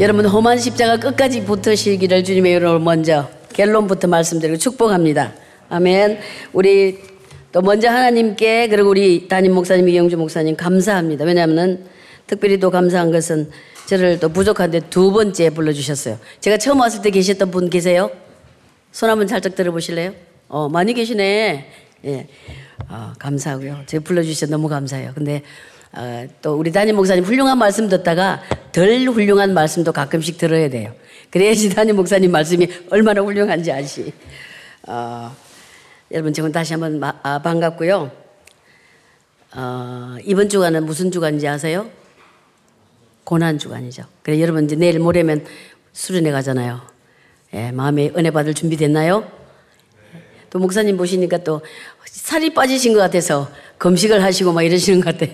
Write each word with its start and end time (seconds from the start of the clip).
여러분 0.00 0.26
험한 0.26 0.58
십자가 0.58 0.96
끝까지 0.96 1.44
붙으시기를 1.44 2.24
주님의 2.24 2.54
이름으로 2.54 2.80
먼저 2.80 3.30
결론부터 3.52 4.08
말씀드리고 4.08 4.58
축복합니다. 4.58 5.32
아멘. 5.68 6.18
우리 6.52 6.98
또 7.52 7.62
먼저 7.62 7.88
하나님께 7.88 8.66
그리고 8.66 8.88
우리 8.90 9.28
담임 9.28 9.54
목사님 9.54 9.88
이경주 9.88 10.16
목사님 10.16 10.56
감사합니다. 10.56 11.24
왜냐하면 11.24 11.86
특별히 12.26 12.58
또 12.58 12.72
감사한 12.72 13.12
것은 13.12 13.50
저를 13.86 14.18
또 14.18 14.30
부족한데 14.30 14.80
두 14.90 15.12
번째 15.12 15.50
불러주셨어요. 15.50 16.18
제가 16.40 16.56
처음 16.56 16.80
왔을 16.80 17.00
때 17.00 17.10
계셨던 17.10 17.52
분 17.52 17.70
계세요? 17.70 18.10
손 18.90 19.10
한번 19.10 19.28
살짝 19.28 19.54
들어보실래요? 19.54 20.12
어, 20.48 20.68
많이 20.68 20.92
계시네. 20.92 21.70
예. 22.06 22.26
어, 22.88 23.12
감사하고요. 23.20 23.82
제가 23.86 24.02
불러주셔서 24.02 24.50
너무 24.50 24.68
감사해요. 24.68 25.12
근데 25.14 25.42
어, 25.96 26.26
또 26.42 26.56
우리 26.56 26.72
담임 26.72 26.96
목사님 26.96 27.24
훌륭한 27.24 27.56
말씀 27.56 27.88
듣다가 27.88 28.42
덜 28.72 29.06
훌륭한 29.08 29.54
말씀도 29.54 29.92
가끔씩 29.92 30.38
들어야 30.38 30.68
돼요. 30.68 30.92
그래야지 31.30 31.70
담임 31.74 31.96
목사님 31.96 32.32
말씀이 32.32 32.68
얼마나 32.90 33.20
훌륭한지 33.20 33.70
아시. 33.70 34.12
어, 34.88 35.34
여러분 36.10 36.32
지금 36.32 36.50
다시 36.50 36.72
한번 36.72 36.98
마, 36.98 37.14
아, 37.22 37.40
반갑고요. 37.40 38.10
어, 39.56 40.16
이번 40.24 40.48
주간은 40.48 40.84
무슨 40.84 41.12
주간인지 41.12 41.46
아세요? 41.46 41.88
고난 43.22 43.58
주간이죠. 43.58 44.04
그래 44.22 44.40
여러분 44.40 44.64
이제 44.64 44.74
내일 44.74 44.98
모레면 44.98 45.46
수련회 45.92 46.32
가잖아요. 46.32 46.80
예, 47.54 47.70
마음에 47.70 48.10
은혜 48.16 48.32
받을 48.32 48.52
준비 48.52 48.76
됐나요? 48.76 49.30
또 50.50 50.58
목사님 50.58 50.96
보시니까 50.96 51.38
또 51.38 51.62
살이 52.04 52.52
빠지신 52.52 52.92
것 52.94 52.98
같아서 52.98 53.48
금식을 53.84 54.22
하시고 54.22 54.54
막 54.54 54.62
이러시는 54.62 55.02
것 55.02 55.18
같아. 55.18 55.30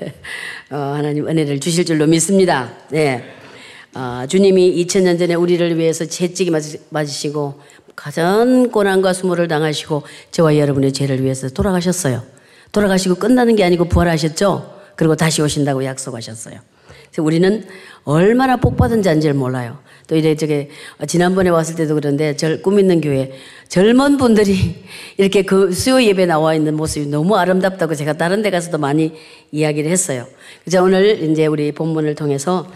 어, 0.70 0.95
하나님 0.96 1.28
은혜를 1.28 1.60
주실 1.60 1.84
줄로 1.84 2.09
믿습니다. 2.09 2.73
네. 2.90 3.23
어, 3.95 4.24
주님이 4.28 4.84
2000년 4.84 5.20
전에 5.20 5.34
우리를 5.34 5.78
위해서 5.78 6.04
채찍이 6.04 6.50
맞으시고 6.90 7.60
가장 7.95 8.73
고난과 8.73 9.12
수모를 9.12 9.46
당하시고 9.46 10.02
저와 10.32 10.56
여러분의 10.56 10.93
죄를 10.93 11.23
위해서 11.23 11.48
돌아가셨어요. 11.48 12.24
돌아가시고 12.73 13.16
끝나는 13.16 13.54
게 13.54 13.62
아니고 13.62 13.84
부활하셨죠? 13.84 14.80
그리고 14.96 15.15
다시 15.15 15.43
오신다고 15.43 15.84
약속하셨어요. 15.84 16.59
그래서 17.09 17.23
우리는 17.23 17.65
얼마나 18.02 18.56
복받은 18.56 19.02
자인지를 19.02 19.34
몰라요. 19.34 19.78
또 20.10 20.16
이래 20.16 20.34
저게 20.34 20.68
지난번에 21.06 21.50
왔을 21.50 21.76
때도 21.76 21.94
그런데 21.94 22.34
절 22.34 22.62
꿈 22.62 22.80
있는 22.80 23.00
교회 23.00 23.30
젊은 23.68 24.16
분들이 24.16 24.82
이렇게 25.16 25.42
그 25.42 25.72
수요 25.72 26.02
예배 26.02 26.26
나와 26.26 26.52
있는 26.52 26.74
모습이 26.74 27.06
너무 27.06 27.36
아름답다고 27.36 27.94
제가 27.94 28.14
다른 28.14 28.42
데 28.42 28.50
가서도 28.50 28.78
많이 28.78 29.12
이야기를 29.52 29.88
했어요. 29.88 30.26
그래서 30.64 30.82
오늘 30.82 31.22
이제 31.30 31.46
우리 31.46 31.70
본문을 31.70 32.16
통해서 32.16 32.66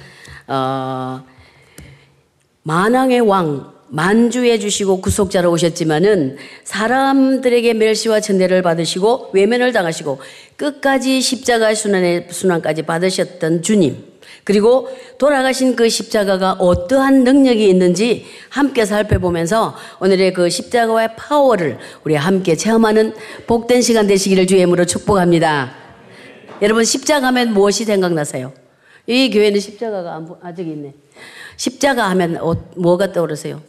어 0.47 1.25
만왕의 2.63 3.23
왕 3.23 3.75
만주해 3.89 4.61
주시고 4.61 5.01
구속자로 5.01 5.51
오셨지만은 5.51 6.37
사람들에게 6.63 7.75
멸시와 7.75 8.21
천대를 8.21 8.63
받으시고 8.63 9.31
외면을 9.33 9.73
당하시고 9.73 10.21
끝까지 10.57 11.21
십자가 11.21 11.75
순환의 11.75 12.29
순환까지 12.31 12.83
받으셨던 12.83 13.63
주님. 13.63 14.14
그리고 14.45 14.89
돌아가신 15.17 15.75
그 15.75 15.89
십자가가 15.89 16.53
어떠한 16.53 17.25
능력이 17.25 17.67
있는지 17.67 18.27
함께 18.51 18.85
살펴보면서 18.85 19.75
오늘의 20.01 20.35
그 20.35 20.51
십자가의 20.51 21.17
파워를 21.17 21.79
우리 22.05 22.15
함께 22.15 22.55
체험하는 22.55 23.15
복된 23.47 23.81
시간 23.81 24.07
되시기를 24.07 24.47
주의 24.47 24.61
이름으로 24.61 24.85
축복합니다. 24.85 25.75
여러분 26.61 26.85
십자가 26.85 27.29
하면 27.29 27.55
무엇이 27.55 27.85
생각나세요? 27.87 28.53
이 29.07 29.31
교회는 29.31 29.61
십자가가 29.61 30.23
아직 30.43 30.69
있네. 30.69 30.95
십자가 31.57 32.11
하면 32.11 32.37
어, 32.37 32.55
뭐가 32.77 33.13
떠오르세요? 33.13 33.63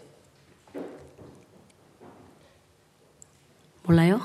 몰라요? 3.84 4.22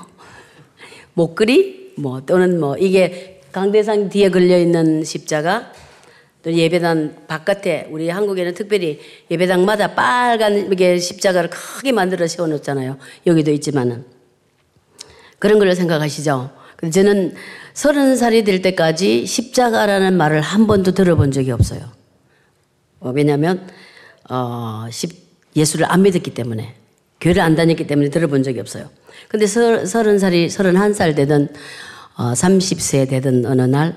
목걸이? 1.13 1.93
뭐 1.97 2.21
또는 2.25 2.59
뭐 2.59 2.77
이게 2.77 3.41
강대상 3.51 4.09
뒤에 4.09 4.29
걸려 4.29 4.57
있는 4.57 5.03
십자가 5.03 5.71
또 6.43 6.51
예배당 6.51 7.27
바깥에 7.27 7.87
우리 7.91 8.09
한국에는 8.09 8.53
특별히 8.53 8.99
예배당마다 9.29 9.93
빨간 9.93 10.69
십자가를 10.99 11.49
크게 11.49 11.91
만들어 11.91 12.27
세워 12.27 12.47
놓잖아요. 12.47 12.97
여기도 13.27 13.51
있지만은 13.51 14.05
그런 15.37 15.59
걸 15.59 15.75
생각하시죠. 15.75 16.49
저는 16.91 17.35
서른 17.73 18.15
살이 18.15 18.43
될 18.43 18.61
때까지 18.61 19.25
십자가라는 19.27 20.17
말을 20.17 20.41
한 20.41 20.65
번도 20.65 20.91
들어본 20.93 21.31
적이 21.31 21.51
없어요. 21.51 21.81
어, 22.99 23.11
왜냐하면 23.11 23.67
어, 24.29 24.87
예수를 25.55 25.91
안 25.91 26.01
믿었기 26.01 26.33
때문에 26.33 26.75
교회를 27.19 27.41
안 27.41 27.55
다녔기 27.55 27.85
때문에 27.85 28.09
들어본 28.09 28.41
적이 28.41 28.61
없어요. 28.61 28.89
근데 29.27 29.45
서른 29.45 30.17
살이 30.17 30.49
서른한 30.49 30.93
살 30.93 31.13
되든 31.13 31.49
어, 32.17 32.33
30세 32.33 33.09
되든 33.09 33.45
어느 33.45 33.61
날 33.61 33.95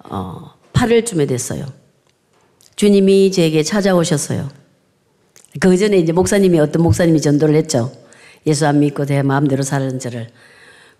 어, 0.00 0.53
8일쯤에 0.74 1.26
됐어요. 1.26 1.64
주님이 2.76 3.32
제게 3.32 3.62
찾아오셨어요. 3.62 4.50
그 5.60 5.76
전에 5.76 5.98
이제 5.98 6.12
목사님이 6.12 6.58
어떤 6.58 6.82
목사님이 6.82 7.20
전도를 7.20 7.54
했죠. 7.54 7.92
예수 8.46 8.66
안 8.66 8.80
믿고 8.80 9.06
내 9.06 9.22
마음대로 9.22 9.62
사는 9.62 9.98
저를. 9.98 10.28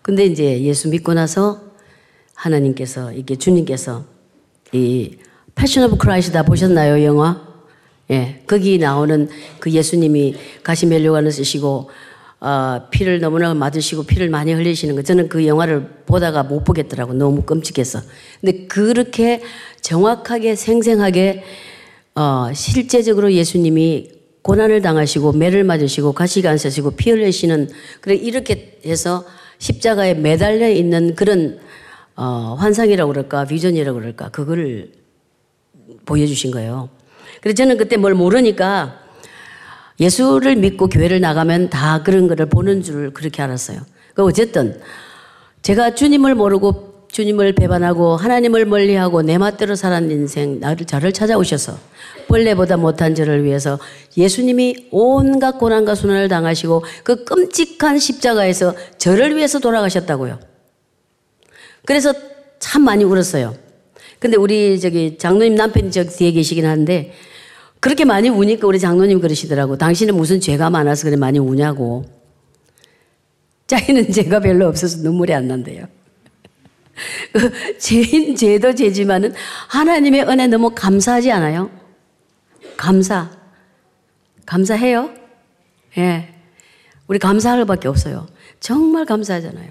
근데 0.00 0.24
이제 0.24 0.62
예수 0.62 0.88
믿고 0.88 1.12
나서 1.14 1.60
하나님께서 2.34 3.12
이게 3.12 3.36
주님께서 3.36 4.04
이 4.72 5.18
Passion 5.54 5.84
of 5.84 5.98
Christ 5.98 6.32
다 6.32 6.42
보셨나요, 6.42 7.04
영화? 7.04 7.54
예. 8.10 8.42
거기 8.46 8.78
나오는 8.78 9.28
그 9.60 9.70
예수님이 9.70 10.34
가시면류관을 10.62 11.32
쓰시고 11.32 11.90
어, 12.40 12.88
피를 12.90 13.20
너무나 13.20 13.54
맞으시고 13.54 14.04
피를 14.04 14.28
많이 14.28 14.52
흘리시는 14.52 14.96
거 14.96 15.02
저는 15.02 15.28
그 15.28 15.46
영화를 15.46 15.88
보다가 16.06 16.42
못 16.42 16.64
보겠더라고 16.64 17.14
너무 17.14 17.42
끔찍해서. 17.42 18.00
근데 18.40 18.66
그렇게 18.66 19.42
정확하게 19.80 20.54
생생하게 20.54 21.42
어, 22.14 22.48
실제적으로 22.54 23.32
예수님이 23.32 24.10
고난을 24.42 24.82
당하시고 24.82 25.32
매를 25.32 25.64
맞으시고 25.64 26.12
가시가 26.12 26.50
안 26.50 26.58
쓰시고 26.58 26.92
피 26.92 27.10
흘리시는 27.10 27.70
그래 28.00 28.14
이렇게 28.14 28.78
해서 28.84 29.24
십자가에 29.58 30.14
매달려 30.14 30.68
있는 30.68 31.14
그런 31.14 31.58
어, 32.14 32.54
환상이라고 32.58 33.10
그럴까 33.10 33.46
비전이라고 33.46 33.98
그럴까 33.98 34.28
그걸 34.28 34.90
보여주신 36.04 36.50
거예요. 36.50 36.90
그래서 37.40 37.56
저는 37.56 37.76
그때 37.78 37.96
뭘 37.96 38.14
모르니까 38.14 39.00
예수를 40.00 40.56
믿고 40.56 40.88
교회를 40.88 41.20
나가면 41.20 41.70
다 41.70 42.02
그런 42.02 42.26
거를 42.28 42.46
보는 42.46 42.82
줄 42.82 43.12
그렇게 43.12 43.42
알았어요. 43.42 43.80
그 44.14 44.24
어쨌든 44.24 44.80
제가 45.62 45.94
주님을 45.94 46.34
모르고 46.34 46.94
주님을 47.14 47.52
배반하고 47.52 48.16
하나님을 48.16 48.64
멀리하고 48.66 49.22
내 49.22 49.38
맛대로 49.38 49.76
살았는 49.76 50.10
인생 50.10 50.58
나를 50.58 50.84
저를 50.84 51.12
찾아오셔서 51.12 51.78
벌레보다 52.26 52.76
못한 52.76 53.14
저를 53.14 53.44
위해서 53.44 53.78
예수님이 54.16 54.88
온갖 54.90 55.58
고난과 55.58 55.94
순환을 55.94 56.28
당하시고 56.28 56.84
그 57.04 57.24
끔찍한 57.24 58.00
십자가에서 58.00 58.74
저를 58.98 59.36
위해서 59.36 59.60
돌아가셨다고요. 59.60 60.40
그래서 61.84 62.12
참 62.58 62.82
많이 62.82 63.04
울었어요. 63.04 63.54
근데 64.18 64.36
우리 64.36 64.80
저기 64.80 65.16
장로님 65.16 65.54
남편이 65.54 65.92
저 65.92 66.04
뒤에 66.04 66.32
계시긴 66.32 66.66
한데 66.66 67.12
그렇게 67.84 68.06
많이 68.06 68.30
우니까 68.30 68.66
우리 68.66 68.80
장로님 68.80 69.20
그러시더라고. 69.20 69.76
당신은 69.76 70.16
무슨 70.16 70.40
죄가 70.40 70.70
많아서 70.70 71.04
그래 71.04 71.16
많이 71.16 71.38
우냐고. 71.38 72.06
자기는 73.66 74.10
죄가 74.10 74.40
별로 74.40 74.68
없어서 74.68 75.02
눈물이 75.02 75.34
안 75.34 75.48
난대요. 75.48 75.84
그 77.34 77.78
죄인 77.78 78.36
죄도 78.36 78.74
죄지만은 78.74 79.34
하나님의 79.68 80.22
은혜 80.22 80.46
너무 80.46 80.70
감사하지 80.74 81.30
않아요? 81.32 81.70
감사. 82.78 83.30
감사해요? 84.46 85.10
예. 85.98 86.32
우리 87.06 87.18
감사할 87.18 87.66
밖에 87.66 87.86
없어요. 87.86 88.26
정말 88.60 89.04
감사하잖아요. 89.04 89.68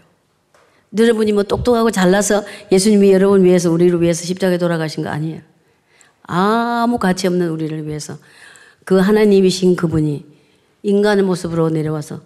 여러분이 0.95 1.31
뭐 1.31 1.41
똑똑하고 1.41 1.89
잘나서 1.89 2.43
예수님이 2.71 3.11
여러분 3.11 3.43
위해서 3.43 3.71
우리를 3.71 3.99
위해서 4.03 4.23
십자가에 4.23 4.59
돌아가신 4.59 5.03
거 5.03 5.09
아니에요. 5.09 5.52
아무 6.23 6.97
가치 6.97 7.27
없는 7.27 7.49
우리를 7.49 7.87
위해서 7.87 8.17
그 8.85 8.97
하나님이신 8.97 9.75
그분이 9.75 10.25
인간의 10.83 11.23
모습으로 11.23 11.69
내려와서 11.69 12.21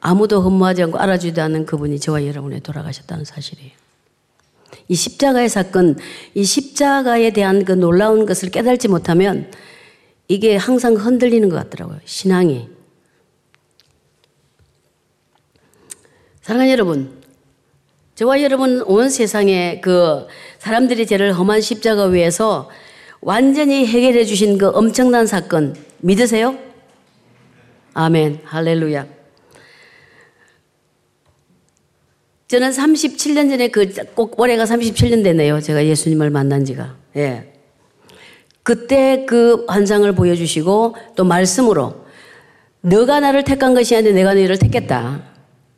아무도 0.00 0.40
흠모하지 0.40 0.84
않고 0.84 0.98
알아주지도 0.98 1.42
않는 1.42 1.66
그분이 1.66 1.98
저와 1.98 2.26
여러분에 2.26 2.60
돌아가셨다는 2.60 3.24
사실이에요. 3.24 3.72
이 4.88 4.94
십자가의 4.94 5.48
사건, 5.48 5.96
이 6.34 6.44
십자가에 6.44 7.32
대한 7.32 7.64
그 7.64 7.72
놀라운 7.72 8.26
것을 8.26 8.50
깨달지 8.50 8.88
못하면 8.88 9.50
이게 10.28 10.56
항상 10.56 10.94
흔들리는 10.94 11.48
것 11.48 11.56
같더라고요. 11.56 11.98
신앙이. 12.04 12.68
사랑하는 16.42 16.72
여러분, 16.72 17.18
저와 18.14 18.42
여러분 18.42 18.82
온 18.82 19.10
세상에 19.10 19.80
그 19.80 20.26
사람들이 20.58 21.06
죄를 21.06 21.32
험한 21.32 21.60
십자가 21.60 22.04
위에서 22.04 22.70
완전히 23.20 23.86
해결해 23.86 24.24
주신 24.24 24.58
그 24.58 24.68
엄청난 24.68 25.26
사건 25.26 25.74
믿으세요? 25.98 26.56
아멘. 27.94 28.40
할렐루야. 28.44 29.06
저는 32.48 32.70
37년 32.70 33.50
전에 33.50 33.68
그 33.68 33.86
꼭 34.14 34.40
올해가 34.40 34.64
37년 34.64 35.22
되네요. 35.22 35.60
제가 35.60 35.84
예수님을 35.84 36.30
만난 36.30 36.64
지가. 36.64 36.96
예. 37.16 37.52
그때 38.62 39.24
그 39.26 39.64
환상을 39.68 40.10
보여주시고 40.12 40.94
또 41.16 41.24
말씀으로 41.24 42.04
너가 42.80 43.20
나를 43.20 43.44
택한 43.44 43.74
것이 43.74 43.96
아니라 43.96 44.14
내가 44.14 44.34
너희를 44.34 44.58
택했다. 44.58 45.22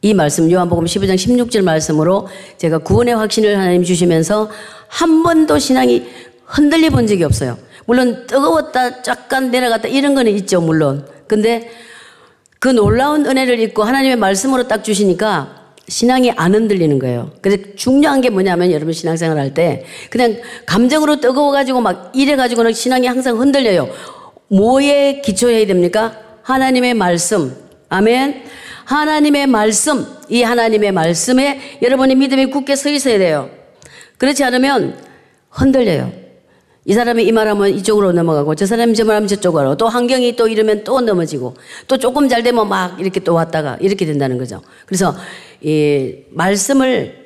이 0.03 0.15
말씀 0.15 0.51
요한복음 0.51 0.85
15장 0.85 1.15
16절 1.15 1.63
말씀으로 1.63 2.29
제가 2.57 2.79
구원의 2.79 3.17
확신을 3.17 3.59
하나님 3.59 3.83
주시면서 3.83 4.51
한 4.89 5.23
번도 5.23 5.59
신앙이 5.59 6.07
흔들려 6.51 6.91
본 6.91 7.07
적이 7.07 7.25
없어요. 7.25 7.59
물론 7.87 8.27
뜨거웠다, 8.27 9.03
잠깐 9.03 9.51
내려갔다 9.51 9.89
이런 9.89 10.15
거는 10.15 10.33
있죠, 10.33 10.61
물론. 10.61 11.07
근데 11.27 11.71
그 12.59 12.69
놀라운 12.69 13.25
은혜를 13.27 13.59
입고 13.61 13.83
하나님의 13.83 14.17
말씀으로 14.17 14.69
딱 14.69 14.85
주시니까 14.85 15.61
신앙이 15.89 16.31
안 16.33 16.55
흔들리는 16.55 16.99
거예요. 16.99 17.33
그래서 17.41 17.63
중요한 17.75 18.21
게 18.21 18.31
뭐냐면 18.31 18.71
여러분 18.71 18.93
신앙생활 18.93 19.39
할 19.39 19.55
때 19.55 19.85
그냥 20.11 20.37
감정으로 20.67 21.21
뜨거워가지고 21.21 21.81
막 21.81 22.13
이래가지고는 22.15 22.73
신앙이 22.73 23.07
항상 23.07 23.41
흔들려요. 23.41 23.89
뭐에 24.49 25.21
기초해야 25.21 25.67
됩니까? 25.67 26.19
하나님의 26.43 26.95
말씀. 26.95 27.57
아멘. 27.89 28.45
하나님의 28.85 29.47
말씀. 29.47 30.07
이 30.29 30.43
하나님의 30.43 30.93
말씀에 30.93 31.79
여러분의 31.83 32.17
믿음이 32.17 32.47
굳게 32.47 32.77
서 32.77 32.89
있어야 32.91 33.19
돼요. 33.19 33.51
그렇지 34.19 34.45
않으면 34.45 34.97
흔들려요. 35.49 36.20
이 36.87 36.95
사람이 36.95 37.25
이 37.25 37.33
말하면 37.33 37.71
이쪽으로 37.71 38.13
넘어가고 38.13 38.55
저 38.55 38.65
사람이 38.65 38.95
저 38.95 39.05
말하면 39.05 39.29
저쪽으로 39.29 39.77
또 39.77 39.89
환경이 39.89 40.37
또 40.37 40.49
이러면 40.49 40.83
또 40.85 41.01
넘어지고 41.01 41.55
또 41.87 41.99
조금 41.99 42.29
잘 42.29 42.43
되면 42.43 42.69
막 42.69 42.99
이렇게 42.99 43.21
또 43.21 43.35
왔다가 43.35 43.77
이렇게 43.81 44.07
된다는 44.07 44.39
거죠. 44.39 44.63
그래서 44.87 45.15
이 45.61 46.15
말씀을 46.31 47.21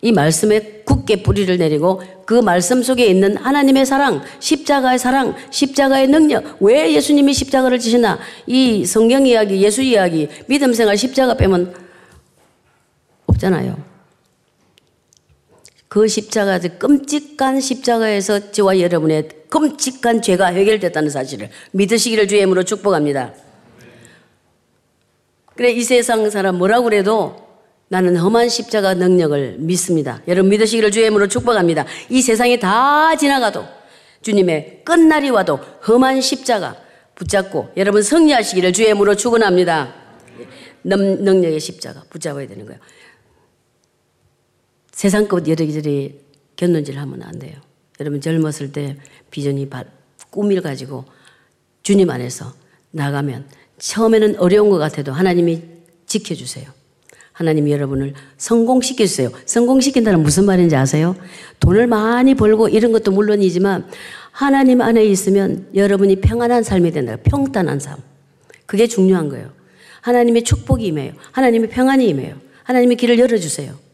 이 0.00 0.12
말씀에 0.12 0.82
굳게 0.84 1.22
뿌리를 1.22 1.56
내리고 1.58 2.02
그 2.24 2.34
말씀 2.34 2.82
속에 2.82 3.06
있는 3.06 3.36
하나님의 3.36 3.86
사랑, 3.86 4.22
십자가의 4.38 4.98
사랑, 4.98 5.34
십자가의 5.50 6.08
능력, 6.08 6.58
왜 6.60 6.92
예수님이 6.92 7.32
십자가를 7.32 7.78
지시나? 7.78 8.18
이 8.46 8.84
성경 8.84 9.26
이야기, 9.26 9.60
예수 9.62 9.82
이야기, 9.82 10.28
믿음 10.46 10.72
생활 10.72 10.96
십자가 10.96 11.34
빼면 11.34 11.74
없잖아요. 13.26 13.87
그 15.88 16.06
십자가, 16.06 16.58
끔찍한 16.58 17.60
십자가에서 17.60 18.52
저와 18.52 18.78
여러분의 18.80 19.28
끔찍한 19.48 20.22
죄가 20.22 20.46
해결됐다는 20.48 21.10
사실을 21.10 21.48
믿으시기를 21.72 22.28
주의 22.28 22.40
이름으로 22.42 22.62
축복합니다. 22.62 23.32
그래, 25.56 25.70
이 25.72 25.82
세상 25.82 26.28
사람 26.30 26.56
뭐라고 26.56 26.84
그래도 26.84 27.48
나는 27.88 28.16
험한 28.16 28.50
십자가 28.50 28.94
능력을 28.94 29.56
믿습니다. 29.58 30.22
여러분 30.28 30.50
믿으시기를 30.50 30.90
주의 30.90 31.06
이름으로 31.06 31.26
축복합니다. 31.26 31.86
이 32.10 32.20
세상이 32.20 32.60
다 32.60 33.16
지나가도 33.16 33.64
주님의 34.20 34.82
끝날이 34.84 35.30
와도 35.30 35.58
험한 35.86 36.20
십자가 36.20 36.76
붙잡고 37.14 37.70
여러분 37.78 38.02
승리하시기를 38.02 38.74
주의 38.74 38.88
이름으로 38.88 39.16
축원합니다. 39.16 39.94
능력의 40.84 41.58
십자가 41.58 42.02
붙잡아야 42.10 42.46
되는 42.46 42.66
거예요. 42.66 42.78
세상 44.98 45.28
것 45.28 45.46
여러기저리 45.46 46.18
견눈질 46.56 46.98
하면 46.98 47.22
안 47.22 47.38
돼요. 47.38 47.54
여러분 48.00 48.20
젊었을 48.20 48.72
때 48.72 48.96
비전이 49.30 49.70
꿈을 50.30 50.60
가지고 50.60 51.04
주님 51.84 52.10
안에서 52.10 52.52
나가면 52.90 53.46
처음에는 53.78 54.40
어려운 54.40 54.70
것 54.70 54.78
같아도 54.78 55.12
하나님이 55.12 55.62
지켜주세요. 56.06 56.68
하나님이 57.30 57.70
여러분을 57.70 58.14
성공시켜주세요. 58.38 59.30
성공시킨다는 59.46 60.24
무슨 60.24 60.46
말인지 60.46 60.74
아세요? 60.74 61.14
돈을 61.60 61.86
많이 61.86 62.34
벌고 62.34 62.68
이런 62.68 62.90
것도 62.90 63.12
물론이지만 63.12 63.88
하나님 64.32 64.80
안에 64.80 65.04
있으면 65.04 65.68
여러분이 65.76 66.16
평안한 66.16 66.64
삶이 66.64 66.90
된다. 66.90 67.16
평탄한 67.22 67.78
삶. 67.78 67.98
그게 68.66 68.88
중요한 68.88 69.28
거예요. 69.28 69.52
하나님의 70.00 70.42
축복이 70.42 70.84
임해요. 70.86 71.12
하나님의 71.30 71.68
평안이 71.68 72.08
임해요. 72.08 72.34
하나님의 72.64 72.96
길을 72.96 73.20
열어주세요. 73.20 73.86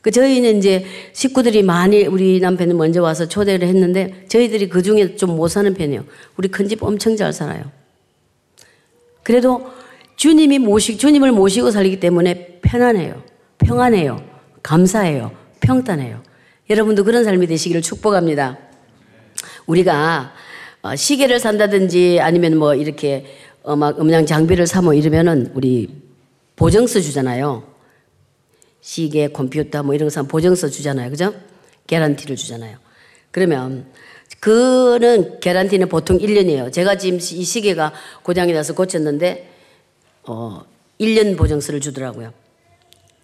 그 0.00 0.10
저희는 0.10 0.58
이제 0.58 0.84
식구들이 1.12 1.62
많이 1.62 2.06
우리 2.06 2.40
남편은 2.40 2.76
먼저 2.76 3.02
와서 3.02 3.26
초대를 3.26 3.66
했는데 3.68 4.24
저희들이 4.28 4.68
그 4.68 4.82
중에 4.82 5.16
좀 5.16 5.36
못 5.36 5.48
사는 5.48 5.72
편이에요. 5.74 6.04
우리 6.36 6.48
큰 6.48 6.68
집 6.68 6.82
엄청 6.82 7.16
잘 7.16 7.32
살아요. 7.32 7.64
그래도 9.22 9.66
주님이 10.16 10.58
모시 10.58 10.96
주님을 10.96 11.32
모시고 11.32 11.70
살기 11.70 12.00
때문에 12.00 12.60
편안해요. 12.62 13.22
평안해요. 13.58 14.22
감사해요. 14.62 15.32
평탄해요. 15.60 16.22
여러분도 16.70 17.04
그런 17.04 17.24
삶이 17.24 17.46
되시기를 17.46 17.82
축복합니다. 17.82 18.58
우리가 19.66 20.32
어, 20.82 20.94
시계를 20.96 21.40
산다든지 21.40 22.20
아니면 22.20 22.56
뭐 22.56 22.74
이렇게 22.74 23.26
음악 23.68 24.00
음량 24.00 24.26
장비를 24.26 24.66
사모 24.66 24.94
이러면은 24.94 25.50
우리 25.54 25.88
보증서 26.56 27.00
주잖아요. 27.00 27.64
시계, 28.80 29.28
컴퓨터 29.28 29.82
뭐 29.82 29.94
이런 29.94 30.06
거 30.06 30.10
사면 30.10 30.28
보증서 30.28 30.68
주잖아요. 30.68 31.10
그죠? 31.10 31.34
개런티를 31.86 32.36
주잖아요. 32.36 32.78
그러면 33.30 33.86
그는 34.40 35.40
개런티는 35.40 35.88
보통 35.88 36.18
1년이에요. 36.18 36.72
제가 36.72 36.96
지금 36.96 37.18
이 37.18 37.44
시계가 37.44 37.92
고장이 38.22 38.52
나서 38.52 38.74
고쳤는데 38.74 39.50
어 40.24 40.64
1년 41.00 41.36
보증서를 41.36 41.80
주더라고요. 41.80 42.32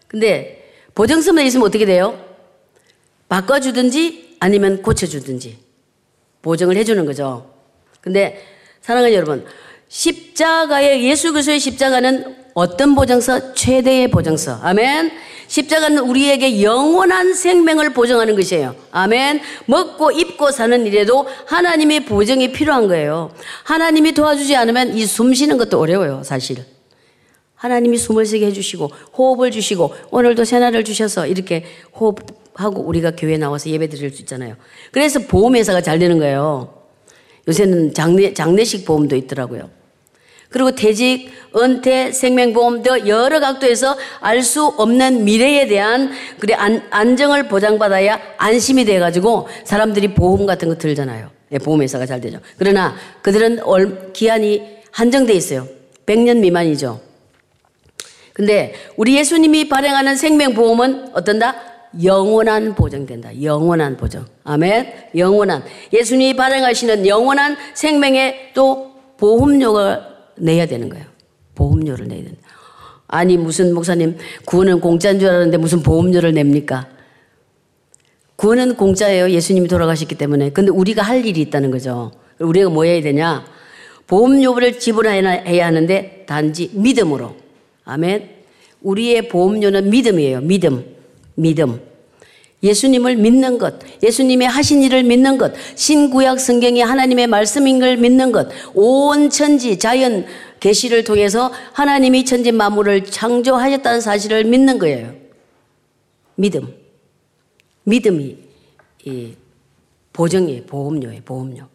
근데 0.08 0.72
보증서만 0.94 1.44
있으면 1.46 1.66
어떻게 1.66 1.86
돼요? 1.86 2.18
바꿔주든지 3.28 4.36
아니면 4.40 4.82
고쳐주든지 4.82 5.58
보증을 6.42 6.76
해주는 6.76 7.04
거죠. 7.06 7.50
근데 8.00 8.40
사랑하는 8.80 9.14
여러분, 9.14 9.46
십자가의 9.88 11.04
예수 11.08 11.32
그리스도의 11.32 11.58
십자가는 11.58 12.36
어떤 12.52 12.94
보증서? 12.94 13.54
최대의 13.54 14.10
보증서. 14.10 14.60
아멘. 14.62 15.10
십자가는 15.46 15.98
우리에게 15.98 16.62
영원한 16.62 17.34
생명을 17.34 17.90
보증하는 17.92 18.34
것이에요. 18.36 18.74
아멘. 18.90 19.40
먹고 19.66 20.10
입고 20.10 20.50
사는 20.50 20.86
일에도 20.86 21.26
하나님의 21.46 22.06
보증이 22.06 22.52
필요한 22.52 22.88
거예요. 22.88 23.32
하나님이 23.64 24.12
도와주지 24.12 24.56
않으면 24.56 24.96
이 24.96 25.04
숨 25.06 25.32
쉬는 25.34 25.58
것도 25.58 25.78
어려워요, 25.78 26.22
사실. 26.24 26.64
하나님이 27.54 27.96
숨을 27.96 28.26
쉬게 28.26 28.46
해주시고 28.46 28.90
호흡을 29.16 29.50
주시고 29.50 29.94
오늘도 30.10 30.44
새날을 30.44 30.84
주셔서 30.84 31.26
이렇게 31.26 31.64
호흡하고 31.98 32.82
우리가 32.82 33.12
교회 33.16 33.38
나와서 33.38 33.70
예배 33.70 33.88
드릴 33.88 34.10
수 34.12 34.20
있잖아요. 34.22 34.56
그래서 34.92 35.20
보험회사가 35.20 35.80
잘 35.80 35.98
되는 35.98 36.18
거예요. 36.18 36.82
요새는 37.48 37.94
장례, 37.94 38.34
장례식 38.34 38.84
보험도 38.84 39.16
있더라고요. 39.16 39.70
그리고 40.54 40.70
퇴직, 40.70 41.32
은퇴, 41.56 42.12
생명보험 42.12 42.84
등 42.84 43.08
여러 43.08 43.40
각도에서 43.40 43.96
알 44.20 44.40
수 44.44 44.64
없는 44.66 45.24
미래에 45.24 45.66
대한 45.66 46.12
그래 46.38 46.54
안, 46.54 46.80
안정을 46.90 47.48
보장받아야 47.48 48.20
안심이 48.36 48.84
돼가지고 48.84 49.48
사람들이 49.64 50.14
보험 50.14 50.46
같은 50.46 50.68
거 50.68 50.76
들잖아요. 50.78 51.28
예, 51.50 51.58
보험회사가 51.58 52.06
잘 52.06 52.20
되죠. 52.20 52.38
그러나 52.56 52.94
그들은 53.22 54.12
기한이 54.12 54.62
한정돼 54.92 55.32
있어요. 55.32 55.66
100년 56.06 56.36
미만이죠. 56.36 57.00
근데 58.32 58.74
우리 58.96 59.16
예수님이 59.16 59.68
발행하는 59.68 60.14
생명보험은 60.14 61.14
어떤다? 61.14 61.56
영원한 62.04 62.76
보장된다. 62.76 63.42
영원한 63.42 63.96
보장. 63.96 64.26
아멘. 64.44 65.08
영원한. 65.16 65.64
예수님이 65.92 66.36
발행하시는 66.36 67.08
영원한 67.08 67.56
생명의 67.74 68.52
또 68.54 68.92
보험료가 69.16 70.13
내야 70.36 70.66
되는 70.66 70.88
거예요. 70.88 71.04
보험료를 71.54 72.08
내야 72.08 72.24
된다. 72.24 72.40
아니 73.06 73.36
무슨 73.36 73.74
목사님 73.74 74.16
구원은 74.44 74.80
공짜인 74.80 75.18
줄 75.18 75.28
알았는데 75.28 75.58
무슨 75.58 75.82
보험료를 75.82 76.32
냅니까? 76.32 76.88
구원은 78.36 78.76
공짜예요. 78.76 79.30
예수님이 79.30 79.68
돌아가셨기 79.68 80.16
때문에. 80.16 80.50
근데 80.50 80.70
우리가 80.70 81.02
할 81.02 81.24
일이 81.24 81.40
있다는 81.40 81.70
거죠. 81.70 82.10
우리가 82.40 82.68
뭐 82.68 82.84
해야 82.84 83.00
되냐? 83.00 83.44
보험료를 84.06 84.78
지불해야 84.78 85.66
하는데 85.66 86.24
단지 86.26 86.70
믿음으로. 86.74 87.36
아멘. 87.84 88.30
우리의 88.82 89.28
보험료는 89.28 89.90
믿음이에요. 89.90 90.40
믿음. 90.40 90.84
믿음. 91.36 91.80
예수님을 92.64 93.16
믿는 93.16 93.58
것, 93.58 93.74
예수님의 94.02 94.48
하신 94.48 94.82
일을 94.82 95.04
믿는 95.04 95.38
것, 95.38 95.52
신구약 95.76 96.40
성경이 96.40 96.80
하나님의 96.80 97.28
말씀인 97.28 97.78
걸 97.78 97.98
믿는 97.98 98.32
것, 98.32 98.48
온 98.74 99.30
천지 99.30 99.78
자연 99.78 100.26
계시를 100.58 101.04
통해서 101.04 101.52
하나님이 101.74 102.24
천지 102.24 102.50
만물을 102.50 103.04
창조하셨다는 103.04 104.00
사실을 104.00 104.44
믿는 104.44 104.78
거예요. 104.78 105.12
믿음. 106.36 106.74
믿음이 107.84 108.38
보정이에요. 110.14 110.62
보험료예요. 110.64 111.20
보험료. 111.24 111.73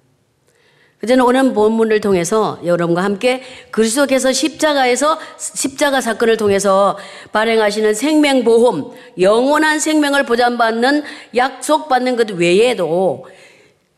저는 1.08 1.24
오늘 1.24 1.54
본문을 1.54 2.02
통해서 2.02 2.60
여러분과 2.66 3.04
함께 3.04 3.42
그리스도께서 3.72 4.34
십자가에서 4.34 5.18
십자가 5.38 6.02
사건을 6.02 6.36
통해서 6.36 6.98
발행하시는 7.32 7.94
생명 7.94 8.44
보험, 8.44 8.92
영원한 9.18 9.80
생명을 9.80 10.26
보장받는 10.26 11.04
약속받는 11.36 12.18
것 12.18 12.32
외에도 12.32 13.26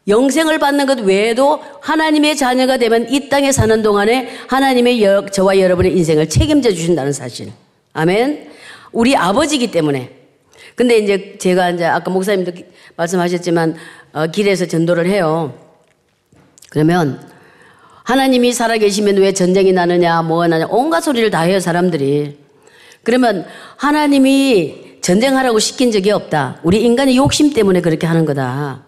영생을 0.07 0.59
받는 0.59 0.85
것 0.85 0.99
외에도 0.99 1.59
하나님의 1.81 2.35
자녀가 2.35 2.77
되면 2.77 3.09
이 3.09 3.29
땅에 3.29 3.51
사는 3.51 3.81
동안에 3.81 4.29
하나님의 4.47 5.03
여, 5.03 5.25
저와 5.25 5.59
여러분의 5.59 5.95
인생을 5.97 6.29
책임져 6.29 6.71
주신다는 6.71 7.13
사실. 7.13 7.51
아멘. 7.93 8.49
우리 8.91 9.15
아버지기 9.15 9.71
때문에. 9.71 10.11
근데 10.75 10.97
이제 10.97 11.37
제가 11.39 11.71
이제 11.71 11.85
아까 11.85 12.11
목사님도 12.11 12.51
말씀하셨지만 12.95 13.75
어, 14.13 14.27
길에서 14.27 14.65
전도를 14.67 15.07
해요. 15.07 15.53
그러면 16.71 17.19
하나님이 18.03 18.53
살아계시면 18.53 19.17
왜 19.17 19.33
전쟁이 19.33 19.73
나느냐, 19.73 20.21
뭐가 20.21 20.47
나냐, 20.47 20.67
온갖 20.69 21.01
소리를 21.01 21.29
다 21.29 21.41
해요, 21.41 21.59
사람들이. 21.59 22.37
그러면 23.03 23.45
하나님이 23.75 24.99
전쟁하라고 25.01 25.59
시킨 25.59 25.91
적이 25.91 26.11
없다. 26.11 26.61
우리 26.63 26.81
인간의 26.81 27.17
욕심 27.17 27.51
때문에 27.51 27.81
그렇게 27.81 28.07
하는 28.07 28.23
거다. 28.23 28.83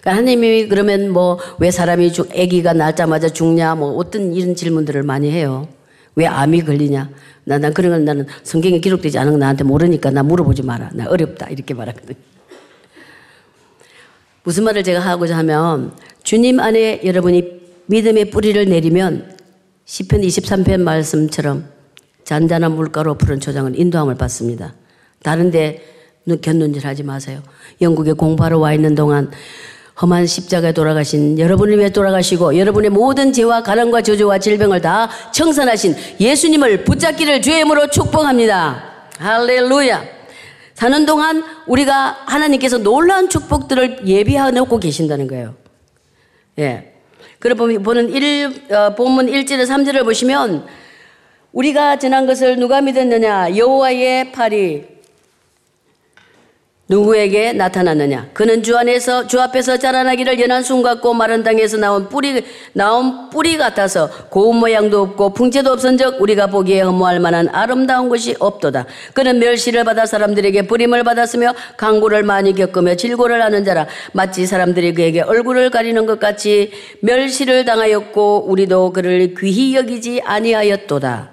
그러니까 0.00 0.10
하나님이 0.12 0.68
그러면 0.68 1.10
뭐 1.10 1.38
왜 1.58 1.72
사람이 1.72 2.12
죽, 2.12 2.30
아기가 2.30 2.74
낳자마자 2.74 3.28
죽냐, 3.28 3.74
뭐 3.74 3.96
어떤 3.96 4.32
이런 4.32 4.54
질문들을 4.54 5.02
많이 5.02 5.28
해요. 5.32 5.66
왜 6.14 6.26
암이 6.26 6.62
걸리냐? 6.62 7.10
나, 7.42 7.58
난 7.58 7.74
그런 7.74 7.90
건 7.90 8.04
나는 8.04 8.26
성경에 8.44 8.78
기록되지 8.78 9.18
않은 9.18 9.32
거 9.32 9.38
나한테 9.38 9.64
모르니까 9.64 10.10
나 10.10 10.22
물어보지 10.22 10.62
마라. 10.62 10.90
나 10.94 11.06
어렵다. 11.08 11.48
이렇게 11.48 11.74
말하거든. 11.74 12.14
무슨 14.44 14.62
말을 14.62 14.84
제가 14.84 15.00
하고자 15.00 15.36
하면 15.38 15.92
주님 16.26 16.58
안에 16.58 17.02
여러분이 17.04 17.60
믿음의 17.86 18.30
뿌리를 18.30 18.68
내리면 18.68 19.36
10편 19.86 20.26
23편 20.26 20.80
말씀처럼 20.80 21.68
잔잔한 22.24 22.72
물가로 22.72 23.14
푸른 23.14 23.38
초장을 23.38 23.78
인도함을 23.78 24.16
받습니다. 24.16 24.74
다른데 25.22 25.84
견눈질 26.42 26.84
하지 26.84 27.04
마세요. 27.04 27.42
영국에 27.80 28.12
공부하러 28.12 28.58
와 28.58 28.72
있는 28.72 28.96
동안 28.96 29.30
험한 30.02 30.26
십자가에 30.26 30.72
돌아가신 30.72 31.38
여러분을 31.38 31.78
위해 31.78 31.90
돌아가시고 31.90 32.58
여러분의 32.58 32.90
모든 32.90 33.32
죄와 33.32 33.62
가난과 33.62 34.02
저주와 34.02 34.40
질병을 34.40 34.80
다 34.80 35.08
청산하신 35.32 35.94
예수님을 36.18 36.82
붙잡기를 36.82 37.40
주의 37.40 37.58
이름으로 37.58 37.88
축복합니다. 37.90 38.82
할렐루야. 39.18 40.02
사는 40.74 41.06
동안 41.06 41.44
우리가 41.68 42.24
하나님께서 42.26 42.78
놀라운 42.78 43.28
축복들을 43.28 44.08
예비해 44.08 44.50
놓고 44.50 44.80
계신다는 44.80 45.28
거예요. 45.28 45.65
예. 46.58 46.92
그러고 47.38 47.66
보는 47.82 48.08
1, 48.10 48.72
어, 48.72 48.94
본문 48.94 49.26
1절에 49.26 49.66
3절을 49.66 50.04
보시면 50.04 50.66
우리가 51.52 51.98
전한 51.98 52.26
것을 52.26 52.56
누가 52.56 52.80
믿었느냐? 52.80 53.56
여호와의 53.56 54.32
팔이 54.32 54.95
누구에게 56.88 57.52
나타났느냐? 57.52 58.30
그는 58.32 58.62
주 58.62 58.76
안에서 58.76 59.26
주 59.26 59.40
앞에서 59.40 59.76
자라나기를 59.76 60.40
연한 60.40 60.62
순 60.62 60.82
같고 60.82 61.14
마른 61.14 61.42
땅에서 61.42 61.78
나온 61.78 62.08
뿌리 62.08 62.44
나온 62.74 63.28
뿌리 63.28 63.56
같아서 63.56 64.08
고운 64.30 64.56
모양도 64.58 65.02
없고 65.02 65.30
풍채도 65.30 65.72
없은즉 65.72 66.20
우리가 66.20 66.46
보기에 66.46 66.82
허무할 66.82 67.18
만한 67.18 67.48
아름다운 67.48 68.08
것이 68.08 68.36
없도다. 68.38 68.86
그는 69.14 69.40
멸시를 69.40 69.82
받아 69.82 70.06
사람들에게 70.06 70.68
부림을 70.68 71.02
받았으며 71.02 71.54
강구를 71.76 72.22
많이 72.22 72.54
겪으며 72.54 72.94
질고를 72.94 73.42
하는 73.42 73.64
자라 73.64 73.88
마치 74.12 74.46
사람들이 74.46 74.94
그에게 74.94 75.22
얼굴을 75.22 75.70
가리는 75.70 76.06
것 76.06 76.20
같이 76.20 76.70
멸시를 77.00 77.64
당하였고 77.64 78.44
우리도 78.46 78.92
그를 78.92 79.34
귀히 79.36 79.74
여기지 79.74 80.22
아니하였도다. 80.24 81.30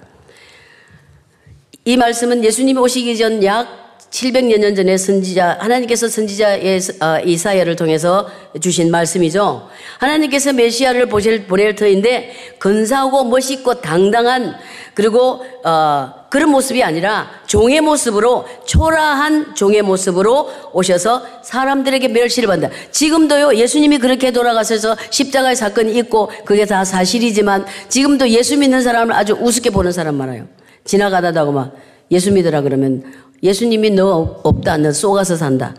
이 1.85 1.97
말씀은 1.97 2.43
예수님이 2.43 2.79
오시기 2.79 3.17
전약 3.17 3.82
700여 4.13 4.59
년 4.59 4.75
전에 4.75 4.95
선지자 4.95 5.57
하나님께서 5.59 6.07
선지자 6.07 6.59
어, 7.01 7.19
이사야를 7.25 7.75
통해서 7.75 8.29
주신 8.61 8.91
말씀이죠. 8.91 9.67
하나님께서 9.97 10.53
메시아를 10.53 11.07
보실 11.07 11.47
보낼 11.47 11.75
터인데 11.75 12.31
근사하고 12.59 13.23
멋있고 13.23 13.81
당당한 13.81 14.53
그리고 14.93 15.43
어, 15.65 16.13
그런 16.29 16.51
모습이 16.51 16.83
아니라 16.83 17.27
종의 17.47 17.81
모습으로 17.81 18.45
초라한 18.67 19.55
종의 19.55 19.81
모습으로 19.81 20.47
오셔서 20.73 21.23
사람들에게 21.41 22.09
멸시를 22.09 22.45
받는다. 22.45 22.75
지금도요 22.91 23.55
예수님이 23.55 23.97
그렇게 23.97 24.29
돌아가셔서 24.29 24.95
십자가의 25.09 25.55
사건이 25.55 25.97
있고 25.97 26.29
그게 26.45 26.65
다 26.65 26.85
사실이지만 26.85 27.65
지금도 27.89 28.29
예수 28.29 28.59
믿는 28.59 28.83
사람을 28.83 29.15
아주 29.15 29.33
우습게 29.33 29.71
보는 29.71 29.91
사람 29.91 30.15
많아요. 30.15 30.47
지나가다가 30.85 31.51
막 31.51 31.75
예수 32.11 32.31
믿으라 32.31 32.61
그러면 32.61 33.03
예수님이 33.43 33.91
너 33.91 34.39
없다. 34.43 34.77
너 34.77 34.91
쏘가서 34.91 35.35
산다. 35.35 35.75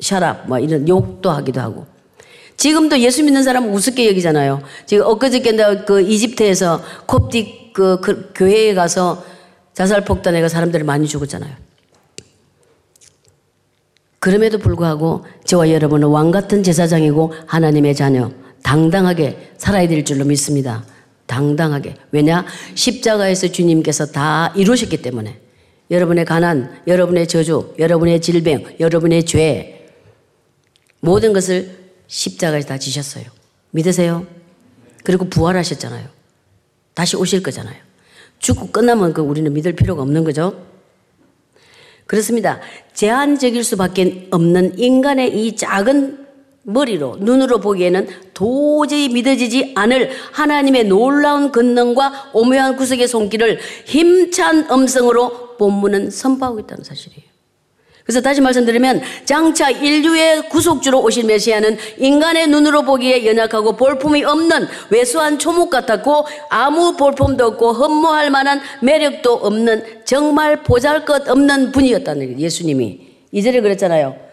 샤랍. 0.00 0.48
뭐 0.48 0.58
이런 0.58 0.86
욕도 0.88 1.30
하기도 1.30 1.60
하고. 1.60 1.86
지금도 2.56 2.98
예수 3.00 3.22
믿는 3.22 3.42
사람은 3.42 3.72
우습게 3.72 4.08
여기잖아요. 4.08 4.62
지금 4.86 5.06
엊그저께 5.06 5.52
내그 5.52 6.02
이집트에서 6.02 6.82
콥틱 7.06 7.72
그, 7.72 8.00
그 8.00 8.32
교회에 8.34 8.74
가서 8.74 9.24
자살 9.72 10.04
폭탄에 10.04 10.46
사람들이 10.48 10.84
많이 10.84 11.08
죽었잖아요. 11.08 11.52
그럼에도 14.20 14.58
불구하고 14.58 15.26
저와 15.44 15.70
여러분은 15.70 16.08
왕 16.08 16.30
같은 16.30 16.62
제사장이고 16.62 17.34
하나님의 17.46 17.94
자녀 17.94 18.30
당당하게 18.62 19.52
살아야 19.58 19.86
될 19.88 20.04
줄로 20.04 20.24
믿습니다. 20.24 20.84
당당하게. 21.26 21.96
왜냐? 22.12 22.46
십자가에서 22.74 23.48
주님께서 23.48 24.06
다 24.06 24.52
이루셨기 24.56 25.02
때문에. 25.02 25.43
여러분의 25.90 26.24
가난, 26.24 26.80
여러분의 26.86 27.26
저주, 27.26 27.74
여러분의 27.78 28.20
질병, 28.20 28.64
여러분의 28.80 29.24
죄, 29.26 29.88
모든 31.00 31.32
것을 31.32 31.76
십자가에 32.06 32.60
다 32.60 32.78
지셨어요. 32.78 33.24
믿으세요? 33.70 34.26
그리고 35.02 35.26
부활하셨잖아요. 35.26 36.08
다시 36.94 37.16
오실 37.16 37.42
거잖아요. 37.42 37.76
죽고 38.38 38.70
끝나면 38.70 39.12
그 39.12 39.20
우리는 39.20 39.52
믿을 39.52 39.72
필요가 39.74 40.02
없는 40.02 40.24
거죠. 40.24 40.64
그렇습니다. 42.06 42.60
제한적일 42.92 43.64
수밖에 43.64 44.28
없는 44.30 44.78
인간의 44.78 45.46
이 45.46 45.56
작은 45.56 46.23
머리로, 46.64 47.16
눈으로 47.20 47.60
보기에는 47.60 48.08
도저히 48.32 49.08
믿어지지 49.08 49.72
않을 49.74 50.10
하나님의 50.32 50.84
놀라운 50.84 51.52
권능과 51.52 52.30
오묘한 52.32 52.76
구석의 52.76 53.06
손길을 53.06 53.58
힘찬 53.84 54.66
음성으로 54.70 55.56
본문은 55.56 56.10
선포하고 56.10 56.60
있다는 56.60 56.84
사실이에요. 56.84 57.34
그래서 58.04 58.20
다시 58.20 58.42
말씀드리면 58.42 59.00
장차 59.24 59.70
인류의 59.70 60.50
구속주로 60.50 61.02
오실 61.02 61.24
메시아는 61.24 61.78
인간의 61.98 62.48
눈으로 62.48 62.82
보기에 62.82 63.24
연약하고 63.24 63.76
볼품이 63.76 64.24
없는 64.24 64.66
왜소한 64.90 65.38
초목 65.38 65.70
같았고 65.70 66.26
아무 66.50 66.96
볼품도 66.96 67.46
없고 67.46 67.72
흠모할 67.72 68.30
만한 68.30 68.60
매력도 68.82 69.32
없는 69.32 70.04
정말 70.04 70.62
보잘것 70.62 71.28
없는 71.30 71.72
분이었다는 71.72 72.26
거예요. 72.26 72.38
예수님이. 72.40 73.00
이절에 73.32 73.62
그랬잖아요. 73.62 74.24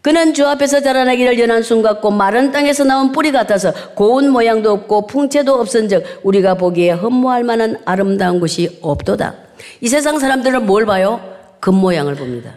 그는 0.00 0.32
주 0.32 0.46
앞에서 0.46 0.80
자라나기를 0.80 1.38
연한 1.40 1.62
순 1.62 1.82
같고 1.82 2.10
마른 2.10 2.52
땅에서 2.52 2.84
나온 2.84 3.12
뿌리 3.12 3.32
같아서 3.32 3.72
고운 3.94 4.30
모양도 4.30 4.70
없고 4.70 5.06
풍채도 5.06 5.54
없은즉 5.54 6.20
우리가 6.22 6.54
보기에 6.54 6.92
흠모할 6.92 7.42
만한 7.42 7.80
아름다운 7.84 8.38
것이 8.38 8.78
없도다. 8.80 9.34
이 9.80 9.88
세상 9.88 10.18
사람들은 10.18 10.66
뭘 10.66 10.86
봐요? 10.86 11.20
겉모양을 11.60 12.14
봅니다. 12.14 12.54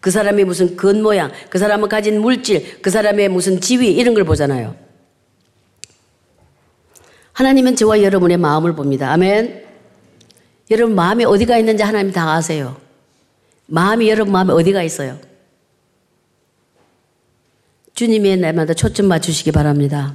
그 0.00 0.10
사람이 0.10 0.44
무슨 0.44 0.76
겉모양, 0.76 1.32
그 1.50 1.58
사람은 1.58 1.88
가진 1.88 2.20
물질, 2.20 2.80
그 2.80 2.88
사람의 2.88 3.28
무슨 3.28 3.60
지위 3.60 3.92
이런 3.92 4.14
걸 4.14 4.24
보잖아요. 4.24 4.74
하나님은 7.32 7.76
저와 7.76 8.02
여러분의 8.02 8.36
마음을 8.38 8.74
봅니다. 8.74 9.12
아멘. 9.12 9.64
여러분 10.70 10.94
마음이 10.94 11.24
어디가 11.24 11.58
있는지 11.58 11.82
하나님 11.82 12.12
다 12.12 12.32
아세요. 12.32 12.76
마음이 13.66 14.08
여러분 14.08 14.32
마음에 14.32 14.52
어디가 14.52 14.82
있어요? 14.82 15.18
주님의 17.98 18.36
날마다 18.36 18.74
초점 18.74 19.06
맞추시기 19.06 19.50
바랍니다. 19.50 20.14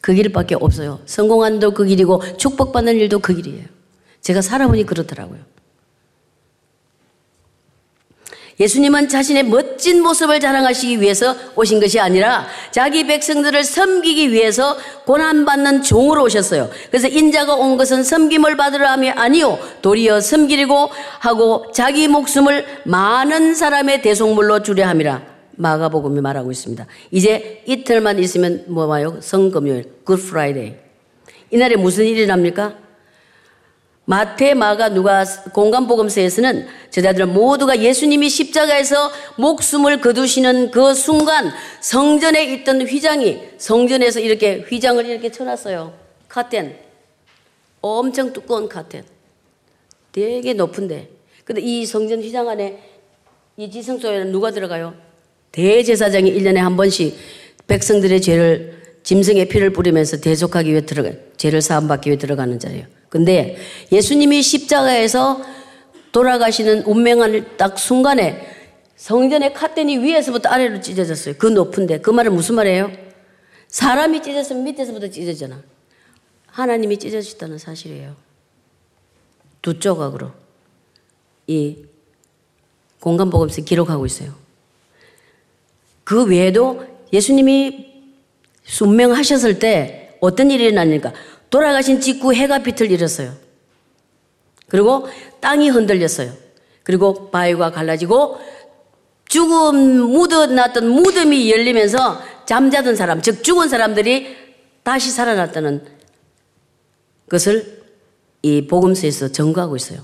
그 0.00 0.14
길밖에 0.14 0.54
없어요. 0.54 1.00
성공한 1.06 1.58
도 1.58 1.72
그 1.72 1.84
길이고 1.84 2.22
축복받는 2.36 2.94
일도 2.94 3.18
그 3.18 3.34
길이에요. 3.34 3.64
제가 4.20 4.40
살아보니 4.42 4.86
그렇더라고요. 4.86 5.40
예수님은 8.60 9.08
자신의 9.08 9.42
멋진 9.46 10.04
모습을 10.04 10.38
자랑하시기 10.38 11.00
위해서 11.00 11.34
오신 11.56 11.80
것이 11.80 11.98
아니라 11.98 12.46
자기 12.70 13.04
백성들을 13.08 13.64
섬기기 13.64 14.30
위해서 14.30 14.76
고난받는 15.04 15.82
종으로 15.82 16.22
오셨어요. 16.22 16.70
그래서 16.90 17.08
인자가 17.08 17.56
온 17.56 17.76
것은 17.76 18.04
섬김을 18.04 18.56
받으려 18.56 18.86
함이 18.86 19.10
아니요 19.10 19.58
도리어 19.82 20.20
섬기려고 20.20 20.90
하고 21.18 21.72
자기 21.72 22.06
목숨을 22.06 22.64
많은 22.84 23.56
사람의 23.56 24.02
대속물로 24.02 24.62
주려 24.62 24.86
함이라. 24.86 25.39
마가복음이 25.60 26.20
말하고 26.20 26.50
있습니다. 26.50 26.86
이제 27.10 27.62
이틀만 27.66 28.18
있으면 28.18 28.64
뭐 28.68 28.86
와요? 28.86 29.18
성금요일, 29.20 29.84
Good 30.04 30.16
Friday. 30.16 30.74
이날에 31.50 31.76
무슨 31.76 32.06
일이 32.06 32.26
납니까? 32.26 32.78
마태, 34.06 34.54
마가, 34.54 34.88
누가 34.88 35.24
공관복음서에서는 35.52 36.66
제자들은 36.90 37.32
모두가 37.32 37.78
예수님이 37.78 38.28
십자가에서 38.28 39.10
목숨을 39.36 40.00
거두시는 40.00 40.70
그 40.72 40.94
순간 40.94 41.52
성전에 41.80 42.44
있던 42.54 42.82
휘장이 42.82 43.40
성전에서 43.58 44.20
이렇게 44.20 44.64
휘장을 44.68 45.04
이렇게 45.06 45.30
쳐놨어요. 45.30 45.92
카텐. 46.28 46.76
엄청 47.82 48.32
두꺼운 48.32 48.68
카텐. 48.68 49.04
되게 50.10 50.54
높은데. 50.54 51.10
근데 51.44 51.60
이 51.60 51.86
성전 51.86 52.20
휘장 52.20 52.48
안에 52.48 52.82
이 53.56 53.70
지성소에는 53.70 54.32
누가 54.32 54.50
들어가요? 54.50 55.09
대제사장이 55.52 56.32
1년에 56.32 56.56
한 56.56 56.76
번씩 56.76 57.16
백성들의 57.66 58.20
죄를 58.20 58.80
짐승의 59.02 59.48
피를 59.48 59.72
뿌리면서 59.72 60.18
대속하기 60.18 60.70
위해 60.70 60.84
들어가, 60.84 61.10
죄를 61.36 61.62
사함받기 61.62 62.10
위해 62.10 62.18
들어가는 62.18 62.58
자예요. 62.58 62.86
근데 63.08 63.56
예수님이 63.90 64.42
십자가에서 64.42 65.42
돌아가시는 66.12 66.82
운명한 66.82 67.56
딱 67.56 67.78
순간에 67.78 68.46
성전의 68.96 69.54
카텐이 69.54 69.98
위에서부터 69.98 70.48
아래로 70.50 70.80
찢어졌어요. 70.80 71.36
그 71.38 71.46
높은데. 71.46 72.00
그 72.00 72.10
말은 72.10 72.34
무슨 72.34 72.56
말이에요? 72.56 72.90
사람이 73.68 74.22
찢었으면 74.22 74.64
밑에서부터 74.64 75.08
찢어잖아. 75.08 75.62
하나님이 76.46 76.98
찢어졌다는 76.98 77.58
사실이에요. 77.58 78.14
두 79.62 79.78
조각으로. 79.78 80.32
이 81.46 81.78
공간복음서 83.00 83.62
기록하고 83.62 84.04
있어요. 84.06 84.34
그 86.10 86.24
외에도 86.24 86.84
예수님이 87.12 87.86
순명하셨을 88.64 89.60
때 89.60 90.16
어떤 90.18 90.50
일이 90.50 90.64
일어나니까 90.64 91.12
돌아가신 91.50 92.00
직후 92.00 92.34
해가 92.34 92.64
빛을 92.64 92.90
잃었어요. 92.90 93.32
그리고 94.66 95.06
땅이 95.38 95.68
흔들렸어요. 95.68 96.32
그리고 96.82 97.30
바위가 97.30 97.70
갈라지고 97.70 98.40
죽음 99.28 99.76
묻어놨던 100.10 100.88
무덤이 100.90 101.48
열리면서 101.52 102.20
잠자던 102.44 102.96
사람, 102.96 103.22
즉 103.22 103.44
죽은 103.44 103.68
사람들이 103.68 104.36
다시 104.82 105.12
살아났다는 105.12 105.84
것을 107.28 107.84
이 108.42 108.66
복음서에서 108.66 109.28
증거하고 109.28 109.76
있어요. 109.76 110.00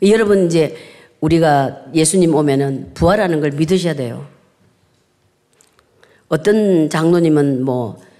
여러분 0.00 0.46
이제 0.46 0.76
우리가 1.20 1.86
예수님 1.92 2.36
오면은 2.36 2.94
부활하는 2.94 3.40
걸 3.40 3.50
믿으셔야 3.50 3.94
돼요. 3.94 4.38
어떤 6.30 6.88
장로님은 6.88 7.64
뭐 7.64 8.10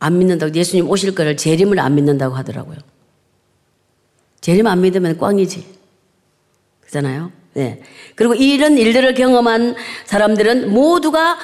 안 0.00 0.18
믿는다고 0.18 0.54
예수님 0.54 0.88
오실 0.88 1.14
거를 1.14 1.36
재림을 1.36 1.78
안 1.80 1.94
믿는다고 1.94 2.34
하더라고요. 2.36 2.76
재림 4.40 4.66
안 4.66 4.80
믿으면 4.80 5.18
꽝이지. 5.18 5.66
그잖아요. 6.82 7.32
네. 7.54 7.82
그리고 8.14 8.34
이런 8.34 8.78
일들을 8.78 9.14
경험한 9.14 9.74
사람들은 10.04 10.72
모두가 10.72 11.38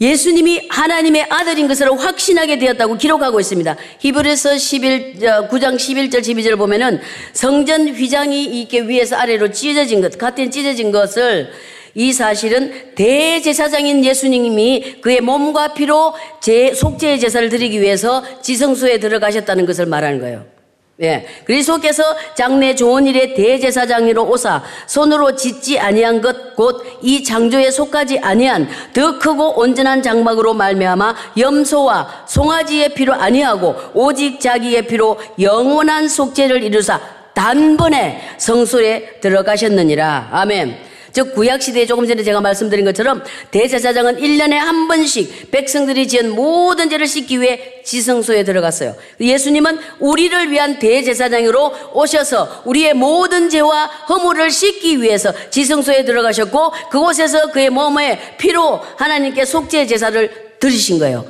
예수님이 0.00 0.68
하나님의 0.70 1.26
아들인 1.28 1.68
것을 1.68 1.92
확신하게 1.92 2.58
되었다고 2.58 2.96
기록하고 2.96 3.40
있습니다. 3.40 3.76
히브리서 3.98 4.56
11, 4.56 5.16
9장 5.16 5.76
11절 5.76 6.20
12절 6.20 6.56
보면은 6.56 7.00
성전 7.32 7.88
휘장이 7.88 8.44
이렇게 8.44 8.80
위에서 8.80 9.16
아래로 9.16 9.50
찢어진 9.50 10.00
것, 10.00 10.16
같은 10.16 10.50
찢어진 10.50 10.92
것을 10.92 11.50
이 11.94 12.12
사실은 12.12 12.94
대제사장인 12.94 14.04
예수님이 14.04 15.00
그의 15.00 15.20
몸과 15.20 15.74
피로 15.74 16.14
제 16.40 16.74
속죄의 16.74 17.20
제사를 17.20 17.48
드리기 17.48 17.80
위해서 17.80 18.22
지성소에 18.42 18.98
들어가셨다는 18.98 19.66
것을 19.66 19.86
말하는 19.86 20.20
거예요. 20.20 20.58
예. 21.00 21.26
그리스도께서 21.44 22.02
장래 22.34 22.74
좋은 22.74 23.06
일의 23.06 23.34
대제사장으로 23.34 24.28
오사 24.28 24.64
손으로 24.86 25.36
짓지 25.36 25.78
아니한 25.78 26.20
것 26.20 26.56
곧이 26.56 27.22
창조에 27.22 27.70
속하지 27.70 28.18
아니한 28.18 28.68
더 28.92 29.18
크고 29.18 29.60
온전한 29.60 30.02
장막으로 30.02 30.54
말미암아 30.54 31.14
염소와 31.38 32.24
송아지의 32.26 32.94
피로 32.94 33.14
아니하고 33.14 33.76
오직 33.94 34.40
자기의 34.40 34.88
피로 34.88 35.18
영원한 35.40 36.08
속죄를 36.08 36.64
이루사 36.64 37.00
단번에 37.32 38.20
성소에 38.38 39.20
들어가셨느니라. 39.20 40.30
아멘. 40.32 40.88
즉 41.18 41.34
구약 41.34 41.60
시대에 41.60 41.84
조금 41.84 42.06
전에 42.06 42.22
제가 42.22 42.40
말씀드린 42.40 42.84
것처럼 42.84 43.24
대제사장은 43.50 44.18
1년에 44.18 44.52
한 44.52 44.86
번씩 44.86 45.50
백성들이 45.50 46.06
지은 46.06 46.30
모든 46.30 46.88
죄를 46.88 47.08
씻기 47.08 47.40
위해 47.40 47.82
지성소에 47.82 48.44
들어갔어요. 48.44 48.94
예수님은 49.18 49.80
우리를 49.98 50.52
위한 50.52 50.78
대제사장으로 50.78 51.72
오셔서 51.92 52.62
우리의 52.66 52.94
모든 52.94 53.50
죄와 53.50 53.86
허물을 54.08 54.48
씻기 54.52 55.02
위해서 55.02 55.32
지성소에 55.50 56.04
들어가셨고 56.04 56.72
그곳에서 56.92 57.50
그의 57.50 57.70
몸에 57.70 58.36
피로 58.38 58.80
하나님께 58.96 59.44
속죄 59.44 59.88
제사를 59.88 60.30
드리신 60.60 61.00
거예요. 61.00 61.26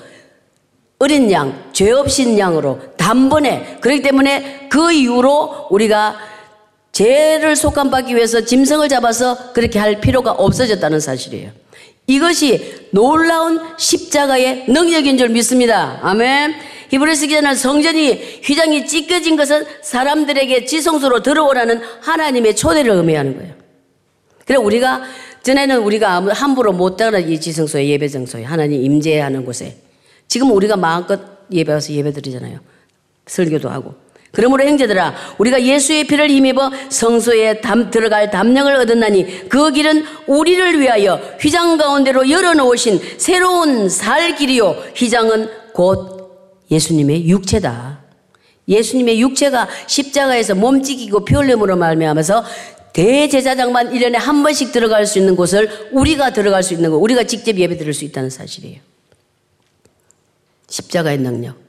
어린 0.98 1.32
양, 1.32 1.70
죄 1.72 1.92
없인 1.92 2.38
양으로 2.38 2.78
단번에 2.98 3.78
그렇기 3.80 4.02
때문에 4.02 4.68
그 4.68 4.92
이후로 4.92 5.68
우리가 5.70 6.18
죄를 6.92 7.56
속감받기 7.56 8.14
위해서 8.16 8.40
짐승을 8.40 8.88
잡아서 8.88 9.52
그렇게 9.52 9.78
할 9.78 10.00
필요가 10.00 10.32
없어졌다는 10.32 11.00
사실이에요. 11.00 11.52
이것이 12.06 12.88
놀라운 12.90 13.60
십자가의 13.76 14.64
능력인 14.68 15.18
줄 15.18 15.28
믿습니다. 15.28 16.00
아멘. 16.02 16.54
히브리스 16.88 17.26
기자는 17.26 17.54
성전이 17.54 18.40
휘장이 18.42 18.86
찢겨진 18.86 19.36
것은 19.36 19.66
사람들에게 19.82 20.64
지성소로 20.64 21.22
들어오라는 21.22 21.82
하나님의 22.00 22.56
초대를 22.56 22.92
의미하는 22.92 23.36
거예요. 23.36 23.54
그래 24.46 24.56
우리가 24.56 25.02
전에는 25.42 25.80
우리가 25.80 26.22
함부로 26.32 26.72
못 26.72 26.96
따라 26.96 27.18
이 27.18 27.38
지성소에 27.38 27.86
예배 27.88 28.08
장소에 28.08 28.44
하나님 28.44 28.82
임재하는 28.82 29.44
곳에 29.44 29.76
지금 30.26 30.50
우리가 30.50 30.76
마음껏 30.76 31.20
예배 31.52 31.70
와서 31.70 31.92
예배 31.92 32.12
드리잖아요. 32.12 32.58
설교도 33.26 33.68
하고. 33.68 33.94
그러므로 34.38 34.64
형제들아 34.64 35.16
우리가 35.38 35.60
예수의 35.64 36.04
피를 36.04 36.30
힘입어 36.30 36.70
성소에 36.90 37.60
담, 37.60 37.90
들어갈 37.90 38.30
담력을 38.30 38.72
얻었나니 38.72 39.48
그 39.48 39.72
길은 39.72 40.04
우리를 40.28 40.78
위하여 40.78 41.16
휘장 41.40 41.76
가운데로 41.76 42.30
열어놓으신 42.30 43.00
새로운 43.18 43.88
살 43.88 44.36
길이요 44.36 44.76
휘장은 44.94 45.50
곧 45.72 46.30
예수님의 46.70 47.28
육체다. 47.28 47.98
예수님의 48.68 49.20
육체가 49.20 49.66
십자가에서 49.88 50.54
몸찍이고 50.54 51.24
피 51.24 51.34
흘림으로 51.34 51.74
말미암아서 51.74 52.44
대제사장만 52.92 53.90
1년에 53.90 54.18
한 54.18 54.44
번씩 54.44 54.70
들어갈 54.70 55.04
수 55.04 55.18
있는 55.18 55.34
곳을 55.34 55.88
우리가 55.90 56.32
들어갈 56.32 56.62
수 56.62 56.74
있는 56.74 56.92
거 56.92 56.96
우리가 56.96 57.24
직접 57.24 57.56
예배 57.56 57.76
드릴 57.76 57.92
수 57.92 58.04
있다는 58.04 58.30
사실이에요. 58.30 58.78
십자가의 60.68 61.18
능력. 61.18 61.67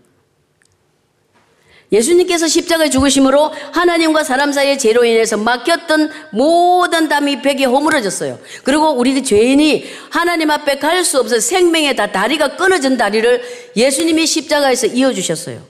예수님께서 1.92 2.48
십자가에 2.48 2.90
죽으심으로 2.90 3.52
하나님과 3.74 4.24
사람 4.24 4.52
사이의 4.52 4.78
죄로 4.78 5.06
인해서 5.06 5.38
막혔던 5.38 6.12
모든 6.32 7.10
담이 7.10 7.42
벽에 7.42 7.66
허물어졌어요. 7.66 8.40
그리고 8.64 8.92
우리 8.92 9.24
죄인이 9.24 9.86
하나님 10.12 10.52
앞에 10.52 10.78
갈 10.78 11.04
수 11.04 11.20
없어 11.20 11.40
생명의 11.40 11.96
다 11.96 12.12
다리가 12.12 12.56
끊어진 12.58 12.98
다리를 12.98 13.42
예수님이 13.76 14.28
십자가에서 14.28 14.88
이어주셨어요. 14.88 15.66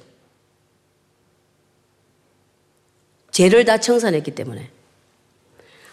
죄를 3.32 3.64
다 3.64 3.78
청산했기 3.78 4.32
때문에. 4.32 4.70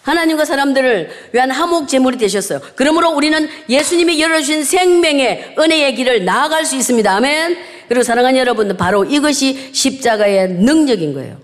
하나님과 0.06 0.44
사람들을 0.44 1.10
위한 1.32 1.50
하목 1.50 1.88
제물이 1.88 2.16
되셨어요. 2.16 2.60
그러므로 2.76 3.10
우리는 3.10 3.48
예수님이 3.68 4.20
열어주신 4.20 4.62
생명의 4.62 5.54
은혜의 5.58 5.96
길을 5.96 6.24
나아갈 6.24 6.64
수 6.64 6.76
있습니다. 6.76 7.10
아멘. 7.12 7.56
그리고 7.88 8.04
사랑하는 8.04 8.38
여러분들 8.38 8.76
바로 8.76 9.04
이것이 9.04 9.70
십자가의 9.72 10.48
능력인 10.50 11.12
거예요. 11.12 11.38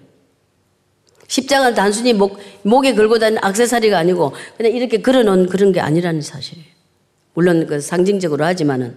십자가는 1.27 1.75
단순히 1.75 2.12
목, 2.12 2.38
목에 2.62 2.94
걸고 2.94 3.18
다니는 3.18 3.42
악세사리가 3.42 3.98
아니고 3.98 4.33
그냥 4.57 4.72
이렇게 4.72 5.03
걸어놓은 5.03 5.48
그런 5.48 5.72
게 5.72 5.81
아니라는 5.81 6.20
사실이에요. 6.20 6.68
물론 7.35 7.66
그 7.66 7.81
상징적으로 7.81 8.44
하지만은 8.44 8.96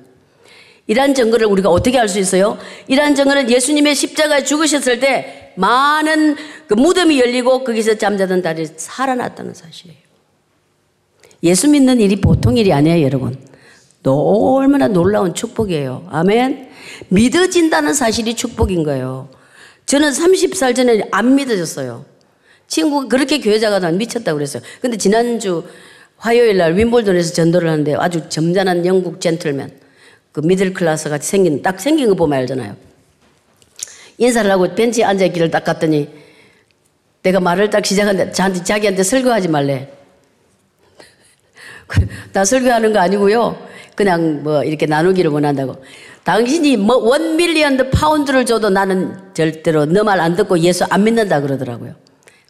이러한 0.86 1.16
증거를 1.16 1.48
우리가 1.48 1.70
어떻게 1.70 1.98
알 1.98 2.08
수 2.08 2.20
있어요? 2.20 2.60
이러한 2.88 3.16
증거는 3.16 3.50
예수님의 3.50 3.96
십자가에 3.96 4.44
죽으셨을 4.44 5.00
때 5.00 5.45
많은 5.56 6.36
그 6.68 6.74
무덤이 6.74 7.20
열리고 7.20 7.64
거기서 7.64 7.96
잠자던 7.96 8.42
달이 8.42 8.68
살아났다는 8.78 9.54
사실이에요. 9.54 10.00
예수 11.44 11.70
믿는 11.70 12.00
일이 12.00 12.16
보통 12.16 12.58
일이 12.58 12.74
아니에요, 12.74 13.06
여러분. 13.06 13.38
얼마나 14.04 14.88
놀라운 14.88 15.34
축복이에요. 15.34 16.08
아멘. 16.10 16.70
믿어진다는 17.10 17.94
사실이 17.94 18.36
축복인 18.36 18.84
거예요. 18.84 19.30
저는 19.86 20.12
30살 20.12 20.76
전에 20.76 21.08
안 21.12 21.36
믿어졌어요. 21.36 22.06
친구가 22.68 23.08
그렇게 23.08 23.40
교회자가 23.40 23.80
난 23.80 23.98
미쳤다고 23.98 24.38
그랬어요. 24.38 24.64
근데 24.82 24.98
지난주 24.98 25.64
화요일 26.18 26.58
날 26.58 26.76
윈볼던에서 26.76 27.34
전도를 27.34 27.70
하는데 27.70 27.96
아주 27.96 28.30
점잖은 28.30 28.86
영국 28.86 29.22
젠틀맨, 29.22 29.72
그 30.32 30.42
middle 30.42 30.74
class 30.74 31.10
같이 31.10 31.30
생긴, 31.30 31.62
딱 31.62 31.80
생긴 31.80 32.10
거 32.10 32.16
보면 32.16 32.40
알잖아요. 32.40 32.76
인사를 34.18 34.50
하고 34.50 34.74
벤치에 34.74 35.04
앉아있기를 35.04 35.52
딱 35.52 35.64
갔더니 35.64 36.10
내가 37.24 37.40
말을 37.40 37.70
딱 37.70 37.86
시작하는데 37.86 38.32
저한테 38.32 38.64
자기한테 38.64 39.04
설교하지 39.04 39.48
말래. 39.50 39.90
나 42.34 42.46
설교하는 42.46 42.94
거 42.94 43.00
아니고요. 43.00 43.58
그냥 43.96 44.44
뭐 44.44 44.64
이렇게 44.64 44.86
나누기를 44.86 45.32
원한다고. 45.32 45.84
당신이 46.24 46.78
뭐 46.78 46.98
one 46.98 47.36
million 47.36 47.92
pound를 47.92 48.46
줘도 48.46 48.70
나는 48.70 49.16
절대로 49.34 49.86
너 49.86 50.04
말 50.04 50.20
안 50.20 50.36
듣고 50.36 50.58
예수 50.60 50.84
안 50.90 51.04
믿는다 51.04 51.42
그러더라고요. 51.42 51.94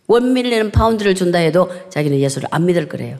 one 0.07 0.33
million 0.33 0.71
pound를 0.71 1.15
준다 1.15 1.39
해도 1.39 1.69
자기는 1.89 2.17
예수를 2.19 2.47
안 2.51 2.65
믿을 2.65 2.87
거래요. 2.87 3.17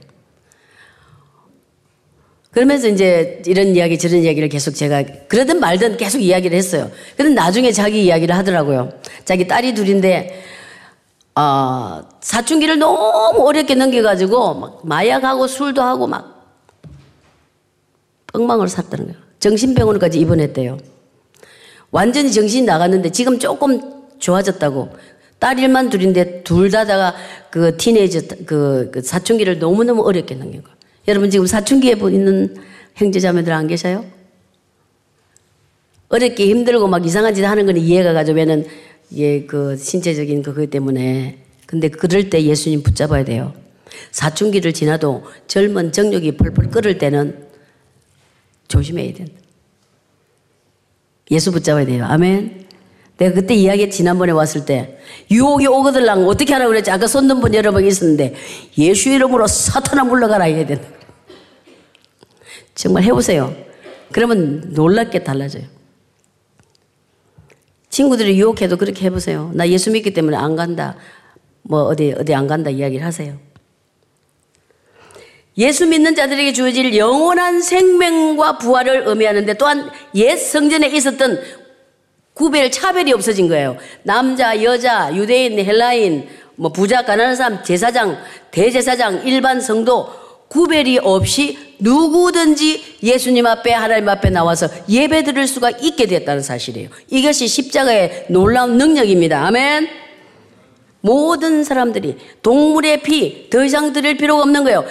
그러면서 2.55 2.87
이제 2.87 3.41
이런 3.45 3.75
이야기 3.75 3.99
저런 3.99 4.23
이야기를 4.23 4.47
계속 4.47 4.73
제가 4.75 5.03
그러든 5.27 5.59
말든 5.59 5.97
계속 5.97 6.19
이야기를 6.19 6.57
했어요. 6.57 6.89
근데 7.17 7.33
나중에 7.33 7.73
자기 7.73 8.05
이야기를 8.05 8.33
하더라고요. 8.33 8.93
자기 9.25 9.45
딸이 9.45 9.73
둘인데 9.73 10.41
어, 11.35 12.01
사춘기를 12.21 12.79
너무 12.79 13.45
어렵게 13.45 13.75
넘겨가지고 13.75 14.53
막 14.53 14.79
마약하고 14.87 15.47
술도 15.47 15.81
하고 15.81 16.07
막 16.07 16.55
엉망을 18.31 18.69
샀다는 18.69 19.07
거예요. 19.07 19.19
정신병원까지 19.41 20.17
입원했대요. 20.21 20.77
완전히 21.91 22.31
정신이 22.31 22.65
나갔는데 22.65 23.11
지금 23.11 23.37
조금 23.37 23.81
좋아졌다고. 24.19 24.95
딸 25.39 25.59
일만 25.59 25.89
둘인데 25.89 26.43
둘 26.43 26.71
다다가 26.71 27.15
그 27.49 27.75
티네이저 27.75 28.21
그, 28.45 28.91
그 28.93 29.01
사춘기를 29.01 29.59
너무너무 29.59 30.07
어렵게 30.07 30.35
넘긴 30.35 30.63
거예요. 30.63 30.74
여러분 31.07 31.29
지금 31.29 31.45
사춘기에 31.45 31.95
있는 32.11 32.55
형제자매들 32.95 33.53
안 33.53 33.67
계셔요? 33.67 34.05
어렵게 36.09 36.47
힘들고 36.47 36.87
막 36.87 37.05
이상한 37.05 37.33
짓 37.33 37.43
하는 37.43 37.65
건 37.65 37.77
이해가 37.77 38.13
가죠. 38.13 38.33
왜는 38.33 38.65
예, 39.13 39.45
그 39.45 39.77
신체적인 39.77 40.41
그것 40.41 40.69
때문에. 40.69 41.39
근데 41.65 41.89
그럴 41.89 42.29
때 42.29 42.41
예수님 42.43 42.83
붙잡아야 42.83 43.23
돼요. 43.23 43.53
사춘기를 44.11 44.73
지나도 44.73 45.23
젊은 45.47 45.91
정력이 45.91 46.37
펄펄 46.37 46.69
끓을 46.69 46.97
때는 46.97 47.47
조심해야 48.67 49.13
된다. 49.13 49.33
예수 51.31 51.51
붙잡아야 51.51 51.85
돼요. 51.85 52.05
아멘. 52.05 52.64
내가 53.17 53.33
그때 53.33 53.53
이야기 53.53 53.89
지난번에 53.89 54.31
왔을 54.31 54.65
때 54.65 54.97
유혹이 55.31 55.67
오거들랑 55.67 56.27
어떻게 56.27 56.53
하라고 56.53 56.69
그랬지? 56.69 56.91
아까 56.91 57.07
손든 57.07 57.39
분 57.39 57.53
여러 57.53 57.71
번 57.71 57.85
있었는데 57.85 58.35
예수 58.77 59.09
이름으로 59.09 59.47
사탄아 59.47 60.03
물러가라 60.03 60.45
해야 60.45 60.65
된다. 60.65 60.87
정말 62.73 63.03
해보세요. 63.03 63.55
그러면 64.11 64.71
놀랍게 64.73 65.23
달라져요. 65.23 65.63
친구들이 67.89 68.37
유혹해도 68.37 68.75
그렇게 68.75 69.05
해보세요. 69.05 69.51
나 69.53 69.67
예수 69.69 69.91
믿기 69.91 70.13
때문에 70.13 70.35
안 70.35 70.57
간다. 70.57 70.97
뭐 71.61 71.83
어디 71.83 72.13
어디 72.17 72.33
안 72.33 72.47
간다 72.47 72.69
이야기를 72.69 73.05
하세요. 73.05 73.37
예수 75.57 75.87
믿는 75.87 76.15
자들에게 76.15 76.51
주어질 76.51 76.97
영원한 76.97 77.61
생명과 77.61 78.57
부활을 78.57 79.03
의미하는데 79.05 79.53
또한 79.53 79.89
옛 80.15 80.35
성전에 80.35 80.87
있었던 80.87 81.39
구별 82.35 82.69
차별이 82.69 83.13
없어진 83.13 83.47
거예요. 83.47 83.77
남자, 84.03 84.61
여자, 84.61 85.09
유대인, 85.15 85.57
헬라인, 85.57 86.27
뭐 86.55 86.71
부자, 86.71 87.03
가난한 87.03 87.35
사람, 87.35 87.63
제사장, 87.63 88.17
대제사장, 88.51 89.25
일반 89.25 89.59
성도 89.61 90.09
구별이 90.49 90.99
없이 90.99 91.57
누구든지 91.79 92.97
예수님 93.01 93.45
앞에 93.45 93.71
하나님 93.71 94.07
앞에 94.09 94.29
나와서 94.29 94.67
예배 94.87 95.23
드릴 95.23 95.47
수가 95.47 95.71
있게 95.71 96.05
됐다는 96.05 96.43
사실이에요. 96.43 96.89
이것이 97.09 97.47
십자가의 97.47 98.27
놀라운 98.29 98.77
능력입니다. 98.77 99.45
아멘. 99.47 100.04
모든 101.05 101.63
사람들이 101.63 102.17
동물의 102.41 103.03
피 103.03 103.47
더 103.51 103.63
이상 103.63 103.93
드릴 103.93 104.17
필요가 104.17 104.41
없는 104.41 104.63
거예요. 104.63 104.83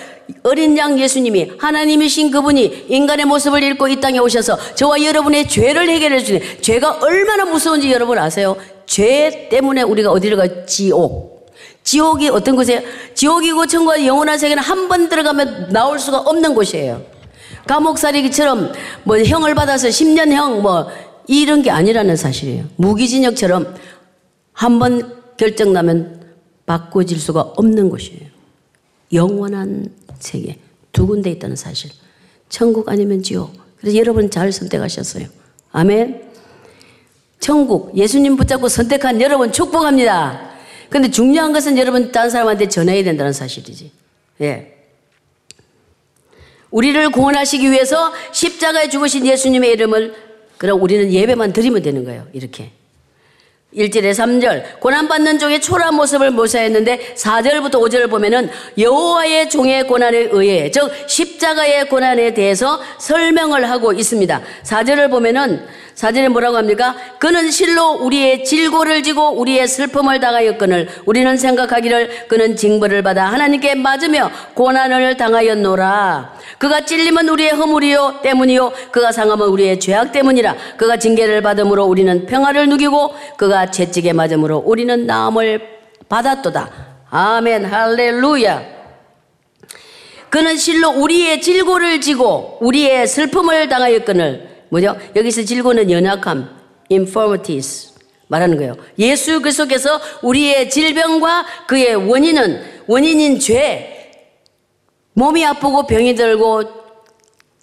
어린 0.44 0.78
양 0.78 0.98
예수님이 0.98 1.52
하나님이신 1.58 2.30
그분이 2.30 2.86
인간의 2.88 3.26
모습을 3.26 3.62
잃고 3.64 3.88
이 3.88 4.00
땅에 4.00 4.18
오셔서 4.18 4.56
저와 4.76 5.02
여러분의 5.02 5.48
죄를 5.48 5.90
해결해 5.90 6.22
주니 6.22 6.40
죄가 6.62 6.98
얼마나 7.02 7.44
무서운지 7.44 7.90
여러분 7.92 8.16
아세요? 8.18 8.56
죄 8.86 9.48
때문에 9.50 9.82
우리가 9.82 10.10
어디를 10.12 10.36
가? 10.36 10.66
지옥. 10.66 11.34
지옥이 11.82 12.28
어떤 12.28 12.54
곳이에요? 12.56 12.80
지옥이고 13.14 13.66
천국과 13.66 14.06
영원한 14.06 14.38
세계는 14.38 14.62
한 14.62 14.88
번 14.88 15.08
들어가면 15.08 15.70
나올 15.72 15.98
수가 15.98 16.18
없는 16.20 16.54
곳이에요. 16.54 17.02
감옥 17.66 17.98
살이기처럼 17.98 18.72
뭐 19.02 19.18
형을 19.18 19.54
받아서 19.56 19.88
10년형 19.88 20.60
뭐 20.60 20.86
이런 21.26 21.60
게 21.62 21.70
아니라는 21.70 22.16
사실이에요. 22.16 22.64
무기징역처럼 22.76 23.74
한번 24.52 25.23
결정 25.36 25.72
나면 25.72 26.24
바꿔질 26.66 27.18
수가 27.18 27.40
없는 27.40 27.90
곳이에요. 27.90 28.28
영원한 29.12 29.92
세계 30.18 30.58
두 30.92 31.06
군데 31.06 31.30
있다는 31.30 31.56
사실. 31.56 31.90
천국 32.48 32.88
아니면 32.88 33.22
지옥. 33.22 33.52
그래서 33.78 33.96
여러분 33.98 34.30
잘 34.30 34.52
선택하셨어요. 34.52 35.26
아멘. 35.72 36.22
천국 37.40 37.96
예수님 37.96 38.36
붙잡고 38.36 38.68
선택한 38.68 39.20
여러분 39.20 39.52
축복합니다. 39.52 40.54
근데 40.88 41.10
중요한 41.10 41.52
것은 41.52 41.76
여러분 41.76 42.12
다른 42.12 42.30
사람한테 42.30 42.68
전해야 42.68 43.02
된다는 43.02 43.32
사실이지. 43.32 43.90
예. 44.40 44.74
우리를 46.70 47.10
구원하시기 47.10 47.70
위해서 47.70 48.12
십자가에 48.32 48.88
죽으신 48.88 49.26
예수님의 49.26 49.72
이름을 49.72 50.14
그럼 50.58 50.80
우리는 50.82 51.12
예배만 51.12 51.52
드리면 51.52 51.82
되는 51.82 52.04
거예요. 52.04 52.26
이렇게. 52.32 52.72
1절에 53.76 54.12
3절 54.12 54.78
고난받는 54.78 55.38
종의 55.38 55.60
초라한 55.60 55.94
모습을 55.94 56.30
모사했는데 56.30 57.14
4절부터 57.16 57.74
5절을 57.74 58.08
보면은 58.08 58.48
여호와의 58.78 59.50
종의 59.50 59.86
고난에 59.86 60.28
의해 60.30 60.70
즉 60.70 60.90
십자가의 61.06 61.88
고난에 61.88 62.34
대해서 62.34 62.80
설명을 62.98 63.68
하고 63.68 63.92
있습니다. 63.92 64.40
4절을 64.62 65.10
보면은 65.10 65.66
4절에 65.94 66.28
뭐라고 66.28 66.56
합니까? 66.56 66.96
그는 67.18 67.50
실로 67.50 67.92
우리의 67.92 68.44
질고를 68.44 69.02
지고 69.02 69.30
우리의 69.38 69.68
슬픔을 69.68 70.18
당하였거늘 70.20 70.88
우리는 71.04 71.36
생각하기를 71.36 72.26
그는 72.28 72.56
징벌을 72.56 73.02
받아 73.02 73.26
하나님께 73.26 73.76
맞으며 73.76 74.30
고난을 74.54 75.16
당하였노라. 75.16 76.34
그가 76.58 76.84
찔림은 76.84 77.28
우리의 77.28 77.50
허물이요 77.50 78.20
때문이요 78.22 78.72
그가 78.90 79.12
상함은 79.12 79.48
우리의 79.48 79.80
죄악 79.80 80.12
때문이라. 80.12 80.56
그가 80.76 80.96
징계를 80.96 81.42
받음으로 81.42 81.84
우리는 81.84 82.26
평화를 82.26 82.68
누기고 82.68 83.14
그가 83.36 83.70
채찍에 83.70 84.12
맞음으로 84.12 84.62
우리는 84.64 85.06
나음을 85.06 85.60
받았도다. 86.08 86.70
아멘 87.10 87.64
할렐루야. 87.64 88.74
그는 90.30 90.56
실로 90.56 90.90
우리의 90.90 91.40
질고를 91.40 92.00
지고 92.00 92.58
우리의 92.60 93.06
슬픔을 93.06 93.68
당하였거늘 93.68 94.66
뭐죠? 94.68 94.96
여기서 95.14 95.44
질고는 95.44 95.90
연약함, 95.90 96.48
infirmities 96.90 97.94
말하는 98.26 98.56
거예요. 98.56 98.74
예수 98.98 99.40
그리스도께서 99.40 100.00
우리의 100.22 100.70
질병과 100.70 101.46
그의 101.68 101.94
원인은 101.94 102.62
원인인 102.88 103.38
죄, 103.38 104.03
몸이 105.14 105.44
아프고 105.44 105.86
병이 105.86 106.14
들고 106.14 106.62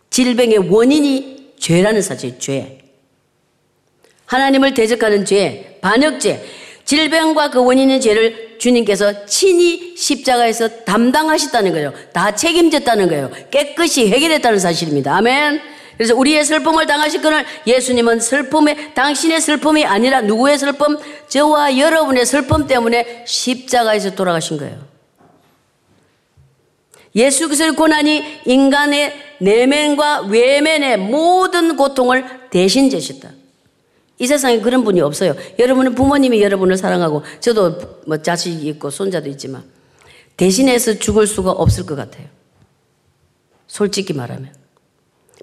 질병의 0.10 0.70
원인이 0.70 1.54
죄라는 1.60 2.02
사실, 2.02 2.40
죄. 2.40 2.80
하나님을 4.26 4.74
대적하는 4.74 5.26
죄, 5.26 5.78
반역죄, 5.82 6.44
질병과 6.86 7.52
그 7.52 7.64
원인인 7.64 8.02
죄를 8.02 8.58
주님께서 8.60 9.26
친히 9.26 9.96
십자가에서 9.96 10.84
담당하셨다는 10.86 11.72
거예요. 11.72 11.94
다 12.14 12.36
책임졌다는 12.36 13.08
거예요. 13.10 13.32
깨끗이 13.50 14.08
해결했다는 14.08 14.60
사실입니다. 14.60 15.16
아멘. 15.16 15.62
그래서 15.98 16.16
우리의 16.16 16.44
슬픔을 16.44 16.86
당하시거늘 16.86 17.46
예수님은 17.68 18.20
슬픔에 18.20 18.94
당신의 18.94 19.40
슬픔이 19.42 19.86
아니라 19.86 20.22
누구의 20.22 20.58
슬픔? 20.58 20.98
저와 21.28 21.78
여러분의 21.78 22.26
슬픔 22.26 22.68
때문에 22.68 23.24
십자가에서 23.28 24.16
돌아가신 24.16 24.58
거예요. 24.58 24.90
예수 27.15 27.47
그리스도의 27.47 27.76
고난이 27.76 28.41
인간의 28.45 29.13
내면과 29.39 30.21
외면의 30.21 30.97
모든 30.97 31.76
고통을 31.76 32.50
대신 32.50 32.89
지셨다. 32.89 33.32
이 34.19 34.28
세상에 34.28 34.60
그런 34.60 34.84
분이 34.84 35.02
없어요. 35.02 35.36
여러분은 35.58 35.95
부모님이 35.95 36.41
여러분을 36.41 36.78
사랑하고 36.78 37.24
저도 37.39 38.02
뭐 38.06 38.21
자식이 38.21 38.67
있고 38.69 38.89
손자도 38.89 39.30
있지만 39.30 39.63
대신해서 40.38 41.00
죽을 41.00 41.28
수가 41.28 41.52
없을 41.52 41.86
것 41.86 41.95
같아요. 41.95 42.28
솔직히 43.67 44.13
말하면. 44.13 44.54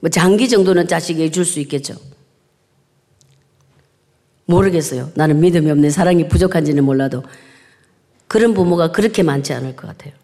뭐 0.01 0.11
장기 0.11 0.49
정도는 0.49 0.87
자식에게 0.87 1.31
줄 1.31 1.45
수 1.45 1.59
있겠죠. 1.61 1.97
모르겠어요. 4.47 5.11
나는 5.15 5.41
믿음이 5.41 5.71
없는 5.71 5.91
사랑이 5.91 6.29
부족한지는 6.29 6.85
몰라도 6.85 7.23
그런 8.29 8.55
부모가 8.55 8.93
그렇게 8.93 9.23
많지 9.23 9.53
않을 9.53 9.77
것 9.77 9.89
같아요. 9.89 10.15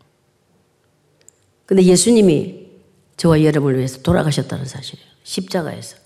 근데 1.67 1.83
예수님이 1.83 2.69
저와 3.17 3.43
여러분을 3.43 3.79
위해서 3.79 4.03
돌아가셨다는 4.03 4.65
사실이에요. 4.67 5.09
십자가에서. 5.23 5.97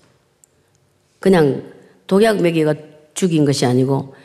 그냥 1.19 1.73
독약 2.07 2.41
매개가 2.41 2.75
죽인 3.13 3.45
것이 3.45 3.65
아니고 3.65 4.15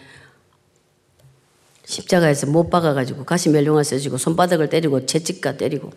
십자가에서 1.84 2.46
못 2.46 2.70
박아가지고 2.70 3.24
가시 3.24 3.48
멸룡아 3.50 3.82
써지고 3.82 4.16
손바닥을 4.16 4.68
때리고 4.68 5.06
채찍과 5.06 5.56
때리고 5.56 5.90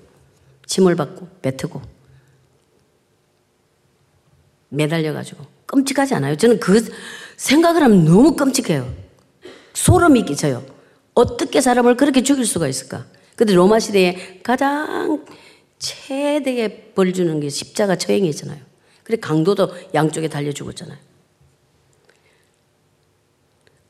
침을 0.65 0.95
받고 0.95 1.27
뱉고 1.41 1.81
매달려가지고 4.69 5.45
끔찍하지 5.65 6.15
않아요? 6.15 6.35
저는 6.35 6.59
그 6.59 6.83
생각을 7.37 7.83
하면 7.83 8.05
너무 8.05 8.35
끔찍해요. 8.35 8.91
소름이 9.73 10.25
끼쳐요. 10.25 10.65
어떻게 11.13 11.61
사람을 11.61 11.95
그렇게 11.95 12.23
죽일 12.23 12.45
수가 12.45 12.67
있을까? 12.67 13.05
근데 13.37 13.53
로마 13.53 13.79
시대에 13.79 14.39
가장 14.41 15.23
최대의 15.77 16.93
벌 16.95 17.13
주는 17.13 17.39
게 17.39 17.49
십자가 17.49 17.95
처형이잖아요. 17.95 18.59
그래 19.03 19.17
강도도 19.21 19.69
양쪽에 19.93 20.27
달려 20.27 20.51
죽었잖아요. 20.51 20.97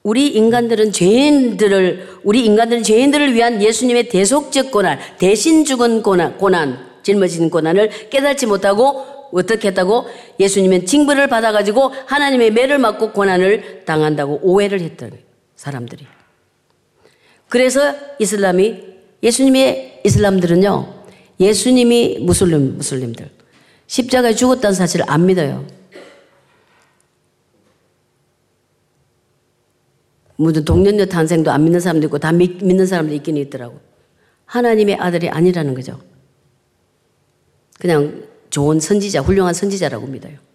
우리 0.03 0.27
인간들은 0.27 0.91
죄인들을 0.91 2.19
우리 2.23 2.45
인간들은 2.45 2.83
죄인들을 2.83 3.33
위한 3.33 3.61
예수님의 3.61 4.09
대속적 4.09 4.69
고난, 4.69 4.99
대신 5.17 5.63
죽은 5.63 6.03
고난, 6.03 6.37
고난, 6.37 6.85
짊어진 7.03 7.49
고난을 7.49 8.09
깨닫지 8.09 8.47
못하고 8.47 9.05
어떻게 9.31 9.69
했다고? 9.69 10.07
예수님은 10.41 10.85
징벌을 10.85 11.27
받아 11.27 11.53
가지고 11.53 11.93
하나님의 12.05 12.51
매를 12.51 12.79
맞고 12.79 13.13
고난을 13.13 13.85
당한다고 13.85 14.41
오해를 14.43 14.81
했던 14.81 15.11
사람들이. 15.55 16.05
그래서 17.47 17.95
이슬람이 18.19 18.96
예수님의 19.23 20.01
이슬람들은요, 20.05 20.93
예수님이 21.39 22.19
무슬림, 22.19 22.77
무슬림들, 22.77 23.29
십자가에 23.87 24.35
죽었다는 24.35 24.73
사실을 24.75 25.05
안 25.07 25.25
믿어요. 25.25 25.65
무슨 30.35 30.63
동년녀 30.63 31.07
탄생도 31.07 31.51
안 31.51 31.63
믿는 31.63 31.79
사람도 31.79 32.05
있고 32.07 32.19
다 32.19 32.31
믿, 32.31 32.63
는 32.63 32.85
사람도 32.85 33.13
있긴 33.15 33.37
있더라고. 33.37 33.79
하나님의 34.45 34.95
아들이 34.95 35.29
아니라는 35.29 35.73
거죠. 35.73 35.99
그냥 37.79 38.23
좋은 38.49 38.79
선지자, 38.79 39.21
훌륭한 39.21 39.53
선지자라고 39.53 40.07
믿어요. 40.07 40.46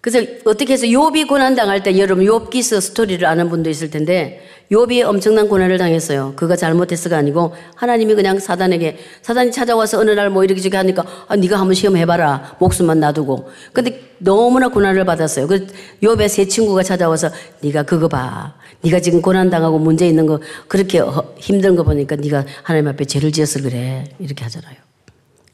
그래서 0.00 0.26
어떻게 0.46 0.72
해서 0.72 0.86
욥이 0.86 1.28
고난 1.28 1.54
당할 1.54 1.82
때 1.82 1.98
여러분 1.98 2.24
욥기서 2.24 2.80
스토리를 2.80 3.26
아는 3.26 3.50
분도 3.50 3.68
있을 3.68 3.90
텐데 3.90 4.40
욥이 4.72 5.02
엄청난 5.04 5.48
고난을 5.48 5.76
당했어요. 5.76 6.32
그가 6.36 6.56
잘못했어가 6.56 7.18
아니고 7.18 7.54
하나님이 7.74 8.14
그냥 8.14 8.38
사단에게 8.38 8.96
사단이 9.20 9.52
찾아와서 9.52 9.98
어느 9.98 10.12
날 10.12 10.30
뭐 10.30 10.44
이렇게 10.44 10.60
저렇게 10.60 10.76
하니까 10.78 11.04
아 11.28 11.36
네가 11.36 11.58
한번 11.58 11.74
시험해 11.74 12.06
봐라. 12.06 12.56
목숨만 12.60 13.00
놔두고. 13.00 13.50
근데 13.72 14.00
너무나 14.18 14.68
고난을 14.68 15.04
받았어요. 15.04 15.46
그 15.48 15.66
욥의 16.02 16.28
세 16.28 16.46
친구가 16.46 16.82
찾아와서 16.82 17.30
네가 17.60 17.82
그거 17.82 18.08
봐. 18.08 18.54
네가 18.82 19.00
지금 19.00 19.20
고난 19.20 19.50
당하고 19.50 19.78
문제 19.78 20.06
있는 20.06 20.24
거 20.26 20.40
그렇게 20.68 21.02
힘든 21.36 21.76
거 21.76 21.82
보니까 21.82 22.16
네가 22.16 22.46
하나님 22.62 22.88
앞에 22.88 23.04
죄를 23.04 23.32
지어서 23.32 23.60
그래. 23.60 24.04
이렇게 24.18 24.44
하잖아요. 24.44 24.76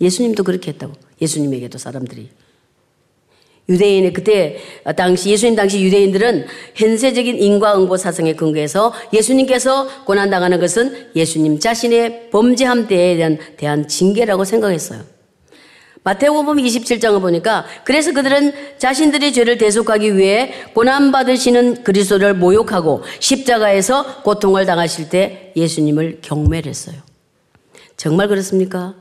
예수님도 0.01 0.45
그렇게 0.45 0.73
했다고. 0.73 0.93
예수님에게도 1.21 1.79
사람들이 1.79 2.29
유대인의 3.69 4.13
그때 4.13 4.59
당시 4.97 5.31
예수님 5.31 5.57
당시 5.57 5.83
유대인들은 5.83 6.47
현세적인 6.75 7.39
인과응보 7.39 7.97
사상에 7.97 8.35
근거해서 8.35 8.93
예수님께서 9.13 10.05
고난 10.05 10.31
당하는 10.31 10.61
것은 10.61 11.09
예수님 11.17 11.59
자신의 11.59 12.31
범죄함 12.31 12.87
때에 12.87 13.17
대한 13.17 13.39
대한 13.57 13.89
징계라고 13.89 14.45
생각했어요. 14.45 15.17
마태복음 16.05 16.59
27장을 16.59 17.21
보니까 17.21 17.67
그래서 17.83 18.13
그들은 18.13 18.53
자신들의 18.79 19.33
죄를 19.33 19.59
대속하기 19.59 20.17
위해 20.17 20.53
고난 20.73 21.11
받으시는 21.11 21.83
그리스도를 21.83 22.35
모욕하고 22.35 23.03
십자가에서 23.19 24.23
고통을 24.23 24.67
당하실 24.67 25.09
때 25.09 25.53
예수님을 25.57 26.21
경멸했어요. 26.23 26.95
정말 27.97 28.29
그렇습니까? 28.29 28.95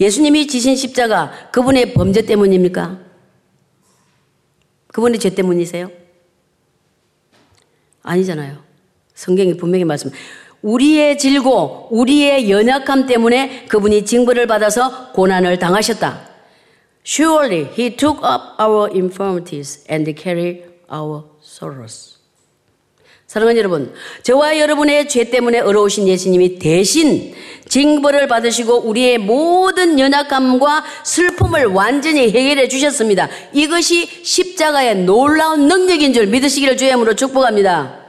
예수님이 0.00 0.46
지신 0.46 0.76
십자가 0.76 1.30
그분의 1.52 1.92
범죄 1.92 2.22
때문입니까? 2.22 3.11
그분의 4.92 5.18
죄 5.18 5.30
때문이세요? 5.30 5.90
아니잖아요. 8.02 8.58
성경이 9.14 9.56
분명히 9.56 9.84
말씀. 9.84 10.10
우리의 10.62 11.18
질고, 11.18 11.88
우리의 11.90 12.50
연약함 12.50 13.06
때문에 13.06 13.64
그분이 13.66 14.04
징벌을 14.04 14.46
받아서 14.46 15.12
고난을 15.12 15.58
당하셨다. 15.58 16.30
Surely 17.04 17.64
he 17.76 17.96
took 17.96 18.20
up 18.22 18.54
our 18.60 18.88
infirmities 18.94 19.84
and 19.90 20.14
carried 20.16 20.64
our 20.92 21.24
sorrows. 21.42 22.21
사랑하는 23.32 23.58
여러분, 23.58 23.94
저와 24.24 24.58
여러분의 24.58 25.08
죄 25.08 25.30
때문에 25.30 25.60
어려우신 25.60 26.06
예수님이 26.06 26.58
대신 26.58 27.32
징벌을 27.66 28.28
받으시고 28.28 28.80
우리의 28.80 29.16
모든 29.16 29.98
연약함과 29.98 30.84
슬픔을 31.02 31.64
완전히 31.64 32.30
해결해 32.30 32.68
주셨습니다. 32.68 33.30
이것이 33.54 34.04
십자가의 34.22 35.06
놀라운 35.06 35.66
능력인 35.66 36.12
줄 36.12 36.26
믿으시기를 36.26 36.76
주의 36.76 36.90
이름으로 36.90 37.14
축복합니다. 37.14 38.00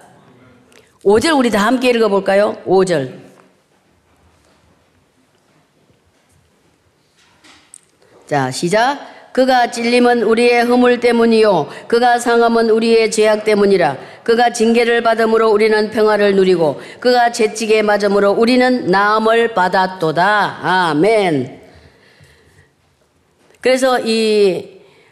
5절 1.05 1.37
우리 1.37 1.49
다 1.49 1.67
함께 1.67 1.91
읽어볼까요? 1.91 2.61
5절. 2.67 3.21
자, 8.27 8.51
시작. 8.51 9.22
그가 9.33 9.71
찔림은 9.71 10.21
우리의 10.21 10.63
허물 10.65 10.99
때문이요. 10.99 11.67
그가 11.87 12.19
상함은 12.19 12.69
우리의 12.69 13.09
죄악 13.09 13.43
때문이라. 13.43 13.97
그가 14.23 14.53
징계를 14.53 15.01
받음으로 15.01 15.49
우리는 15.49 15.89
평화를 15.89 16.35
누리고 16.35 16.79
그가 16.99 17.31
채찍에 17.31 17.81
맞음으로 17.81 18.31
우리는 18.31 18.85
나음을 18.91 19.55
받았도다. 19.55 20.59
아멘. 20.61 21.61
그래서 23.59 23.99
이 23.99 24.69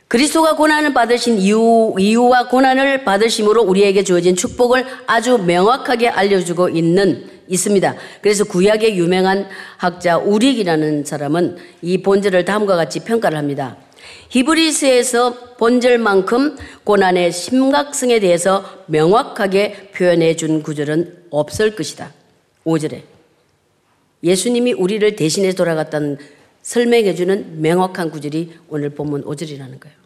그리스도가 0.08 0.56
고난을 0.56 0.94
받으신 0.94 1.40
이유, 1.40 1.96
이유와 1.98 2.50
고난을 2.50 3.04
받으심으로 3.04 3.64
우리에게 3.64 4.04
주어진 4.04 4.36
축복을 4.36 4.86
아주 5.08 5.40
명확하게 5.40 6.10
알려주고 6.10 6.70
있는 6.70 7.26
있습니다. 7.48 7.96
그래서 8.22 8.44
구약의 8.44 8.98
유명한 8.98 9.48
학자 9.78 10.18
우릭이라는 10.18 11.06
사람은 11.06 11.58
이 11.82 12.04
본절을 12.04 12.46
다음과 12.46 12.76
같이 12.76 13.00
평가를 13.00 13.38
합니다. 13.38 13.78
히브리스에서 14.30 15.56
본절만큼 15.58 16.58
고난의 16.84 17.32
심각성에 17.32 18.20
대해서 18.20 18.64
명확하게 18.88 19.92
표현해 19.94 20.36
준 20.36 20.64
구절은 20.64 21.26
없을 21.30 21.76
것이다. 21.76 22.12
5절에 22.66 23.02
예수님이 24.24 24.74
우리를 24.74 25.16
대신해 25.16 25.52
돌아갔다는 25.54 26.18
설명해 26.62 27.16
주는 27.16 27.62
명확한 27.62 28.12
구절이 28.12 28.54
오늘 28.70 28.92
본문 28.92 29.24
5절이라는 29.24 29.80
거예요. 29.80 30.02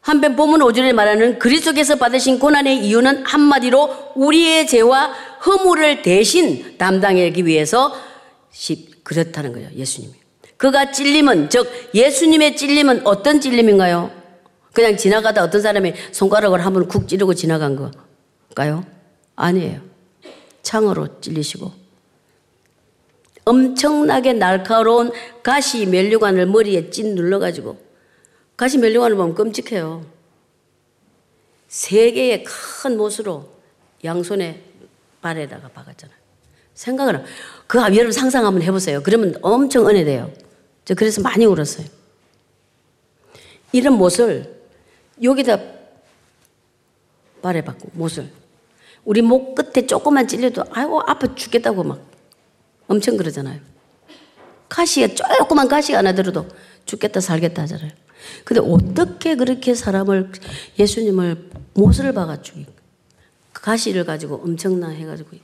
한편 0.00 0.34
본문 0.34 0.60
5절에 0.60 0.92
말하는 0.92 1.38
그리스도께서 1.38 1.96
받으신 1.96 2.38
고난의 2.38 2.84
이유는 2.84 3.24
한마디로 3.24 4.12
우리의 4.16 4.66
죄와 4.66 5.12
허물을 5.46 6.02
대신 6.02 6.76
담당하기 6.76 7.46
위해서 7.46 7.94
그렇다는 9.04 9.52
거예요. 9.52 9.70
예수님이. 9.76 10.21
그가 10.62 10.92
찔림은, 10.92 11.50
즉, 11.50 11.68
예수님의 11.92 12.54
찔림은 12.54 13.04
어떤 13.04 13.40
찔림인가요? 13.40 14.12
그냥 14.72 14.96
지나가다 14.96 15.42
어떤 15.42 15.60
사람이 15.60 15.92
손가락을 16.12 16.64
한번 16.64 16.86
쿡 16.86 17.08
찌르고 17.08 17.34
지나간 17.34 17.74
걸까요? 17.74 18.86
아니에요. 19.34 19.80
창으로 20.62 21.20
찔리시고. 21.20 21.72
엄청나게 23.44 24.34
날카로운 24.34 25.10
가시 25.42 25.84
멸류관을 25.84 26.46
머리에 26.46 26.90
찐 26.90 27.16
눌러가지고, 27.16 27.76
가시 28.56 28.78
멸류관을 28.78 29.16
보면 29.16 29.34
끔찍해요. 29.34 30.06
세 31.66 32.12
개의 32.12 32.44
큰 32.44 32.96
못으로 32.96 33.48
양손에 34.04 34.62
발에다가 35.22 35.70
박았잖아요. 35.70 36.16
생각을, 36.74 37.24
그 37.66 37.80
여러분 37.80 38.12
상상 38.12 38.46
한번 38.46 38.62
해보세요. 38.62 39.02
그러면 39.02 39.34
엄청 39.42 39.88
은혜돼요. 39.88 40.51
저 40.84 40.94
그래서 40.94 41.20
많이 41.22 41.44
울었어요. 41.44 41.86
이런 43.72 43.94
못을 43.94 44.62
여기다 45.22 45.58
말해봤고, 47.42 47.90
못을. 47.94 48.30
우리 49.04 49.22
목 49.22 49.54
끝에 49.54 49.86
조금만 49.86 50.28
찔려도, 50.28 50.64
아이고, 50.70 51.00
아파 51.02 51.34
죽겠다고 51.34 51.82
막 51.84 52.04
엄청 52.86 53.16
그러잖아요. 53.16 53.60
가시가, 54.68 55.14
조그만 55.14 55.68
가시가 55.68 55.98
하나 55.98 56.14
들어도 56.14 56.46
죽겠다, 56.86 57.20
살겠다 57.20 57.62
하잖아요. 57.62 57.90
근데 58.44 58.60
어떻게 58.60 59.34
그렇게 59.34 59.74
사람을, 59.74 60.32
예수님을 60.78 61.50
못을 61.74 62.12
박아 62.12 62.42
죽이 62.42 62.66
가시를 63.52 64.04
가지고 64.04 64.36
엄청나 64.42 64.88
해가지고. 64.88 65.36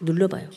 눌러봐요. 0.00 0.48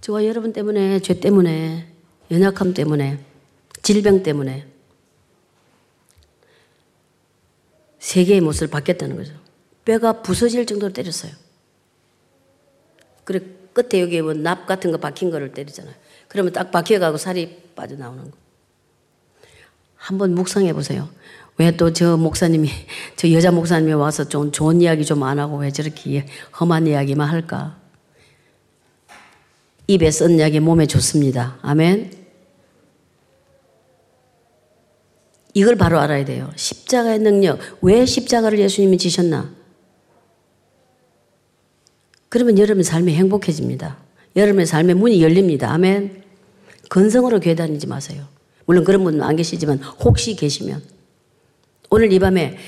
저와 0.00 0.24
여러분 0.24 0.52
때문에, 0.52 1.00
죄 1.00 1.18
때문에, 1.20 1.86
연약함 2.30 2.74
때문에, 2.74 3.18
질병 3.82 4.22
때문에 4.22 4.66
세계의 7.98 8.40
모습을 8.40 8.68
바뀌었다는 8.68 9.16
거죠. 9.16 9.32
뼈가 9.84 10.22
부서질 10.22 10.66
정도로 10.66 10.92
때렸어요. 10.92 11.32
그래 13.24 13.40
끝에 13.72 14.00
여기 14.02 14.20
뭐 14.20 14.34
납 14.34 14.66
같은 14.66 14.90
거 14.92 14.98
박힌 14.98 15.30
거를 15.30 15.52
때리잖아요. 15.52 15.94
그러면 16.28 16.52
딱 16.52 16.70
박혀가고 16.70 17.16
살이 17.18 17.62
빠져나오는 17.74 18.30
거. 18.30 18.36
한번 19.96 20.34
묵상해 20.34 20.72
보세요. 20.72 21.08
왜 21.58 21.72
또 21.76 21.92
저 21.92 22.16
목사님이, 22.16 22.70
저 23.16 23.30
여자 23.32 23.50
목사님이 23.50 23.92
와서 23.94 24.28
좀 24.28 24.52
좋은 24.52 24.80
이야기 24.80 25.04
좀 25.04 25.22
안 25.22 25.38
하고 25.38 25.58
왜 25.58 25.70
저렇게 25.70 26.26
험한 26.60 26.86
이야기만 26.86 27.28
할까? 27.28 27.78
입에 29.88 30.10
쓴 30.10 30.38
약이 30.38 30.60
몸에 30.60 30.86
좋습니다. 30.86 31.58
아멘. 31.62 32.12
이걸 35.54 35.76
바로 35.76 35.98
알아야 35.98 36.24
돼요. 36.26 36.52
십자가의 36.54 37.18
능력. 37.18 37.58
왜 37.80 38.04
십자가를 38.04 38.58
예수님이 38.58 38.98
지셨나? 38.98 39.50
그러면 42.28 42.58
여러분 42.58 42.82
삶이 42.82 43.14
행복해집니다. 43.14 43.96
여러분의 44.36 44.66
삶의 44.66 44.94
문이 44.94 45.22
열립니다. 45.22 45.72
아멘. 45.72 46.22
건성으로 46.90 47.40
교회 47.40 47.54
다니지 47.54 47.86
마세요. 47.86 48.26
물론 48.66 48.84
그런 48.84 49.02
분은 49.02 49.22
안 49.22 49.36
계시지만 49.36 49.78
혹시 49.78 50.36
계시면 50.36 50.82
오늘 51.88 52.12
이 52.12 52.18
밤에 52.18 52.58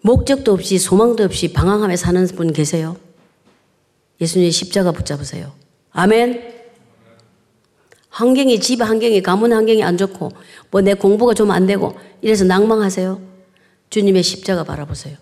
목적도 0.00 0.54
없이 0.54 0.78
소망도 0.78 1.24
없이 1.24 1.52
방황하며 1.52 1.96
사는 1.96 2.26
분 2.28 2.54
계세요? 2.54 2.96
예수님의 4.20 4.50
십자가 4.52 4.92
붙잡으세요. 4.92 5.52
아멘. 5.92 6.52
환경이 8.10 8.60
집 8.60 8.80
환경이 8.80 9.22
가문 9.22 9.52
환경이 9.52 9.82
안 9.82 9.96
좋고 9.96 10.30
뭐 10.70 10.80
내 10.82 10.94
공부가 10.94 11.34
좀 11.34 11.50
안 11.50 11.66
되고 11.66 11.98
이래서 12.22 12.44
낭망하세요. 12.44 13.20
주님의 13.90 14.22
십자가 14.22 14.64
바라보세요. 14.64 15.16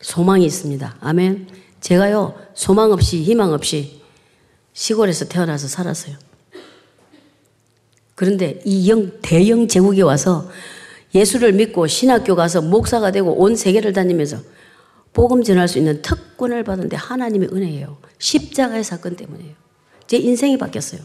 소망이 0.00 0.44
있습니다. 0.46 0.96
아멘. 1.00 1.48
제가요, 1.80 2.34
소망 2.54 2.92
없이, 2.92 3.22
희망 3.22 3.52
없이 3.52 4.00
시골에서 4.72 5.26
태어나서 5.26 5.68
살았어요. 5.68 6.16
그런데 8.14 8.60
이 8.64 8.88
영, 8.90 9.20
대영 9.20 9.68
제국에 9.68 10.02
와서 10.02 10.48
예수를 11.14 11.52
믿고 11.52 11.86
신학교 11.86 12.34
가서 12.34 12.62
목사가 12.62 13.10
되고 13.10 13.32
온 13.32 13.56
세계를 13.56 13.92
다니면서 13.92 14.38
복음 15.12 15.42
전할 15.42 15.68
수 15.68 15.78
있는 15.78 16.00
특권을 16.02 16.64
받은데 16.64 16.96
하나님의 16.96 17.50
은혜예요. 17.52 17.98
십자가의 18.18 18.82
사건 18.84 19.16
때문이에요. 19.16 19.54
제 20.06 20.16
인생이 20.16 20.58
바뀌었어요. 20.58 21.00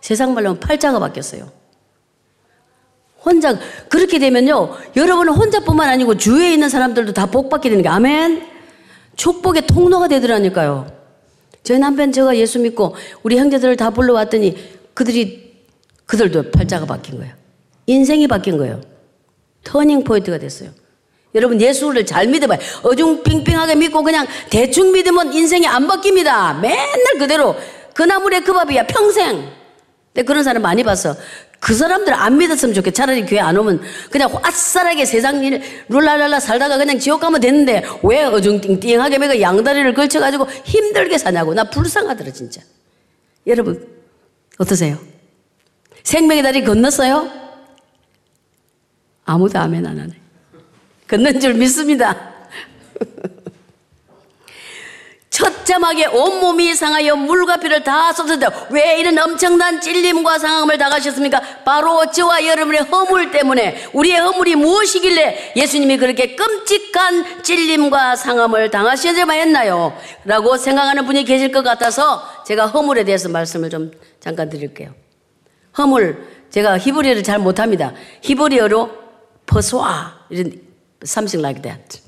세상 0.00 0.32
말로 0.34 0.48
하면 0.50 0.60
팔자가 0.60 0.98
바뀌었어요. 0.98 1.50
혼자 3.22 3.58
그렇게 3.88 4.18
되면요. 4.18 4.76
여러분은 4.96 5.34
혼자뿐만 5.34 5.88
아니고 5.88 6.16
주위에 6.16 6.54
있는 6.54 6.68
사람들도 6.70 7.12
다 7.12 7.26
복 7.26 7.50
받게 7.50 7.68
되는 7.68 7.82
게 7.82 7.88
아멘. 7.88 8.46
축복의 9.16 9.66
통로가 9.66 10.08
되더라니까요. 10.08 10.90
저희 11.62 11.78
남편 11.78 12.10
제가 12.12 12.36
예수 12.38 12.58
믿고 12.58 12.96
우리 13.22 13.36
형제들을 13.36 13.76
다 13.76 13.90
불러왔더니 13.90 14.56
그들이 14.94 15.54
그들도 16.06 16.50
팔자가 16.50 16.86
바뀐 16.86 17.18
거예요. 17.18 17.34
인생이 17.86 18.26
바뀐 18.26 18.56
거예요. 18.56 18.80
turning 19.64 20.04
point가 20.04 20.38
됐어요. 20.38 20.70
여러분 21.34 21.60
예수를 21.60 22.04
잘 22.06 22.26
믿어봐요. 22.26 22.58
어중 22.82 23.22
빙빙하게 23.22 23.76
믿고 23.76 24.02
그냥 24.02 24.26
대충 24.50 24.92
믿으면 24.92 25.32
인생이 25.32 25.66
안 25.66 25.86
바뀝니다. 25.86 26.60
맨날 26.60 27.18
그대로 27.18 27.56
그 27.94 28.02
나물에 28.02 28.40
그 28.40 28.52
밥이야 28.52 28.86
평생. 28.86 29.48
근데 30.12 30.24
그런 30.24 30.42
사람 30.42 30.62
많이 30.62 30.82
봤어. 30.82 31.14
그 31.60 31.74
사람들 31.74 32.14
안 32.14 32.38
믿었으면 32.38 32.74
좋겠 32.74 32.94
차라리 32.94 33.26
교회 33.26 33.38
안 33.38 33.56
오면 33.56 33.82
그냥 34.10 34.30
화싸하게 34.32 35.04
세상 35.04 35.44
일 35.44 35.62
룰랄랄라 35.88 36.40
살다가 36.40 36.78
그냥 36.78 36.98
지옥 36.98 37.20
가면 37.20 37.40
되는데 37.40 37.84
왜 38.02 38.24
어중띵띵하게 38.24 39.18
매가 39.18 39.40
양다리를 39.40 39.92
걸쳐가지고 39.94 40.48
힘들게 40.64 41.18
사냐고. 41.18 41.52
나 41.52 41.64
불쌍하더라, 41.64 42.32
진짜. 42.32 42.62
여러분, 43.46 43.86
어떠세요? 44.58 44.98
생명의 46.02 46.42
다리 46.42 46.64
건넜어요? 46.64 47.30
아무도 49.26 49.58
아멘 49.58 49.86
안 49.86 49.98
하네. 49.98 50.14
건넌 51.10 51.40
줄 51.40 51.54
믿습니다. 51.54 52.30
처참하게 55.30 56.06
온몸이 56.06 56.74
상하여 56.74 57.16
물과 57.16 57.56
피를 57.56 57.82
다 57.82 58.12
쏟았다. 58.12 58.68
왜 58.70 59.00
이런 59.00 59.18
엄청난 59.18 59.80
찔림과 59.80 60.38
상함을 60.38 60.78
당하셨습니까? 60.78 61.40
바로 61.64 62.08
저와 62.12 62.46
여러분의 62.46 62.82
허물 62.82 63.32
때문에 63.32 63.88
우리의 63.92 64.20
허물이 64.20 64.54
무엇이길래 64.54 65.54
예수님이 65.56 65.96
그렇게 65.96 66.36
끔찍한 66.36 67.42
찔림과 67.42 68.14
상함을 68.14 68.70
당하셔야만 68.70 69.36
했나요? 69.36 69.98
라고 70.24 70.56
생각하는 70.56 71.06
분이 71.06 71.24
계실 71.24 71.50
것 71.50 71.62
같아서 71.62 72.22
제가 72.46 72.66
허물에 72.66 73.02
대해서 73.02 73.28
말씀을 73.28 73.68
좀 73.70 73.90
잠깐 74.20 74.48
드릴게요. 74.48 74.94
허물, 75.76 76.24
제가 76.50 76.78
히브리어를 76.78 77.24
잘 77.24 77.38
못합니다. 77.40 77.94
히브리어로 78.22 78.90
퍼소아, 79.46 80.26
이런 80.30 80.69
something 81.04 81.44
like 81.44 81.62
that. 81.62 82.00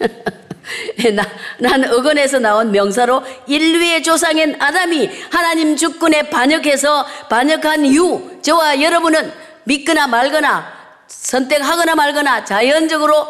나, 1.14 1.26
난 1.58 1.84
어건에서 1.84 2.38
나온 2.38 2.70
명사로 2.70 3.22
인류의 3.46 4.02
조상인 4.02 4.56
아담이 4.60 5.10
하나님 5.30 5.76
주권에 5.76 6.30
반역해서 6.30 7.04
반역한 7.28 7.84
이후 7.86 8.38
저와 8.42 8.80
여러분은 8.80 9.32
믿거나 9.64 10.06
말거나 10.06 10.80
선택하거나 11.06 11.94
말거나 11.94 12.44
자연적으로 12.44 13.26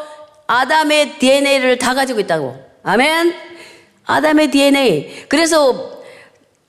아담의 0.46 1.18
DNA를 1.18 1.78
다 1.78 1.94
가지고 1.94 2.20
있다고. 2.20 2.56
아멘? 2.82 3.34
아담의 4.04 4.50
DNA. 4.50 5.26
그래서 5.28 6.00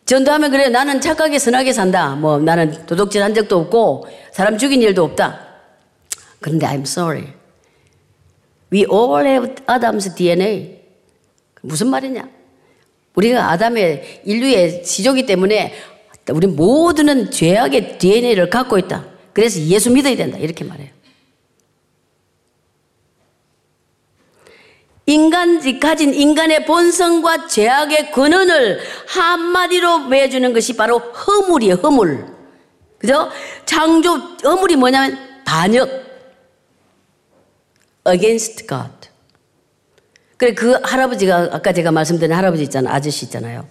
전도하면 0.05 0.51
그래. 0.51 0.69
나는 0.69 1.01
착하게 1.01 1.39
선하게 1.39 1.73
산다. 1.73 2.09
뭐 2.09 2.37
나는 2.37 2.85
도둑질 2.85 3.23
한 3.23 3.33
적도 3.33 3.59
없고 3.59 4.07
사람 4.31 4.57
죽인 4.57 4.81
일도 4.81 5.03
없다. 5.03 5.50
그런데 6.41 6.65
I'm 6.65 6.81
sorry. 6.81 7.33
We 8.73 8.85
all 8.91 9.25
have 9.25 9.55
Adam's 9.67 10.13
DNA. 10.15 10.81
무슨 11.61 11.89
말이냐? 11.89 12.27
우리가 13.15 13.51
아담의 13.51 14.21
인류의 14.25 14.83
지조기 14.83 15.25
때문에 15.25 15.73
우리 16.31 16.47
모두는 16.47 17.31
죄악의 17.31 17.97
DNA를 17.99 18.49
갖고 18.49 18.77
있다. 18.77 19.05
그래서 19.33 19.59
예수 19.59 19.91
믿어야 19.91 20.15
된다. 20.15 20.37
이렇게 20.37 20.63
말해요. 20.63 20.89
인간이 25.05 25.79
가진 25.79 26.13
인간의 26.13 26.65
본성과 26.65 27.47
죄악의 27.47 28.11
근원을 28.11 28.79
한마디로 29.07 30.07
매주는 30.07 30.53
것이 30.53 30.77
바로 30.77 30.99
허물이에요, 30.99 31.75
허물. 31.75 32.27
그죠? 32.97 33.29
창조, 33.65 34.15
허물이 34.43 34.75
뭐냐면 34.77 35.17
반역. 35.43 36.10
Against 38.07 38.67
God. 38.67 39.09
그래, 40.37 40.53
그 40.53 40.71
할아버지가, 40.71 41.49
아까 41.51 41.71
제가 41.71 41.91
말씀드린 41.91 42.33
할아버지 42.33 42.63
있잖아요. 42.63 42.93
아저씨 42.93 43.25
있잖아요. 43.25 43.67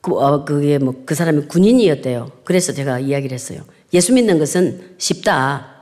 그, 0.00 0.12
어, 0.12 0.44
그게 0.44 0.78
뭐, 0.78 1.02
그 1.04 1.14
사람이 1.14 1.46
군인이었대요. 1.48 2.30
그래서 2.44 2.72
제가 2.72 3.00
이야기를 3.00 3.34
했어요. 3.34 3.62
예수 3.92 4.12
믿는 4.12 4.38
것은 4.38 4.94
쉽다. 4.98 5.74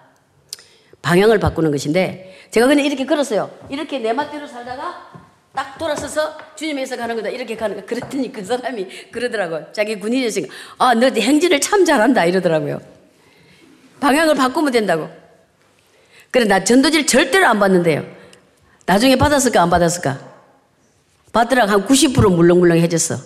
방향을 1.02 1.38
바꾸는 1.38 1.70
것인데, 1.70 2.34
제가 2.50 2.66
그냥 2.66 2.86
이렇게 2.86 3.04
걸었어요. 3.04 3.50
이렇게 3.68 3.98
내 3.98 4.12
맛대로 4.12 4.46
살다가 4.46 5.28
딱 5.54 5.76
돌아서서 5.76 6.36
주님에서 6.56 6.96
가는 6.96 7.14
거다. 7.16 7.28
이렇게 7.28 7.56
가는 7.56 7.76
거. 7.76 7.84
그랬더니 7.84 8.32
그 8.32 8.44
사람이 8.44 9.10
그러더라고요. 9.10 9.66
자기 9.72 9.98
군인이었으니까, 9.98 10.52
아, 10.78 10.94
너 10.94 11.08
행진을 11.08 11.60
참 11.60 11.84
잘한다. 11.84 12.24
이러더라고요. 12.24 12.80
방향을 14.00 14.34
바꾸면 14.36 14.72
된다고. 14.72 15.08
그래, 16.30 16.44
나 16.44 16.62
전도지를 16.62 17.06
절대로 17.06 17.46
안 17.46 17.58
받는데요. 17.58 18.04
나중에 18.86 19.16
받았을까, 19.16 19.62
안 19.62 19.70
받았을까? 19.70 20.18
받더라 21.32 21.66
한 21.66 21.86
90% 21.86 22.34
물렁물렁해졌어. 22.34 23.16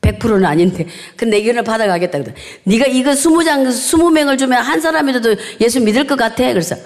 100%는 0.00 0.44
아닌데. 0.44 0.86
근데 1.16 1.38
이거를 1.38 1.62
받아가겠다. 1.62 2.18
그래. 2.18 2.34
네가 2.64 2.86
이거 2.86 3.12
20장, 3.12 3.68
20명을 3.68 4.36
주면 4.36 4.62
한 4.62 4.80
사람이라도 4.80 5.36
예수 5.60 5.80
믿을 5.80 6.06
것 6.06 6.16
같아. 6.16 6.44
그래서 6.48 6.76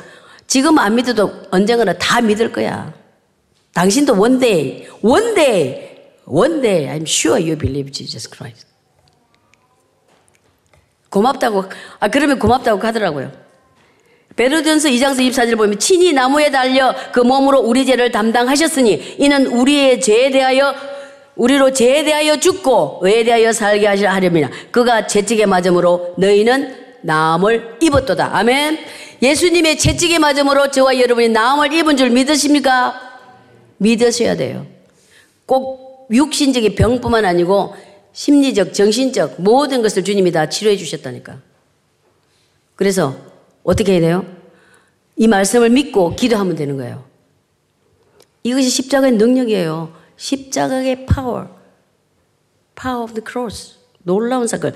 지금 0.46 0.78
안 0.78 0.94
믿어도 0.94 1.32
언젠가는 1.50 1.96
다 1.98 2.20
믿을 2.20 2.52
거야. 2.52 2.92
당신도 3.72 4.14
day, 5.34 5.98
one 6.26 6.60
day, 6.60 6.86
I'm 6.86 7.06
sure 7.06 7.40
you 7.40 7.56
believe 7.56 7.90
Jesus 7.90 8.28
Christ. 8.28 8.66
고맙다고, 11.08 11.64
아, 12.00 12.08
그러면 12.08 12.38
고맙다고 12.38 12.86
하더라고요. 12.86 13.45
베르전서 14.36 14.90
2장서 14.90 15.18
24절 15.18 15.56
보면 15.56 15.78
친히 15.78 16.12
나무에 16.12 16.50
달려 16.50 16.94
그 17.12 17.20
몸으로 17.20 17.60
우리 17.60 17.86
죄를 17.86 18.12
담당하셨으니 18.12 19.16
이는 19.18 19.46
우리의 19.46 20.00
죄에 20.00 20.30
대하여 20.30 20.74
우리로 21.34 21.72
죄에 21.72 22.04
대하여 22.04 22.38
죽고 22.38 23.00
의에 23.02 23.24
대하여 23.24 23.52
살게 23.52 23.86
하시려 23.86 24.10
하렵니다. 24.10 24.50
그가 24.70 25.06
채찍에 25.06 25.46
맞음으로 25.46 26.14
너희는 26.18 26.76
나음을 27.02 27.76
입었도다. 27.80 28.36
아멘. 28.36 28.78
예수님의 29.22 29.78
채찍에 29.78 30.18
맞음으로 30.18 30.70
저와 30.70 30.98
여러분이 30.98 31.30
나음을 31.30 31.72
입은 31.72 31.96
줄 31.96 32.10
믿으십니까? 32.10 33.00
믿으셔야 33.78 34.36
돼요. 34.36 34.66
꼭 35.46 36.08
육신적인 36.10 36.74
병뿐만 36.74 37.24
아니고 37.24 37.74
심리적, 38.12 38.72
정신적 38.72 39.36
모든 39.38 39.82
것을 39.82 40.04
주님이 40.04 40.32
다 40.32 40.48
치료해 40.48 40.76
주셨다니까. 40.76 41.38
그래서 42.74 43.16
어떻게 43.66 43.92
해야 43.92 44.00
돼요? 44.00 44.24
이 45.16 45.26
말씀을 45.26 45.70
믿고 45.70 46.14
기도하면 46.14 46.54
되는 46.54 46.76
거예요. 46.76 47.04
이것이 48.44 48.70
십자가의 48.70 49.14
능력이에요. 49.14 49.92
십자가의 50.16 51.04
파워. 51.06 51.48
Power 52.80 53.02
of 53.02 53.14
the 53.14 53.24
cross. 53.28 53.74
놀라운 54.04 54.46
사건. 54.46 54.72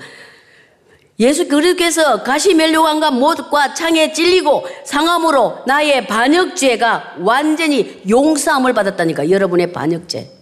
예수 1.19 1.47
그리스도께서 1.47 2.23
가시멜로관과 2.23 3.11
못과 3.11 3.75
창에 3.75 4.11
찔리고 4.11 4.65
상함으로 4.83 5.59
나의 5.67 6.07
반역죄가 6.07 7.17
완전히 7.19 8.01
용서함을 8.09 8.73
받았다니까 8.73 9.29
여러분의 9.29 9.71
반역죄 9.71 10.40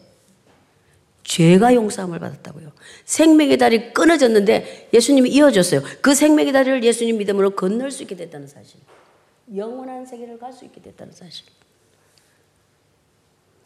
죄가 1.30 1.76
용서함을 1.76 2.18
받았다고요 2.20 2.72
생명의 3.06 3.58
다리 3.58 3.94
끊어졌는데 3.94 4.90
예수님이 4.94 5.30
이어줬어요 5.30 5.82
그 6.02 6.16
생명의 6.16 6.52
다리를 6.52 6.84
예수님 6.84 7.18
믿음으로 7.20 7.52
건널 7.52 7.92
수 7.92 8.02
있게 8.04 8.16
됐다는 8.16 8.48
사실 8.48 8.80
영원한 9.56 10.06
세계를 10.06 10.40
갈 10.40 10.52
수 10.52 10.66
있게 10.66 10.82
됐다는 10.82 11.14
사실 11.14 11.46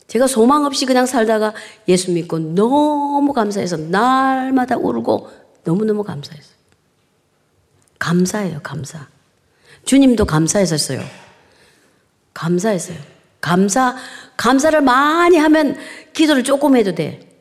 제가 0.07 0.27
소망 0.27 0.65
없이 0.65 0.85
그냥 0.85 1.05
살다가 1.05 1.53
예수 1.87 2.11
믿고 2.11 2.37
너무 2.37 3.31
감사해서 3.31 3.77
날마다 3.77 4.75
울고 4.77 5.29
너무너무 5.63 6.03
감사했어요 6.03 6.53
감사해요, 8.03 8.59
감사. 8.61 9.07
주님도 9.85 10.25
감사했었어요. 10.25 10.99
감사했어요. 12.33 12.97
감사, 13.39 13.95
감사를 14.35 14.81
많이 14.81 15.37
하면 15.37 15.77
기도를 16.11 16.43
조금 16.43 16.75
해도 16.75 16.93
돼. 16.93 17.32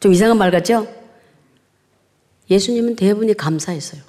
좀 0.00 0.12
이상한 0.12 0.36
말 0.38 0.50
같죠? 0.50 0.86
예수님은 2.50 2.96
대부분이 2.96 3.34
감사했어요. 3.34 4.02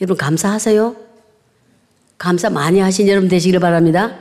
여러분, 0.00 0.16
감사하세요? 0.16 0.96
감사 2.18 2.50
많이 2.50 2.80
하신 2.80 3.08
여러분 3.08 3.28
되시기를 3.28 3.60
바랍니다. 3.60 4.18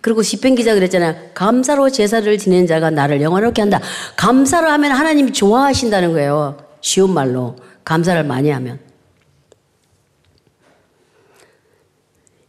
그리고 0.00 0.22
시편 0.22 0.54
기자 0.54 0.74
그랬잖아요. 0.74 1.30
감사로 1.32 1.88
제사를 1.88 2.36
지낸 2.36 2.66
자가 2.66 2.90
나를 2.90 3.22
영원롭게 3.22 3.62
한다. 3.62 3.80
감사를 4.16 4.68
하면 4.68 4.92
하나님이 4.92 5.32
좋아하신다는 5.32 6.12
거예요. 6.12 6.58
쉬운 6.82 7.14
말로. 7.14 7.56
감사를 7.84 8.22
많이 8.24 8.50
하면. 8.50 8.78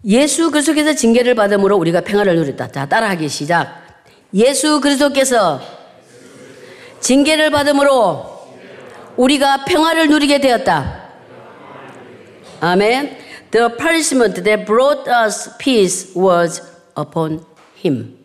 예수 0.04 0.52
그리스도께서 0.52 0.94
징계를 0.94 1.36
받음으로 1.36 1.78
우리가 1.78 2.02
평화를 2.02 2.36
누렸다. 2.36 2.72
자, 2.72 2.86
따라하기 2.86 3.28
시작. 3.30 4.04
예수 4.34 4.82
그리스도께서 4.82 5.62
징계를 7.06 7.52
받음으로 7.52 8.26
우리가 9.16 9.64
평화를 9.66 10.10
누리게 10.10 10.40
되었다. 10.40 11.04
아멘. 12.62 13.16
The 13.52 13.68
punishment 13.78 14.44
that 14.44 14.66
brought 14.66 15.08
us 15.08 15.56
peace 15.60 16.20
was 16.20 16.64
upon 17.00 17.46
him. 17.86 18.18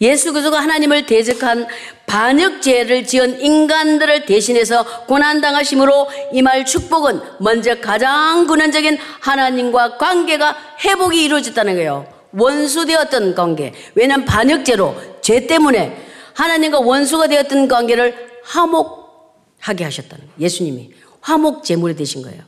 예수 0.00 0.32
그리스도가 0.32 0.60
하나님을 0.62 1.06
대적한 1.06 1.68
반역죄를 2.06 3.06
지은 3.06 3.40
인간들을 3.40 4.26
대신해서 4.26 5.06
고난당하심으로 5.06 6.08
임할 6.32 6.66
축복은 6.66 7.20
먼저 7.38 7.76
가장 7.76 8.48
근원적인 8.48 8.98
하나님과 9.20 9.96
관계가 9.98 10.56
회복이 10.84 11.22
이루어졌다는 11.22 11.76
거예요. 11.76 12.12
원수되었던 12.32 13.36
관계. 13.36 13.72
왜냐하면 13.94 14.26
반역죄로 14.26 15.20
죄 15.20 15.46
때문에 15.46 16.13
하나님과 16.34 16.80
원수가 16.80 17.28
되었던 17.28 17.68
관계를 17.68 18.14
화목하게 18.44 19.84
하셨다는 19.84 20.26
거예요. 20.26 20.34
예수님이 20.38 20.90
화목 21.20 21.64
제물이 21.64 21.96
되신 21.96 22.22
거예요. 22.22 22.42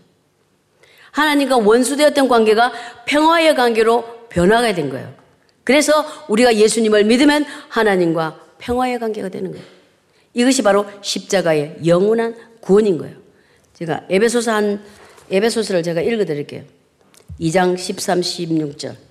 하나님과 1.12 1.56
원수 1.58 1.96
되었던 1.96 2.28
관계가 2.28 2.72
평화의 3.06 3.54
관계로 3.54 4.04
변화가 4.28 4.74
된 4.74 4.90
거예요. 4.90 5.14
그래서 5.64 6.04
우리가 6.28 6.54
예수님을 6.54 7.04
믿으면 7.04 7.46
하나님과 7.68 8.38
평화의 8.58 8.98
관계가 8.98 9.30
되는 9.30 9.50
거예요. 9.50 9.64
이것이 10.34 10.62
바로 10.62 10.84
십자가의 11.00 11.78
영원한 11.86 12.36
구원인 12.60 12.98
거예요. 12.98 13.16
제가 13.72 14.02
에베소서 14.10 14.52
한 14.52 14.84
에베소서를 15.30 15.82
제가 15.82 16.02
읽어 16.02 16.24
드릴게요. 16.24 16.62
2장 17.40 17.76
13, 17.78 18.20
16절. 18.20 19.05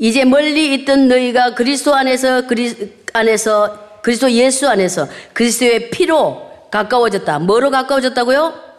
이제 0.00 0.24
멀리 0.24 0.74
있던 0.74 1.06
너희가 1.06 1.54
그리스도 1.54 1.94
안에서 1.94 2.46
그리 2.46 2.74
안에서 3.12 4.00
그리스도 4.02 4.30
예수 4.32 4.68
안에서 4.68 5.06
그리스도의 5.34 5.90
피로 5.90 6.50
가까워졌다. 6.70 7.38
뭐로 7.40 7.70
가까워졌다고요? 7.70 8.70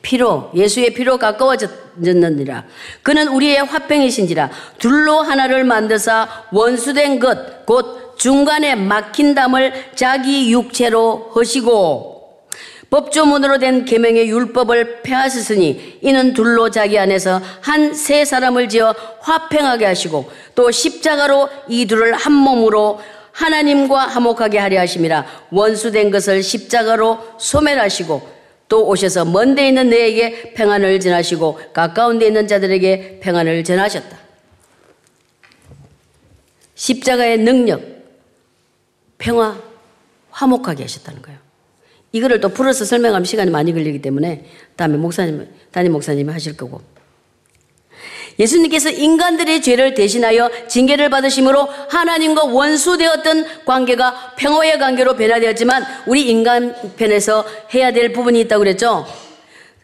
피로 0.00 0.50
예수의 0.54 0.94
피로 0.94 1.18
가까워졌느니라 1.18 2.64
그는 3.02 3.28
우리의 3.28 3.64
화평이신지라 3.64 4.50
둘로 4.78 5.20
하나를 5.20 5.64
만드사 5.64 6.46
원수된 6.52 7.18
것 7.20 7.66
곧 7.66 8.16
중간에 8.16 8.74
막힌 8.74 9.34
담을 9.34 9.72
자기 9.94 10.50
육체로 10.50 11.30
허시고 11.34 12.17
법조문으로 12.90 13.58
된 13.58 13.84
계명의 13.84 14.28
율법을 14.30 15.02
폐하셨으니 15.02 15.98
이는 16.02 16.32
둘로 16.32 16.70
자기 16.70 16.98
안에서 16.98 17.40
한 17.60 17.92
세 17.94 18.24
사람을 18.24 18.68
지어 18.68 18.94
화평하게 19.20 19.84
하시고 19.84 20.30
또 20.54 20.70
십자가로 20.70 21.48
이 21.68 21.86
둘을 21.86 22.14
한 22.14 22.32
몸으로 22.32 23.00
하나님과 23.32 24.06
화목하게 24.06 24.58
하려 24.58 24.80
하심이라 24.80 25.26
원수된 25.50 26.10
것을 26.10 26.42
십자가로 26.42 27.18
소멸하시고 27.38 28.38
또 28.68 28.86
오셔서 28.86 29.24
먼 29.26 29.54
데 29.54 29.68
있는 29.68 29.90
너에게 29.90 30.54
평안을 30.54 31.00
전하시고 31.00 31.60
가까운 31.72 32.18
데 32.18 32.26
있는 32.26 32.46
자들에게 32.48 33.20
평안을 33.22 33.64
전하셨다. 33.64 34.18
십자가의 36.74 37.38
능력, 37.38 37.80
평화, 39.18 39.58
화목하게 40.30 40.84
하셨다는 40.84 41.22
거예요. 41.22 41.47
이거를 42.12 42.40
또 42.40 42.48
풀어서 42.48 42.84
설명하면 42.84 43.24
시간이 43.24 43.50
많이 43.50 43.72
걸리기 43.72 44.00
때문에 44.00 44.44
다음에 44.76 44.96
목사님, 44.96 45.46
담임 45.70 45.92
목사님이 45.92 46.32
하실 46.32 46.56
거고. 46.56 46.80
예수님께서 48.38 48.90
인간들의 48.90 49.62
죄를 49.62 49.94
대신하여 49.94 50.50
징계를 50.68 51.10
받으심으로 51.10 51.68
하나님과 51.88 52.44
원수되었던 52.44 53.64
관계가 53.64 54.34
평화의 54.36 54.78
관계로 54.78 55.14
변화되었지만 55.16 55.84
우리 56.06 56.28
인간 56.28 56.74
편에서 56.96 57.44
해야 57.74 57.92
될 57.92 58.12
부분이 58.12 58.40
있다고 58.42 58.60
그랬죠. 58.60 59.06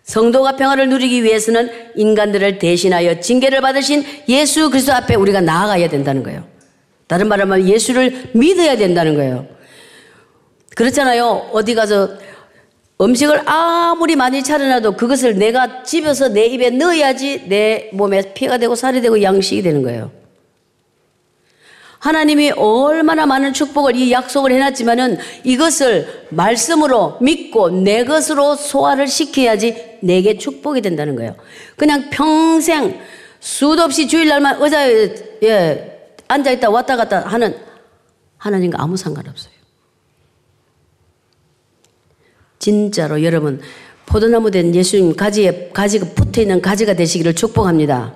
성도가 0.04 0.56
평화를 0.56 0.88
누리기 0.88 1.24
위해서는 1.24 1.70
인간들을 1.96 2.58
대신하여 2.58 3.20
징계를 3.20 3.60
받으신 3.60 4.04
예수 4.28 4.70
그리스도 4.70 4.92
앞에 4.92 5.14
우리가 5.14 5.40
나아가야 5.40 5.88
된다는 5.88 6.22
거예요. 6.22 6.46
다른 7.06 7.26
말로 7.26 7.42
하면 7.42 7.66
예수를 7.66 8.30
믿어야 8.34 8.76
된다는 8.76 9.14
거예요. 9.14 9.53
그렇잖아요. 10.74 11.50
어디 11.52 11.74
가서 11.74 12.10
음식을 13.00 13.48
아무리 13.48 14.16
많이 14.16 14.42
차려놔도 14.42 14.96
그것을 14.96 15.36
내가 15.36 15.82
집에서 15.82 16.28
내 16.28 16.46
입에 16.46 16.70
넣어야지 16.70 17.48
내 17.48 17.90
몸에 17.92 18.34
피가 18.34 18.58
되고 18.58 18.74
살이 18.74 19.00
되고 19.00 19.20
양식이 19.20 19.62
되는 19.62 19.82
거예요. 19.82 20.10
하나님이 21.98 22.50
얼마나 22.50 23.24
많은 23.24 23.54
축복을 23.54 23.96
이 23.96 24.12
약속을 24.12 24.52
해놨지만은 24.52 25.16
이것을 25.42 26.26
말씀으로 26.28 27.16
믿고 27.20 27.70
내 27.70 28.04
것으로 28.04 28.56
소화를 28.56 29.08
시켜야지 29.08 29.98
내게 30.00 30.36
축복이 30.36 30.82
된다는 30.82 31.16
거예요. 31.16 31.34
그냥 31.76 32.10
평생 32.10 33.00
수도 33.40 33.82
없이 33.82 34.06
주일날만 34.06 34.60
의자에 34.60 35.14
예, 35.44 36.12
앉아있다 36.28 36.68
왔다 36.68 36.96
갔다 36.96 37.20
하는 37.20 37.56
하나님과 38.36 38.82
아무 38.82 38.98
상관없어요. 38.98 39.54
진짜로 42.64 43.22
여러분 43.22 43.60
포도나무 44.06 44.50
된 44.50 44.74
예수님 44.74 45.14
가지에 45.14 45.68
가지가 45.74 46.06
붙어 46.14 46.40
있는 46.40 46.62
가지가 46.62 46.94
되시기를 46.94 47.34
축복합니다. 47.34 48.14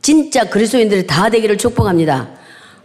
진짜 0.00 0.48
그리스도인들이 0.48 1.06
다 1.06 1.28
되기를 1.28 1.58
축복합니다. 1.58 2.30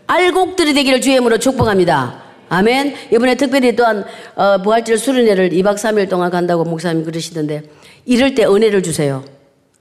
알곡들이 0.08 0.74
되기를 0.74 1.00
주의 1.00 1.16
이름으로 1.16 1.38
축복합니다. 1.38 2.22
아멘. 2.50 2.96
이번에 3.14 3.36
특별히 3.36 3.74
또한 3.78 4.04
어, 4.36 4.62
부활절 4.62 4.98
수련회를 4.98 5.52
2박 5.52 5.76
3일 5.76 6.10
동안 6.10 6.30
간다고 6.30 6.66
목사님 6.66 7.06
그러시던데 7.06 7.64
이럴 8.04 8.36
때 8.36 8.44
은혜를 8.44 8.84
주세요. 8.84 9.24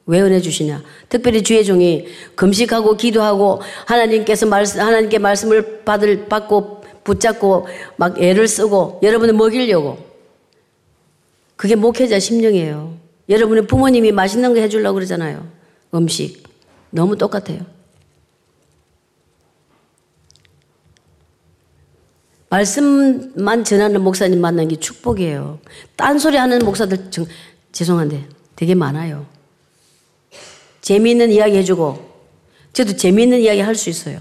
왜 0.06 0.20
은혜 0.20 0.40
주시냐? 0.40 0.84
특별히 1.08 1.42
주의 1.42 1.64
종이 1.64 2.06
금식하고 2.36 2.96
기도하고 2.96 3.60
하나님께서 3.86 4.46
말씀 4.46 4.80
하나님께 4.80 5.18
말씀을 5.18 5.80
받을 5.84 6.28
받고 6.28 6.84
붙잡고 7.02 7.66
막 7.96 8.22
애를 8.22 8.46
쓰고 8.46 9.00
여러분을 9.02 9.34
먹이려고 9.34 10.11
그게 11.56 11.74
목회자 11.74 12.18
심령이에요. 12.18 12.96
여러분의 13.28 13.66
부모님이 13.66 14.12
맛있는 14.12 14.54
거 14.54 14.60
해주려고 14.60 14.94
그러잖아요. 14.94 15.46
음식 15.94 16.42
너무 16.90 17.16
똑같아요. 17.16 17.60
말씀만 22.48 23.64
전하는 23.64 24.02
목사님 24.02 24.40
만나는 24.40 24.68
게 24.68 24.76
축복이에요. 24.76 25.58
딴소리 25.96 26.36
하는 26.36 26.58
목사들 26.58 27.10
정, 27.10 27.26
죄송한데 27.72 28.28
되게 28.56 28.74
많아요. 28.74 29.26
재미있는 30.82 31.30
이야기 31.30 31.56
해주고 31.56 32.12
저도 32.74 32.96
재미있는 32.96 33.40
이야기 33.40 33.60
할 33.60 33.74
수 33.74 33.88
있어요. 33.88 34.20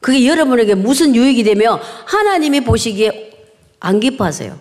그게 0.00 0.26
여러분에게 0.26 0.74
무슨 0.74 1.14
유익이 1.14 1.44
되며 1.44 1.78
하나님이 2.06 2.62
보시기에 2.64 3.30
안 3.78 4.00
기뻐하세요. 4.00 4.58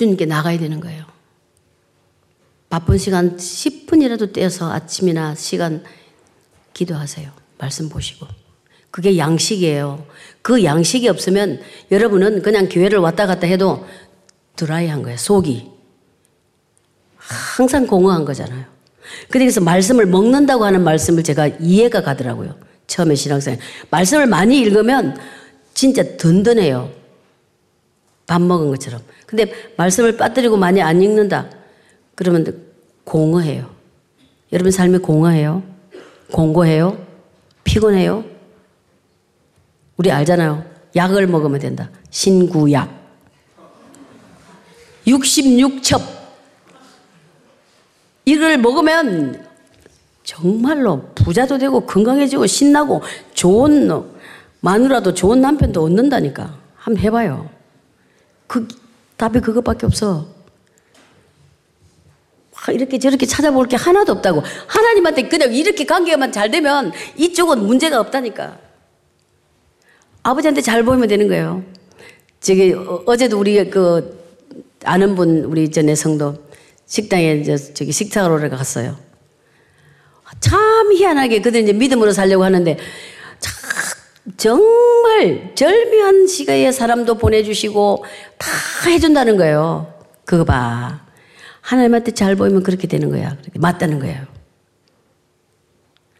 주님께 0.00 0.24
나가야 0.24 0.58
되는 0.58 0.80
거예요. 0.80 1.04
바쁜 2.70 2.96
시간 2.96 3.36
10분이라도 3.36 4.32
떼어서 4.32 4.72
아침이나 4.72 5.34
시간 5.34 5.84
기도하세요. 6.72 7.30
말씀 7.58 7.90
보시고. 7.90 8.26
그게 8.90 9.18
양식이에요. 9.18 10.06
그 10.40 10.64
양식이 10.64 11.06
없으면 11.06 11.60
여러분은 11.90 12.40
그냥 12.40 12.70
교회를 12.70 12.98
왔다 12.98 13.26
갔다 13.26 13.46
해도 13.46 13.86
드라이한 14.56 15.02
거예요. 15.02 15.18
속이. 15.18 15.68
항상 17.18 17.86
공허한 17.86 18.24
거잖아요. 18.24 18.64
그래서 19.28 19.60
말씀을 19.60 20.06
먹는다고 20.06 20.64
하는 20.64 20.82
말씀을 20.82 21.22
제가 21.22 21.48
이해가 21.60 22.00
가더라고요. 22.00 22.56
처음에 22.86 23.14
신앙생활. 23.14 23.60
말씀을 23.90 24.26
많이 24.26 24.60
읽으면 24.60 25.18
진짜 25.74 26.02
든든해요. 26.16 26.99
밥 28.30 28.40
먹은 28.40 28.70
것처럼. 28.70 29.00
근데 29.26 29.52
말씀을 29.76 30.16
빠뜨리고 30.16 30.56
많이 30.56 30.80
안 30.80 31.02
읽는다. 31.02 31.50
그러면 32.14 32.64
공허해요. 33.02 33.68
여러분 34.52 34.70
삶이 34.70 34.98
공허해요? 34.98 35.64
공고해요? 36.30 36.96
피곤해요? 37.64 38.24
우리 39.96 40.12
알잖아요. 40.12 40.64
약을 40.94 41.26
먹으면 41.26 41.58
된다. 41.58 41.90
신구약. 42.10 42.88
66첩. 45.08 46.00
이걸 48.26 48.58
먹으면 48.58 49.44
정말로 50.22 51.02
부자도 51.16 51.58
되고 51.58 51.84
건강해지고 51.84 52.46
신나고 52.46 53.02
좋은 53.34 53.90
마누라도 54.60 55.14
좋은 55.14 55.40
남편도 55.40 55.82
얻는다니까. 55.82 56.56
한번 56.76 57.02
해봐요. 57.02 57.59
그 58.50 58.66
답이 59.16 59.38
그것밖에 59.38 59.86
없어. 59.86 60.26
이렇게 62.72 62.98
저렇게 62.98 63.24
찾아볼 63.24 63.68
게 63.68 63.76
하나도 63.76 64.10
없다고. 64.10 64.42
하나님한테 64.66 65.28
그냥 65.28 65.54
이렇게 65.54 65.84
관계만 65.86 66.32
잘 66.32 66.50
되면 66.50 66.90
이쪽은 67.16 67.64
문제가 67.64 68.00
없다니까. 68.00 68.58
아버지한테 70.24 70.62
잘 70.62 70.82
보이면 70.82 71.06
되는 71.06 71.28
거예요. 71.28 71.62
저기 72.40 72.72
어, 72.72 73.04
어제도 73.06 73.38
우리 73.38 73.70
그 73.70 74.18
아는 74.84 75.14
분 75.14 75.44
우리 75.44 75.70
전에 75.70 75.94
성도 75.94 76.34
식당에 76.86 77.34
이제 77.36 77.56
저기 77.56 77.92
식탁으로 77.92 78.50
갔어요. 78.50 78.98
참 80.40 80.92
희한하게 80.92 81.40
그들 81.40 81.60
이제 81.60 81.72
믿음으로 81.72 82.10
살려고 82.10 82.42
하는데 82.42 82.72
참 82.74 82.84
정말 84.36 85.52
절묘한 85.54 86.26
시간에 86.26 86.72
사람도 86.72 87.14
보내주시고 87.16 88.04
다 88.38 88.48
해준다는 88.88 89.36
거예요. 89.36 89.92
그거 90.24 90.44
봐. 90.44 91.00
하나님한테 91.60 92.12
잘 92.12 92.36
보이면 92.36 92.62
그렇게 92.62 92.86
되는 92.86 93.10
거야. 93.10 93.36
그렇게 93.40 93.58
맞다는 93.58 93.98
거예요. 93.98 94.24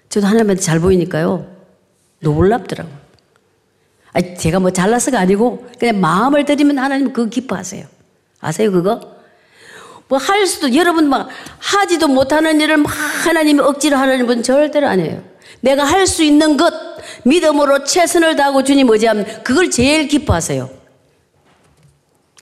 저도 0.09 0.27
하나님한테 0.27 0.63
잘 0.63 0.81
보이니까요. 0.81 1.47
놀랍더라고요. 2.21 3.01
아니, 4.13 4.37
제가 4.37 4.59
뭐 4.59 4.71
잘나서가 4.71 5.21
아니고 5.21 5.69
그냥 5.79 6.01
마음을 6.01 6.45
들이면 6.45 6.79
하나님 6.79 7.13
그거 7.13 7.29
기뻐하세요. 7.29 7.87
아세요, 8.41 8.73
그거? 8.73 9.21
뭐 10.09 10.19
할 10.19 10.47
수도, 10.47 10.75
여러분 10.75 11.09
막 11.09 11.29
하지도 11.59 12.09
못하는 12.09 12.61
일을 12.61 12.79
막 12.79 12.89
하나님이 12.89 13.61
억지로 13.61 13.97
하는 13.97 14.27
분 14.27 14.43
절대로 14.43 14.89
아니에요. 14.89 15.23
내가 15.61 15.85
할 15.85 16.07
수 16.07 16.23
있는 16.23 16.57
것, 16.57 16.73
믿음으로 17.25 17.85
최선을 17.85 18.37
다하고 18.37 18.65
주님 18.65 18.89
의지하면 18.91 19.43
그걸 19.43 19.71
제일 19.71 20.09
기뻐하세요. 20.09 20.69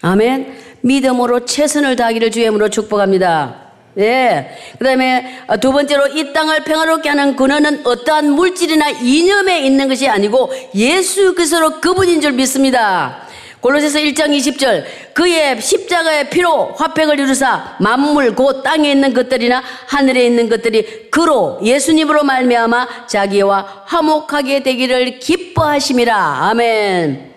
아멘. 0.00 0.56
믿음으로 0.82 1.44
최선을 1.44 1.96
다하기를 1.96 2.30
주임으로 2.30 2.68
축복합니다. 2.68 3.68
예. 3.98 4.56
그 4.78 4.84
다음에 4.84 5.40
두 5.60 5.72
번째로 5.72 6.06
이 6.08 6.32
땅을 6.32 6.62
평화롭게 6.62 7.08
하는 7.08 7.34
근원은 7.34 7.84
어떠한 7.84 8.30
물질이나 8.30 8.90
이념에 8.90 9.60
있는 9.60 9.88
것이 9.88 10.08
아니고 10.08 10.52
예수 10.76 11.34
그리스도 11.34 11.80
그분인 11.80 12.20
줄 12.20 12.32
믿습니다. 12.32 13.26
골로새서 13.60 13.98
1장 13.98 14.36
20절 14.36 14.84
그의 15.14 15.60
십자가의 15.60 16.30
피로 16.30 16.72
화평을 16.74 17.18
이루사 17.18 17.76
만물 17.80 18.34
곧 18.34 18.62
땅에 18.62 18.90
있는 18.92 19.12
것들이나 19.12 19.62
하늘에 19.88 20.24
있는 20.26 20.48
것들이 20.48 21.10
그로 21.10 21.58
예수님으로 21.62 22.22
말미암아 22.22 23.06
자기와 23.08 23.84
화목하게 23.86 24.62
되기를 24.62 25.18
기뻐하심이라. 25.18 26.16
아멘. 26.16 27.34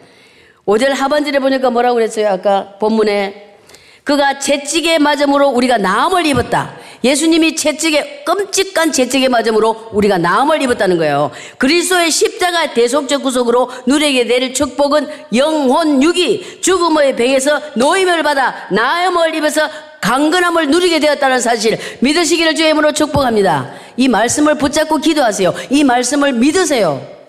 5절 0.65 0.89
하반절에 0.89 1.39
보니까 1.39 1.69
뭐라고 1.71 1.95
그랬어요? 1.95 2.29
아까 2.29 2.75
본문에 2.79 3.57
그가 4.03 4.39
채찍에 4.39 4.99
맞음으로 4.99 5.49
우리가 5.49 5.77
나음을 5.77 6.25
입었다. 6.25 6.75
예수님이 7.03 7.55
채찍에 7.55 8.23
끔찍한 8.25 8.91
채찍에 8.91 9.27
맞음으로 9.27 9.89
우리가 9.91 10.17
나음을 10.17 10.61
입었다는 10.61 10.97
거예요. 10.97 11.31
그리스도의 11.57 12.11
십자가 12.11 12.73
대속적 12.73 13.23
구속으로 13.23 13.69
누리게 13.87 14.25
될 14.25 14.53
축복은 14.53 15.07
영혼 15.35 16.01
육이 16.03 16.61
죽음의 16.61 17.15
병에서 17.15 17.59
노임을 17.75 18.23
받아 18.23 18.67
나음을 18.71 19.33
입어서 19.35 19.61
강건함을 20.01 20.69
누리게 20.69 20.99
되었다는 20.99 21.39
사실 21.39 21.77
믿으시기를 21.99 22.55
주임으로 22.55 22.91
축복합니다. 22.91 23.71
이 23.97 24.07
말씀을 24.07 24.57
붙잡고 24.57 24.97
기도하세요. 24.97 25.53
이 25.69 25.83
말씀을 25.83 26.33
믿으세요. 26.33 27.21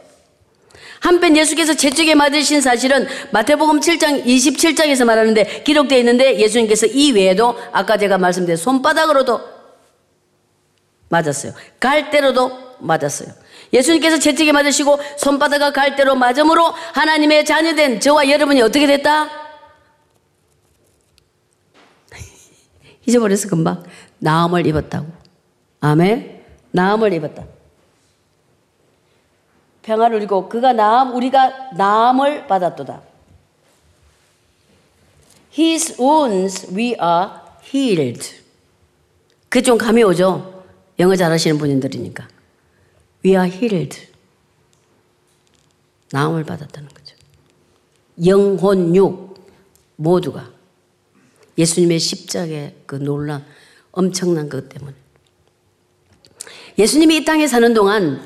한편 1.01 1.37
예수께서 1.37 1.75
채찍에 1.75 2.15
맞으신 2.15 2.61
사실은 2.61 3.09
마태복음 3.33 3.81
7장 3.81 4.25
27장에서 4.25 5.05
말하는데 5.05 5.63
기록되어 5.65 5.99
있는데 5.99 6.39
예수님께서 6.39 6.87
이 6.87 7.11
외에도 7.11 7.59
아까 7.73 7.97
제가 7.97 8.19
말씀드린 8.19 8.57
손바닥으로도 8.57 9.52
맞았어요. 11.13 11.53
갈대로도 11.79 12.77
맞았어요. 12.79 13.29
예수님께서 13.73 14.19
채찍에 14.19 14.53
맞으시고 14.53 14.99
손바닥과 15.19 15.73
갈대로 15.73 16.15
맞음으로 16.15 16.65
하나님의 16.95 17.45
자녀된 17.45 18.01
저와 18.01 18.31
여러분이 18.31 18.63
어떻게 18.63 18.87
됐다? 18.87 19.29
잊어버려서 23.07 23.49
금방 23.49 23.85
나음을 24.19 24.67
입었다고. 24.67 25.07
아멘. 25.81 26.45
나음을 26.71 27.13
입었다. 27.13 27.45
평화를 29.83 30.17
누리고 30.17 30.49
그가 30.49 30.73
나음 30.73 31.15
우리가 31.15 31.73
나음을 31.77 32.47
받았도다. 32.47 33.03
His 35.59 36.01
wounds 36.01 36.75
we 36.75 36.97
are 37.03 37.29
healed. 37.75 38.43
그게 39.51 39.61
좀 39.61 39.77
감이 39.77 40.03
오죠? 40.05 40.52
영어 40.99 41.17
잘하시는 41.17 41.59
분들이니까. 41.59 42.29
We 43.25 43.35
are 43.35 43.49
healed. 43.49 44.09
나음을 46.13 46.45
받았다는 46.45 46.89
거죠. 46.89 47.17
영혼, 48.27 48.95
육 48.95 49.33
모두가 49.97 50.51
예수님의 51.57 51.99
십자가의 51.99 52.77
그 52.87 52.97
놀란 52.97 53.45
엄청난 53.93 54.49
것 54.49 54.69
때문에 54.69 54.95
예수님이 56.79 57.19
이 57.19 57.25
땅에 57.25 57.47
사는 57.47 57.73
동안 57.75 58.21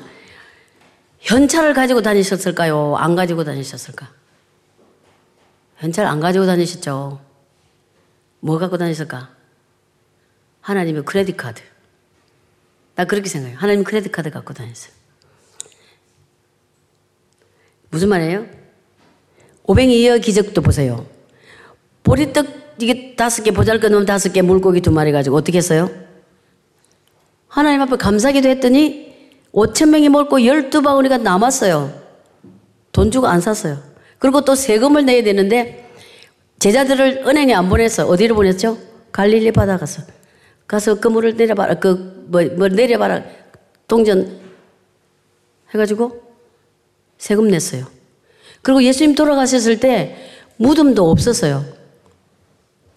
현찰을 1.19 1.73
가지고 1.73 2.01
다니셨을까요? 2.01 2.95
안 2.95 3.15
가지고 3.15 3.43
다니셨을까? 3.43 4.11
현찰 5.77 6.05
안 6.07 6.19
가지고 6.19 6.45
다니셨죠? 6.45 7.21
뭐 8.39 8.57
갖고 8.57 8.77
다녔을까? 8.77 9.35
하나님의 10.61 11.03
크레딧 11.05 11.37
카드. 11.37 11.61
나 12.97 13.05
그렇게 13.05 13.29
생각해요. 13.29 13.57
하나님 13.59 13.83
크레딧 13.83 14.11
카드 14.11 14.31
갖고 14.31 14.53
다녔어요. 14.55 14.91
무슨 17.89 18.09
말이에요? 18.09 18.47
오뱅이어 19.63 20.17
기적도 20.17 20.61
보세요. 20.61 21.05
보리떡 22.03 22.47
이게 22.79 23.15
다섯 23.15 23.43
개 23.43 23.51
보잘 23.51 23.79
것 23.79 23.91
없는 23.91 24.05
다섯 24.05 24.33
개 24.33 24.41
물고기 24.41 24.81
두 24.81 24.91
마리 24.91 25.11
가지고 25.11 25.35
어떻게 25.35 25.59
했어요? 25.59 25.91
하나님 27.47 27.81
앞에 27.81 27.97
감사기도 27.97 28.49
했더니 28.49 29.15
5천 29.53 29.89
명이 29.89 30.09
먹고 30.09 30.39
12바구니가 30.39 31.21
남았어요. 31.21 32.01
돈 32.91 33.11
주고 33.11 33.27
안 33.27 33.41
샀어요. 33.41 33.77
그리고 34.17 34.41
또 34.41 34.55
세금을 34.55 35.05
내야 35.05 35.21
되는데 35.23 35.87
제자들을 36.57 37.25
은행에 37.27 37.53
안 37.53 37.69
보냈어. 37.69 38.07
어디로 38.07 38.33
보냈죠? 38.33 38.79
갈릴리 39.11 39.51
바다 39.51 39.77
가서. 39.77 40.16
가서 40.67 40.99
그 40.99 41.07
물을 41.07 41.35
내려봐라. 41.35 41.75
그, 41.75 42.25
뭐, 42.27 42.43
뭐 42.55 42.67
내려봐라. 42.67 43.23
동전 43.87 44.39
해가지고 45.73 46.21
세금 47.17 47.47
냈어요. 47.47 47.87
그리고 48.61 48.83
예수님 48.83 49.15
돌아가셨을 49.15 49.79
때 49.79 50.17
무덤도 50.57 51.09
없었어요. 51.09 51.65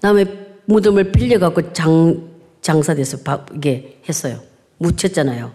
남의 0.00 0.48
무덤을 0.64 1.12
빌려갖고 1.12 1.72
장, 1.72 2.28
장사돼서 2.60 3.18
이게 3.54 4.00
했어요. 4.08 4.40
묻혔잖아요. 4.78 5.52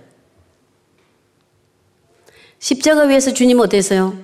십자가 2.59 3.03
위에서 3.03 3.33
주님 3.33 3.59
어땠어요? 3.59 4.17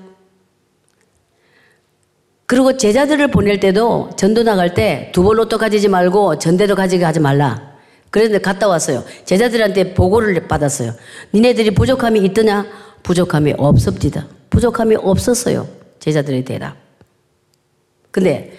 그리고 2.45 2.75
제자들을 2.75 3.31
보낼 3.31 3.59
때도 3.59 4.11
전도 4.17 4.43
나갈 4.43 4.73
때두 4.73 5.23
벌로또 5.23 5.57
가지지 5.57 5.87
말고 5.87 6.37
전대도 6.39 6.75
가지게 6.75 7.03
하지 7.03 7.19
말라. 7.19 7.70
그런데 8.12 8.39
갔다 8.39 8.68
왔어요. 8.68 9.03
제자들한테 9.26 9.93
보고를 9.93 10.47
받았어요. 10.47 10.93
니네들이 11.34 11.72
부족함이 11.72 12.20
있더냐? 12.26 12.66
부족함이 13.03 13.53
없습니다. 13.57 14.28
부족함이 14.49 14.95
없었어요. 14.97 15.68
제자들의 15.99 16.43
대답. 16.45 16.76
근데 18.12 18.53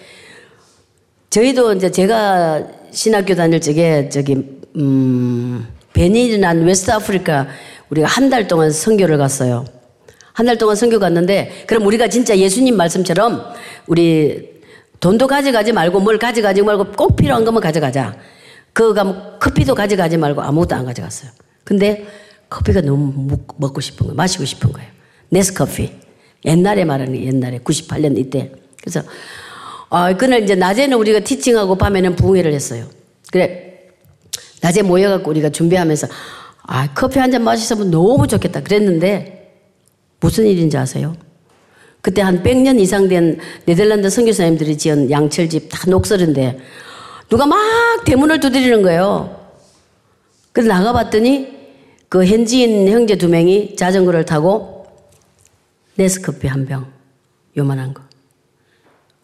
저희도 1.29 1.73
이제 1.73 1.91
제가 1.91 2.63
신학교 2.91 3.35
다닐 3.35 3.61
적에 3.61 4.09
저기 4.09 4.35
음 4.75 5.67
베닌이란 5.93 6.63
West 6.63 6.91
Africa 6.91 7.47
우리가 7.89 8.07
한 8.07 8.29
달 8.31 8.47
동안 8.47 8.71
선교를 8.71 9.17
갔어요. 9.17 9.65
한 10.33 10.47
달 10.47 10.57
동안 10.57 10.75
선교 10.75 10.97
갔는데 10.97 11.65
그럼 11.67 11.85
우리가 11.85 12.07
진짜 12.07 12.35
예수님 12.35 12.75
말씀처럼 12.75 13.43
우리 13.85 14.49
돈도 14.99 15.27
가져가지 15.27 15.71
말고 15.73 15.99
뭘 15.99 16.17
가져가지 16.17 16.63
말고 16.63 16.93
꼭 16.93 17.15
필요한 17.15 17.45
것만 17.45 17.61
가져가자. 17.61 18.15
그가 18.73 19.03
뭐 19.03 19.37
커피도 19.39 19.75
가져가지 19.75 20.17
말고 20.17 20.41
아무것도 20.41 20.75
안 20.75 20.85
가져갔어요. 20.85 21.31
근데 21.63 22.05
커피가 22.49 22.81
너무 22.81 23.37
먹고 23.57 23.81
싶은 23.81 24.07
거예요. 24.07 24.15
마시고 24.15 24.45
싶은 24.45 24.71
거예요. 24.71 24.89
네스커피. 25.29 25.91
옛날에 26.45 26.83
말하는 26.85 27.15
옛날에 27.23 27.59
98년 27.59 28.17
이때. 28.17 28.51
그래서 28.81 29.01
아, 29.89 30.15
그날 30.17 30.43
이제 30.43 30.55
낮에는 30.55 30.97
우리가 30.97 31.19
teaching하고 31.19 31.75
밤에는 31.77 32.15
부흥회를 32.15 32.51
했어요. 32.53 32.85
그래. 33.31 33.79
낮에 34.61 34.81
모여갖고 34.81 35.29
우리가 35.29 35.49
준비하면서 35.49 36.07
아, 36.63 36.93
커피 36.93 37.19
한 37.19 37.31
잔 37.31 37.43
마시면 37.43 37.91
너무 37.91 38.27
좋겠다. 38.27 38.61
그랬는데 38.61 39.61
무슨 40.19 40.45
일인지 40.47 40.77
아세요? 40.77 41.15
그때 42.01 42.21
한 42.21 42.43
100년 42.43 42.79
이상 42.79 43.07
된 43.07 43.39
네덜란드 43.65 44.09
선교사님들이 44.09 44.77
지은 44.77 45.09
양철집 45.11 45.69
다 45.71 45.89
녹설인데 45.89 46.59
누가 47.33 47.47
막 47.47 47.57
대문을 48.05 48.39
두드리는 48.39 48.83
거예요. 48.83 49.43
그래서 50.51 50.71
나가봤더니 50.71 51.51
그 52.07 52.27
현지인 52.27 52.87
형제 52.89 53.17
두 53.17 53.27
명이 53.27 53.75
자전거를 53.75 54.23
타고 54.23 54.85
네스커피 55.95 56.45
한 56.45 56.67
병, 56.67 56.93
요만한 57.57 57.95
거. 57.95 58.03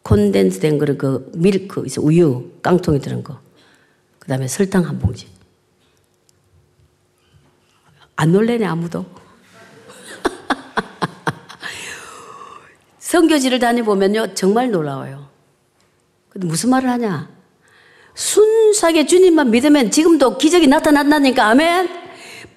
콘덴스 0.01 0.59
된 0.59 0.79
거를 0.79 0.97
그 0.97 1.31
밀크, 1.35 1.85
우유, 1.99 2.51
깡통이 2.63 2.99
들은 2.99 3.21
거. 3.21 3.39
그 4.17 4.27
다음에 4.27 4.47
설탕 4.47 4.87
한 4.87 4.97
봉지. 4.97 5.27
안 8.15 8.31
놀래네, 8.31 8.65
아무도. 8.65 9.05
성교지를 12.97 13.59
다녀보면요, 13.59 14.33
정말 14.33 14.71
놀라워요. 14.71 15.29
근데 16.29 16.47
무슨 16.47 16.71
말을 16.71 16.89
하냐? 16.89 17.38
순수하게 18.23 19.05
주님만 19.05 19.49
믿으면 19.49 19.89
지금도 19.91 20.37
기적이 20.37 20.67
나타난다니까, 20.67 21.47
아멘? 21.51 21.87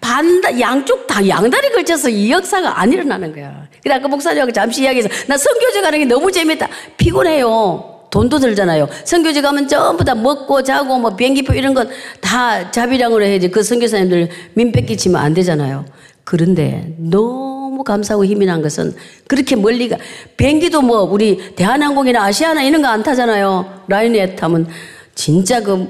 반, 0.00 0.42
양쪽 0.58 1.06
다 1.06 1.26
양다리 1.26 1.70
걸쳐서 1.70 2.08
이 2.08 2.32
역사가 2.32 2.80
안 2.80 2.92
일어나는 2.92 3.32
거야. 3.32 3.68
그래, 3.80 3.94
아까 3.94 4.08
목사님하고 4.08 4.50
잠시 4.50 4.82
이야기해서, 4.82 5.08
나 5.28 5.36
성교제 5.36 5.80
가는 5.80 5.96
게 6.00 6.04
너무 6.04 6.32
재밌다. 6.32 6.68
피곤해요. 6.96 8.08
돈도 8.10 8.40
들잖아요. 8.40 8.88
성교제 9.04 9.40
가면 9.40 9.68
전부 9.68 10.04
다 10.04 10.16
먹고 10.16 10.62
자고 10.64 10.98
뭐 10.98 11.14
비행기표 11.14 11.54
이런 11.54 11.72
건 11.74 11.88
다 12.20 12.70
자비량으로 12.70 13.24
해야지. 13.24 13.48
그 13.48 13.62
성교사님들 13.62 14.28
민폐 14.54 14.82
끼치면 14.82 15.18
안 15.20 15.32
되잖아요. 15.32 15.86
그런데 16.24 16.94
너무 16.98 17.82
감사하고 17.84 18.24
힘이 18.26 18.44
난 18.46 18.60
것은 18.62 18.94
그렇게 19.28 19.56
멀리가 19.56 19.96
비행기도 20.36 20.82
뭐 20.82 21.02
우리 21.04 21.54
대한항공이나 21.54 22.22
아시아나 22.24 22.62
이런 22.62 22.82
거 22.82 22.88
안 22.88 23.02
타잖아요. 23.02 23.84
라인에 23.88 24.34
타면 24.36 24.68
진짜 25.14 25.60
그 25.62 25.88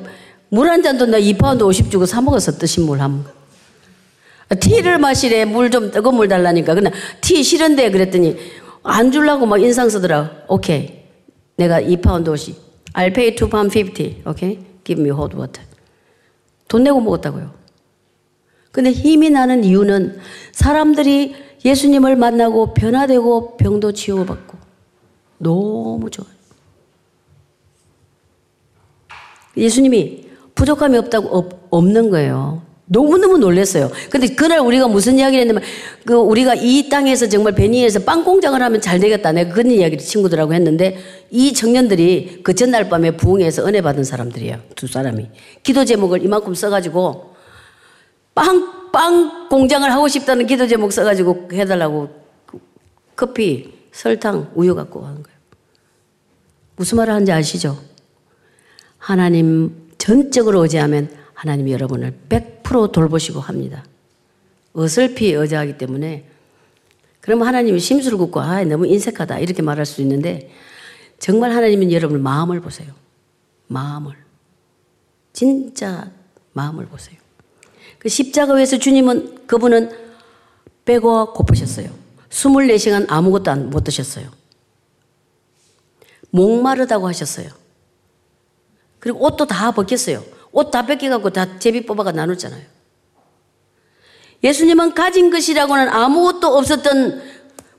물 0.54 0.68
한 0.68 0.82
잔도 0.82 1.06
나 1.06 1.18
2파운드 1.18 1.62
50 1.62 1.90
주고 1.90 2.04
사 2.04 2.20
먹었어 2.20 2.52
뜨신 2.58 2.84
물 2.84 3.00
한. 3.00 3.24
티를 4.60 4.98
마시래 4.98 5.46
물 5.46 5.70
좀 5.70 5.90
뜨거운 5.90 6.16
물 6.16 6.28
달라니까 6.28 6.74
그냥 6.74 6.92
티 7.22 7.42
싫은데 7.42 7.90
그랬더니 7.90 8.36
안 8.82 9.10
줄라고 9.10 9.46
막 9.46 9.62
인상 9.62 9.88
쓰더라. 9.88 10.30
오케이. 10.48 11.04
내가 11.56 11.80
2파운드 11.80 12.28
50. 12.28 12.54
I'll 12.92 13.14
pay 13.14 13.34
2 13.34 13.48
pound 13.48 13.72
50. 13.78 14.26
오케이. 14.26 14.58
Give 14.84 15.02
me 15.02 15.08
hot 15.10 15.34
water. 15.34 15.66
돈 16.68 16.82
내고 16.84 17.00
먹었다고요. 17.00 17.50
근데 18.72 18.90
힘이 18.92 19.30
나는 19.30 19.64
이유는 19.64 20.18
사람들이 20.52 21.34
예수님을 21.64 22.16
만나고 22.16 22.74
변화되고 22.74 23.56
병도 23.56 23.92
치유받고 23.92 24.58
너무 25.38 26.10
좋아요. 26.10 26.30
예수님이 29.56 30.26
부족함이 30.54 30.96
없다고 30.98 31.28
없, 31.28 31.66
없는 31.70 32.10
거예요. 32.10 32.62
너무너무 32.86 33.38
놀랐어요. 33.38 33.90
근데 34.10 34.28
그날 34.28 34.58
우리가 34.60 34.86
무슨 34.86 35.18
이야기를 35.18 35.40
했냐면, 35.40 35.62
그 36.04 36.14
우리가 36.14 36.54
이 36.54 36.90
땅에서 36.90 37.26
정말 37.28 37.54
베니에서 37.54 38.00
빵 38.00 38.22
공장을 38.22 38.60
하면 38.60 38.80
잘 38.82 39.00
되겠다. 39.00 39.32
내가 39.32 39.54
그런 39.54 39.70
이야기를 39.70 40.04
친구들하고 40.04 40.52
했는데, 40.52 40.98
이 41.30 41.54
청년들이 41.54 42.40
그 42.42 42.54
전날 42.54 42.90
밤에 42.90 43.16
부흥해서 43.16 43.66
은혜 43.66 43.80
받은 43.80 44.04
사람들이에요. 44.04 44.58
두 44.76 44.86
사람이. 44.86 45.26
기도 45.62 45.86
제목을 45.86 46.22
이만큼 46.22 46.54
써가지고, 46.54 47.32
빵, 48.34 48.90
빵 48.92 49.48
공장을 49.48 49.90
하고 49.90 50.06
싶다는 50.08 50.46
기도 50.46 50.66
제목 50.66 50.92
써가지고 50.92 51.48
해달라고 51.52 52.10
커피, 53.16 53.72
설탕, 53.90 54.50
우유 54.54 54.74
갖고 54.74 55.00
하는 55.00 55.22
거예요. 55.22 55.38
무슨 56.76 56.96
말을 56.96 57.14
하는지 57.14 57.32
아시죠? 57.32 57.78
하나님 59.02 59.90
전적으로 59.98 60.62
의지하면 60.62 61.10
하나님이 61.34 61.72
여러분을 61.72 62.14
100% 62.28 62.92
돌보시고 62.92 63.40
합니다. 63.40 63.84
어설피 64.74 65.32
의지하기 65.32 65.76
때문에 65.76 66.28
그러면 67.20 67.48
하나님이 67.48 67.80
심술을 67.80 68.16
굽고 68.16 68.40
아 68.40 68.62
너무 68.62 68.86
인색하다 68.86 69.40
이렇게 69.40 69.60
말할 69.60 69.86
수 69.86 70.02
있는데 70.02 70.52
정말 71.18 71.50
하나님은 71.50 71.90
여러분의 71.90 72.22
마음을 72.22 72.60
보세요. 72.60 72.92
마음을 73.66 74.14
진짜 75.32 76.08
마음을 76.52 76.86
보세요. 76.86 77.16
그 77.98 78.08
십자가 78.08 78.54
위에서 78.54 78.78
주님은 78.78 79.48
그분은 79.48 79.90
빼고 80.84 81.32
고프셨어요. 81.32 81.90
24시간 82.30 83.06
아무것도 83.08 83.54
못 83.56 83.82
드셨어요. 83.82 84.30
목마르다고 86.30 87.08
하셨어요. 87.08 87.61
그리고 89.02 89.26
옷도 89.26 89.46
다 89.46 89.72
벗겼어요. 89.72 90.22
옷 90.52 90.70
다 90.70 90.86
벗겨갖고 90.86 91.30
다 91.30 91.58
제비 91.58 91.84
뽑아가 91.84 92.12
나눴잖아요. 92.12 92.62
예수님은 94.44 94.94
가진 94.94 95.30
것이라고는 95.30 95.88
아무것도 95.88 96.46
없었던 96.56 97.22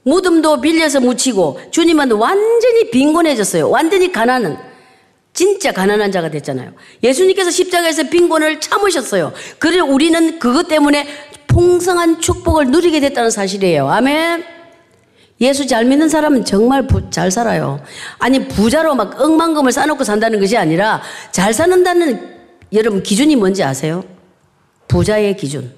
무덤도 0.04 0.60
빌려서 0.60 1.00
묻히고 1.00 1.62
주님은 1.72 2.12
완전히 2.12 2.92
빈곤해졌어요. 2.92 3.70
완전히 3.70 4.12
가난은 4.12 4.58
진짜 5.32 5.72
가난한 5.72 6.12
자가 6.12 6.30
됐잖아요. 6.30 6.74
예수님께서 7.02 7.52
십자가에서 7.52 8.04
빈곤을 8.10 8.60
참으셨어요. 8.60 9.32
그래 9.60 9.80
우리는 9.80 10.40
그것 10.40 10.68
때문에 10.68 11.08
풍성한 11.48 12.20
축복을 12.20 12.68
누리게 12.68 13.00
됐다는 13.00 13.30
사실이에요. 13.30 13.88
아멘. 13.90 14.53
예수 15.44 15.68
잘 15.68 15.86
믿는 15.86 16.10
사람은 16.10 16.46
정말 16.46 16.88
부, 16.88 17.10
잘 17.10 17.30
살아요. 17.30 17.82
아니, 18.20 18.48
부자로 18.48 18.96
막 18.96 19.20
억만금을 19.20 19.72
쌓아놓고 19.72 20.04
산다는 20.04 20.40
것이 20.40 20.58
아니라 20.58 21.02
잘 21.32 21.54
사는다는 21.54 22.34
여러분 22.72 23.04
기준이 23.04 23.36
뭔지 23.36 23.64
아세요? 23.64 24.04
부자의 24.88 25.36
기준. 25.38 25.74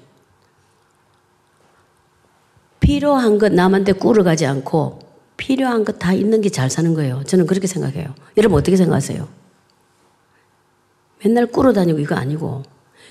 필요한 2.80 3.38
것 3.38 3.52
남한테 3.52 3.92
꾸러 3.92 4.22
가지 4.22 4.46
않고 4.46 5.00
필요한 5.36 5.84
것 5.84 5.98
다 5.98 6.12
있는 6.12 6.40
게 6.40 6.48
잘 6.48 6.70
사는 6.70 6.94
거예요. 6.94 7.22
저는 7.24 7.46
그렇게 7.46 7.66
생각해요. 7.66 8.14
여러분 8.36 8.58
어떻게 8.58 8.76
생각하세요? 8.76 9.28
맨날 11.24 11.46
꾸러 11.46 11.72
다니고 11.72 11.98
이거 11.98 12.14
아니고. 12.14 12.62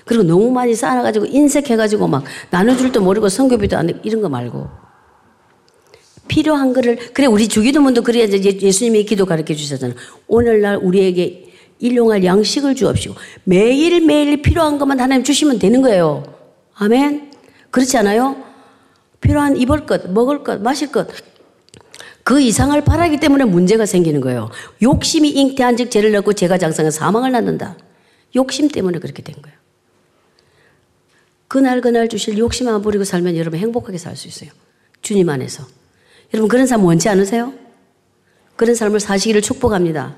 그리고 0.06 0.22
너무 0.22 0.50
많이 0.50 0.74
쌓아가지고 0.74 1.26
인색해가지고 1.26 2.08
막 2.08 2.24
나눠줄 2.50 2.92
도 2.92 3.00
모르고 3.02 3.28
성교비도 3.28 3.76
안 3.76 4.00
이런 4.02 4.22
거 4.22 4.28
말고. 4.28 4.85
필요한 6.28 6.72
거를, 6.72 6.96
그래, 7.12 7.26
우리 7.26 7.48
주기도문도 7.48 8.02
그래야 8.02 8.26
예수님이 8.28 9.04
기도 9.04 9.26
가르쳐 9.26 9.54
주셨잖아. 9.54 9.94
오늘날 10.26 10.76
우리에게 10.76 11.52
일용할 11.78 12.24
양식을 12.24 12.74
주옵시고 12.74 13.14
매일매일 13.44 14.42
필요한 14.42 14.78
것만 14.78 14.98
하나님 15.00 15.24
주시면 15.24 15.58
되는 15.58 15.82
거예요. 15.82 16.24
아멘? 16.74 17.32
그렇지 17.70 17.96
않아요? 17.98 18.36
필요한 19.20 19.56
입을 19.56 19.86
것, 19.86 20.10
먹을 20.10 20.42
것, 20.42 20.60
마실 20.60 20.90
것, 20.90 21.08
그 22.22 22.40
이상을 22.40 22.78
바라기 22.82 23.20
때문에 23.20 23.44
문제가 23.44 23.86
생기는 23.86 24.20
거예요. 24.20 24.50
욕심이 24.82 25.30
잉태한 25.30 25.76
즉 25.76 25.90
죄를 25.90 26.10
넣고 26.12 26.32
죄가 26.32 26.58
장성해 26.58 26.90
사망을 26.90 27.30
낳는다. 27.30 27.76
욕심 28.34 28.68
때문에 28.68 28.98
그렇게 28.98 29.22
된 29.22 29.36
거예요. 29.40 29.56
그날 31.48 31.80
그날 31.80 32.08
주실 32.08 32.36
욕심 32.38 32.66
안 32.68 32.82
부리고 32.82 33.04
살면 33.04 33.36
여러분 33.36 33.60
행복하게 33.60 33.98
살 33.98 34.16
수 34.16 34.26
있어요. 34.26 34.50
주님 35.02 35.28
안에서. 35.28 35.66
여러분 36.34 36.48
그런 36.48 36.66
삶 36.66 36.84
원치 36.84 37.08
않으세요? 37.08 37.52
그런 38.56 38.74
삶을 38.74 39.00
사시기를 39.00 39.42
축복합니다. 39.42 40.14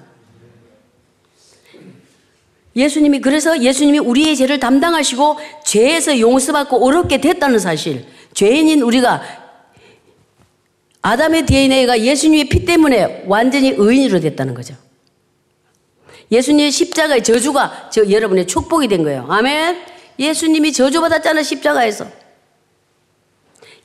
예수님이 2.77 3.21
그래서 3.21 3.61
예수님이 3.61 3.99
우리의 3.99 4.37
죄를 4.37 4.61
담당하시고 4.61 5.37
죄에서 5.65 6.21
용서받고 6.21 6.85
어렵게 6.85 7.21
됐다는 7.21 7.59
사실. 7.59 8.07
죄인인 8.35 8.83
우리가 8.83 9.21
아담의 11.03 11.47
DNA가 11.47 12.01
예수님의 12.01 12.49
피 12.49 12.65
때문에 12.65 13.25
완전히 13.27 13.75
의인으로 13.77 14.21
됐다는 14.21 14.55
거죠. 14.55 14.75
예수님의 16.31 16.71
십자가의 16.71 17.25
저주가 17.25 17.89
저 17.91 18.09
여러분의 18.09 18.47
축복이 18.47 18.87
된 18.87 19.03
거예요. 19.03 19.27
아멘. 19.29 19.79
예수님이 20.19 20.73
저주받았잖아 20.73 21.43
십자가에서. 21.43 22.07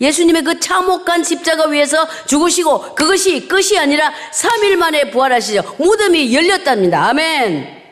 예수님의 0.01 0.43
그 0.43 0.59
참혹한 0.59 1.23
십자가 1.23 1.67
위에서 1.67 2.07
죽으시고 2.25 2.95
그것이 2.95 3.47
끝이 3.47 3.77
아니라 3.77 4.11
3일 4.31 4.75
만에 4.75 5.11
부활하시죠. 5.11 5.75
무덤이 5.77 6.33
열렸답니다. 6.33 7.09
아멘. 7.09 7.83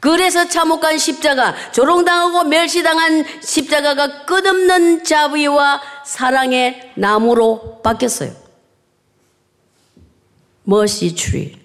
그래서 0.00 0.48
참혹한 0.48 0.96
십자가, 0.96 1.54
조롱당하고 1.72 2.44
멸시당한 2.44 3.24
십자가가 3.42 4.24
끝없는 4.24 5.04
자비와 5.04 5.82
사랑의 6.06 6.92
나무로 6.96 7.80
바뀌었어요. 7.82 8.34
mercy 10.66 11.14
tree. 11.14 11.60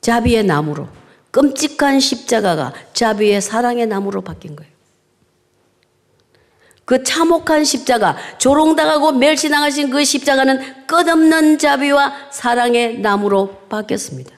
자비의 0.00 0.44
나무로 0.44 0.88
끔찍한 1.30 2.00
십자가가 2.00 2.72
자비의 2.92 3.40
사랑의 3.40 3.86
나무로 3.86 4.22
바뀐 4.22 4.56
거예요. 4.56 4.75
그 6.86 7.02
참혹한 7.02 7.64
십자가, 7.64 8.16
조롱당하고 8.38 9.12
멸시당하신 9.12 9.90
그 9.90 10.04
십자가는 10.04 10.86
끝없는 10.86 11.58
자비와 11.58 12.30
사랑의 12.30 13.00
나무로 13.00 13.66
바뀌었습니다. 13.68 14.36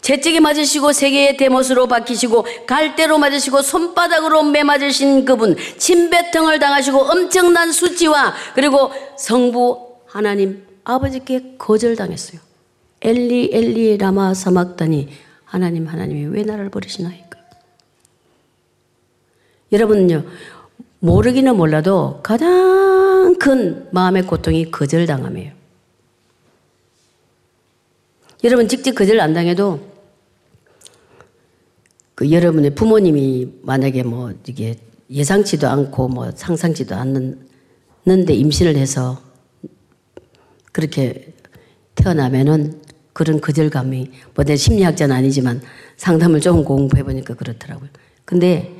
채찍에 0.00 0.40
맞으시고 0.40 0.92
세계의 0.92 1.36
대못으로 1.36 1.86
박히시고 1.86 2.46
갈대로 2.66 3.18
맞으시고 3.18 3.60
손바닥으로 3.60 4.44
매맞으신 4.44 5.26
그분 5.26 5.54
침배통을 5.76 6.58
당하시고 6.58 6.98
엄청난 6.98 7.70
수치와 7.70 8.32
그리고 8.54 8.90
성부 9.18 9.96
하나님 10.06 10.66
아버지께 10.84 11.56
거절당했어요. 11.58 12.40
엘리 13.02 13.50
엘리 13.52 13.98
라마 13.98 14.32
사막다니 14.32 15.10
하나님 15.44 15.86
하나님이 15.86 16.34
왜 16.34 16.44
나를 16.44 16.70
버리시나이까? 16.70 17.29
여러분요 19.72 20.24
모르기는 21.00 21.56
몰라도 21.56 22.20
가장 22.22 23.36
큰 23.38 23.88
마음의 23.92 24.26
고통이 24.26 24.70
거절당함이에요. 24.70 25.52
여러분 28.44 28.68
직접 28.68 28.94
거절 28.94 29.20
안 29.20 29.34
당해도 29.34 29.80
그 32.14 32.30
여러분의 32.30 32.74
부모님이 32.74 33.48
만약에 33.62 34.02
뭐 34.02 34.32
이게 34.46 34.76
예상치도 35.10 35.68
않고 35.68 36.08
뭐 36.08 36.30
상상치도 36.34 36.94
않는데 36.94 38.34
임신을 38.34 38.76
해서 38.76 39.22
그렇게 40.72 41.32
태어나면은 41.94 42.80
그런 43.12 43.40
거절감이 43.40 44.10
뭐 44.34 44.44
내 44.44 44.56
심리학자는 44.56 45.14
아니지만 45.14 45.60
상담을 45.96 46.40
조금 46.40 46.64
공부해 46.64 47.02
보니까 47.02 47.34
그렇더라고요. 47.34 47.88
근데 48.24 48.74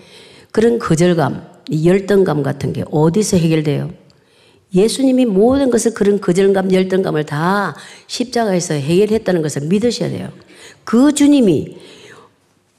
그런 0.52 0.78
거절감, 0.78 1.46
열등감 1.84 2.42
같은 2.42 2.72
게 2.72 2.84
어디서 2.90 3.36
해결돼요? 3.36 3.90
예수님이 4.74 5.26
모든 5.26 5.70
것을 5.70 5.94
그런 5.94 6.20
거절감, 6.20 6.72
열등감을 6.72 7.24
다 7.24 7.74
십자가에서 8.06 8.74
해결했다는 8.74 9.42
것을 9.42 9.62
믿으셔야 9.62 10.10
돼요. 10.10 10.30
그 10.84 11.12
주님이 11.12 11.76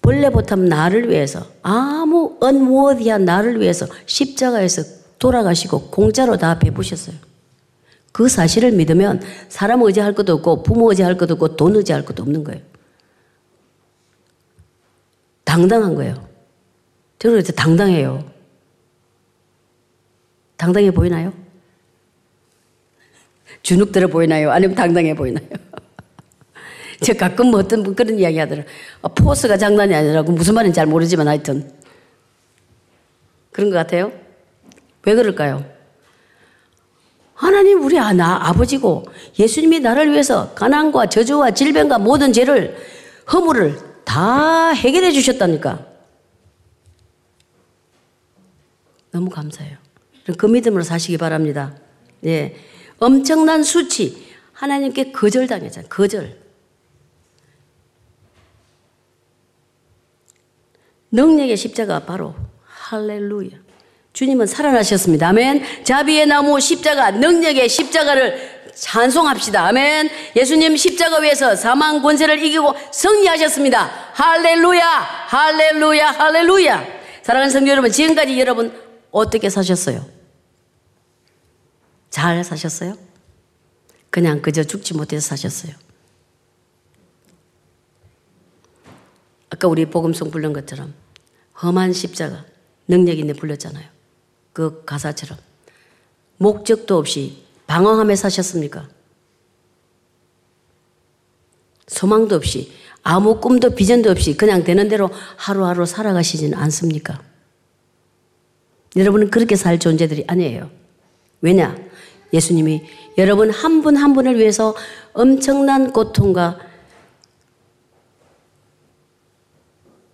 벌레보탐 0.02 0.66
나를 0.66 1.10
위해서 1.10 1.46
아무 1.62 2.38
언워디한 2.40 3.26
나를 3.26 3.62
위해서 3.62 3.86
십자가에서 4.06 4.84
돌아가시고 5.20 5.90
공짜로 5.92 6.38
다 6.38 6.58
베푸셨어요. 6.58 7.16
그 8.12 8.28
사실을 8.28 8.72
믿으면 8.72 9.22
사람 9.48 9.82
의지할 9.84 10.16
것도 10.16 10.34
없고 10.34 10.64
부모 10.64 10.90
의지할 10.90 11.18
것도 11.18 11.36
없고 11.36 11.56
돈 11.56 11.76
의지할 11.76 12.04
것도 12.04 12.24
없는 12.24 12.44
거예요. 12.44 12.62
당당한 15.44 15.96
거예요. 15.96 16.31
저는 17.22 17.36
그래서 17.36 17.52
당당해요. 17.54 18.26
당당해 20.58 20.90
보이나요? 20.90 21.32
주눅들어 23.62 24.08
보이나요? 24.08 24.50
아니면 24.50 24.76
당당해 24.76 25.14
보이나요? 25.14 25.46
저 27.04 27.14
가끔 27.14 27.52
뭐 27.52 27.60
어떤 27.60 27.84
분 27.84 27.94
그런 27.94 28.18
이야기 28.18 28.40
하더라고요. 28.40 28.74
아, 29.04 29.08
포스가 29.10 29.56
장난이 29.56 29.94
아니라고 29.94 30.32
무슨 30.32 30.56
말인지 30.56 30.76
잘 30.76 30.88
모르지만 30.88 31.28
하여튼. 31.28 31.72
그런 33.52 33.70
것 33.70 33.76
같아요. 33.76 34.12
왜 35.06 35.14
그럴까요? 35.14 35.64
하나님 37.36 37.84
우리 37.84 38.00
아 38.00 38.14
나 38.14 38.48
아버지고 38.50 39.04
예수님이 39.38 39.80
나를 39.80 40.12
위해서 40.12 40.56
가난과 40.56 41.06
저주와 41.08 41.52
질병과 41.52 42.00
모든 42.00 42.34
죄를 42.34 42.76
허물을 43.32 43.78
다 44.06 44.72
해결해 44.72 45.12
주셨다니까. 45.12 45.91
너무 49.12 49.30
감사해요. 49.30 49.78
그 50.38 50.46
믿음으로 50.46 50.84
사시기 50.84 51.18
바랍니다. 51.18 51.76
예. 52.26 52.56
엄청난 53.00 53.64
수치. 53.64 54.32
하나님께 54.54 55.12
거절당했잖아요. 55.12 55.90
거절. 55.90 56.38
능력의 61.12 61.58
십자가 61.58 62.06
바로 62.06 62.36
할렐루야. 62.64 63.50
주님은 64.14 64.46
살아나셨습니다. 64.46 65.30
아멘. 65.30 65.84
자비의 65.84 66.28
나무 66.28 66.60
십자가, 66.60 67.12
능력의 67.12 67.70
십자가를 67.70 68.62
찬송합시다. 68.76 69.68
아멘. 69.68 70.10
예수님 70.36 70.76
십자가 70.78 71.20
위에서 71.20 71.56
사망 71.56 72.02
권세를 72.02 72.44
이기고 72.44 72.74
승리하셨습니다. 72.92 73.86
할렐루야, 74.14 74.88
할렐루야, 75.28 76.12
할렐루야. 76.12 77.02
사랑하는 77.24 77.52
성도 77.52 77.70
여러분, 77.72 77.92
지금까지 77.92 78.40
여러분 78.40 78.74
어떻게 79.12 79.50
사셨어요? 79.50 80.06
잘 82.10 82.44
사셨어요? 82.44 82.98
그냥 84.10 84.42
그저 84.42 84.64
죽지 84.64 84.94
못해서 84.94 85.30
사셨어요. 85.30 85.74
아까 89.50 89.68
우리 89.68 89.86
복음송 89.86 90.32
부른 90.32 90.54
것처럼 90.54 90.94
험한 91.62 91.94
십자가 91.94 92.46
능력 92.88 93.20
있네 93.20 93.34
불렀잖아요. 93.34 93.88
그 94.54 94.84
가사처럼 94.86 95.38
목적도 96.38 96.98
없이 96.98 97.44
방황함에 97.68 98.16
사셨습니까? 98.16 98.90
소망도 101.88 102.36
없이 102.36 102.72
아무 103.04 103.40
꿈도 103.40 103.76
비전도 103.76 104.10
없이 104.10 104.36
그냥 104.36 104.64
되는 104.64 104.88
대로 104.88 105.10
하루하루 105.38 105.86
살아가시지는 105.86 106.58
않습니까? 106.58 107.22
여러분은 108.96 109.30
그렇게 109.30 109.56
살 109.56 109.80
존재들이 109.80 110.26
아니에요. 110.28 110.70
왜냐? 111.42 111.76
예수님이 112.34 112.84
여러분 113.18 113.50
한 113.50 113.82
분한 113.82 114.02
한 114.02 114.14
분을 114.14 114.38
위해서 114.38 114.76
엄청난 115.14 115.92
고통과 115.92 116.60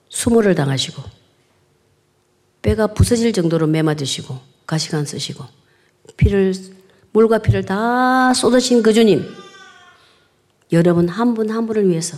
수모를 0.09 0.55
당하시고 0.55 1.03
뼈가 2.61 2.87
부서질 2.87 3.33
정도로 3.33 3.67
매맞으시고 3.67 4.37
가시관 4.65 5.05
쓰시고 5.05 5.43
피를 6.17 6.53
물과 7.11 7.39
피를 7.39 7.65
다 7.65 8.33
쏟으신 8.33 8.81
그 8.81 8.93
주님 8.93 9.23
여러분 10.71 11.07
한 11.07 11.33
분한 11.33 11.55
한 11.55 11.67
분을 11.67 11.87
위해서 11.87 12.17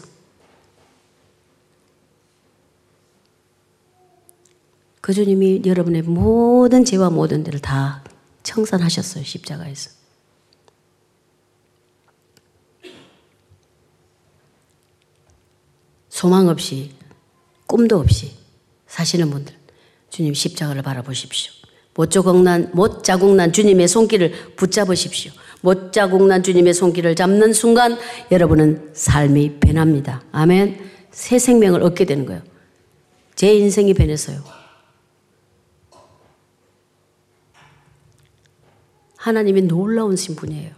그 5.01 5.13
주님이 5.13 5.63
여러분의 5.65 6.03
모든 6.03 6.83
죄와 6.85 7.09
모든 7.09 7.43
데를 7.43 7.59
다 7.59 8.03
청산하셨어요 8.43 9.23
십자가에서 9.23 9.91
소망 16.09 16.47
없이 16.47 16.91
꿈도 17.65 17.97
없이 17.97 18.33
사시는 18.87 19.29
분들 19.29 19.55
주님 20.09 20.33
십자가를 20.33 20.81
바라보십시오. 20.81 21.53
못 21.95 22.11
자국난 22.11 22.69
못 22.73 23.03
자국난 23.03 23.53
주님의 23.53 23.87
손길을 23.87 24.55
붙잡으십시오. 24.55 25.31
못 25.61 25.93
자국난 25.93 26.43
주님의 26.43 26.73
손길을 26.73 27.15
잡는 27.15 27.53
순간 27.53 27.97
여러분은 28.31 28.91
삶이 28.93 29.59
변합니다. 29.59 30.23
아멘. 30.31 30.79
새 31.11 31.39
생명을 31.39 31.83
얻게 31.83 32.05
되는 32.05 32.25
거예요. 32.25 32.41
제 33.35 33.53
인생이 33.53 33.93
변했어요. 33.93 34.58
하나님이 39.19 39.63
놀라운 39.63 40.15
신분이에요. 40.15 40.71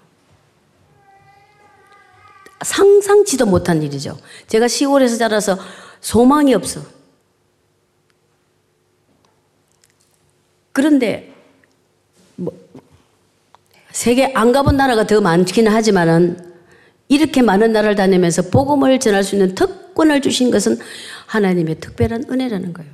상상치도 2.63 3.45
못한 3.45 3.81
일이죠. 3.83 4.17
제가 4.47 4.67
시골에서 4.67 5.17
자라서 5.17 5.57
소망이 5.99 6.53
없어. 6.55 6.81
그런데 10.71 11.33
뭐 12.35 12.51
세계 13.91 14.33
안 14.33 14.51
가본 14.51 14.75
나라가 14.75 15.05
더 15.05 15.21
많기는 15.21 15.71
하지만은 15.71 16.51
이렇게 17.09 17.43
많은 17.43 17.73
나라를 17.73 17.95
다니면서 17.95 18.49
복음을 18.49 18.99
전할 18.99 19.23
수 19.23 19.35
있는 19.35 19.53
특권을 19.53 20.21
주신 20.21 20.49
것은 20.49 20.79
하나님의 21.27 21.79
특별한 21.79 22.25
은혜라는 22.29 22.73
거예요. 22.73 22.91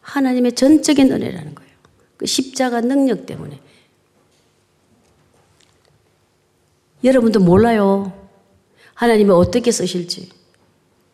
하나님의 0.00 0.52
전적인 0.54 1.12
은혜라는 1.12 1.54
거예요. 1.54 1.70
그 2.16 2.24
십자가 2.24 2.80
능력 2.80 3.26
때문에. 3.26 3.60
여러분도 7.04 7.40
몰라요. 7.40 8.12
하나님이 8.94 9.30
어떻게 9.30 9.70
쓰실지. 9.70 10.30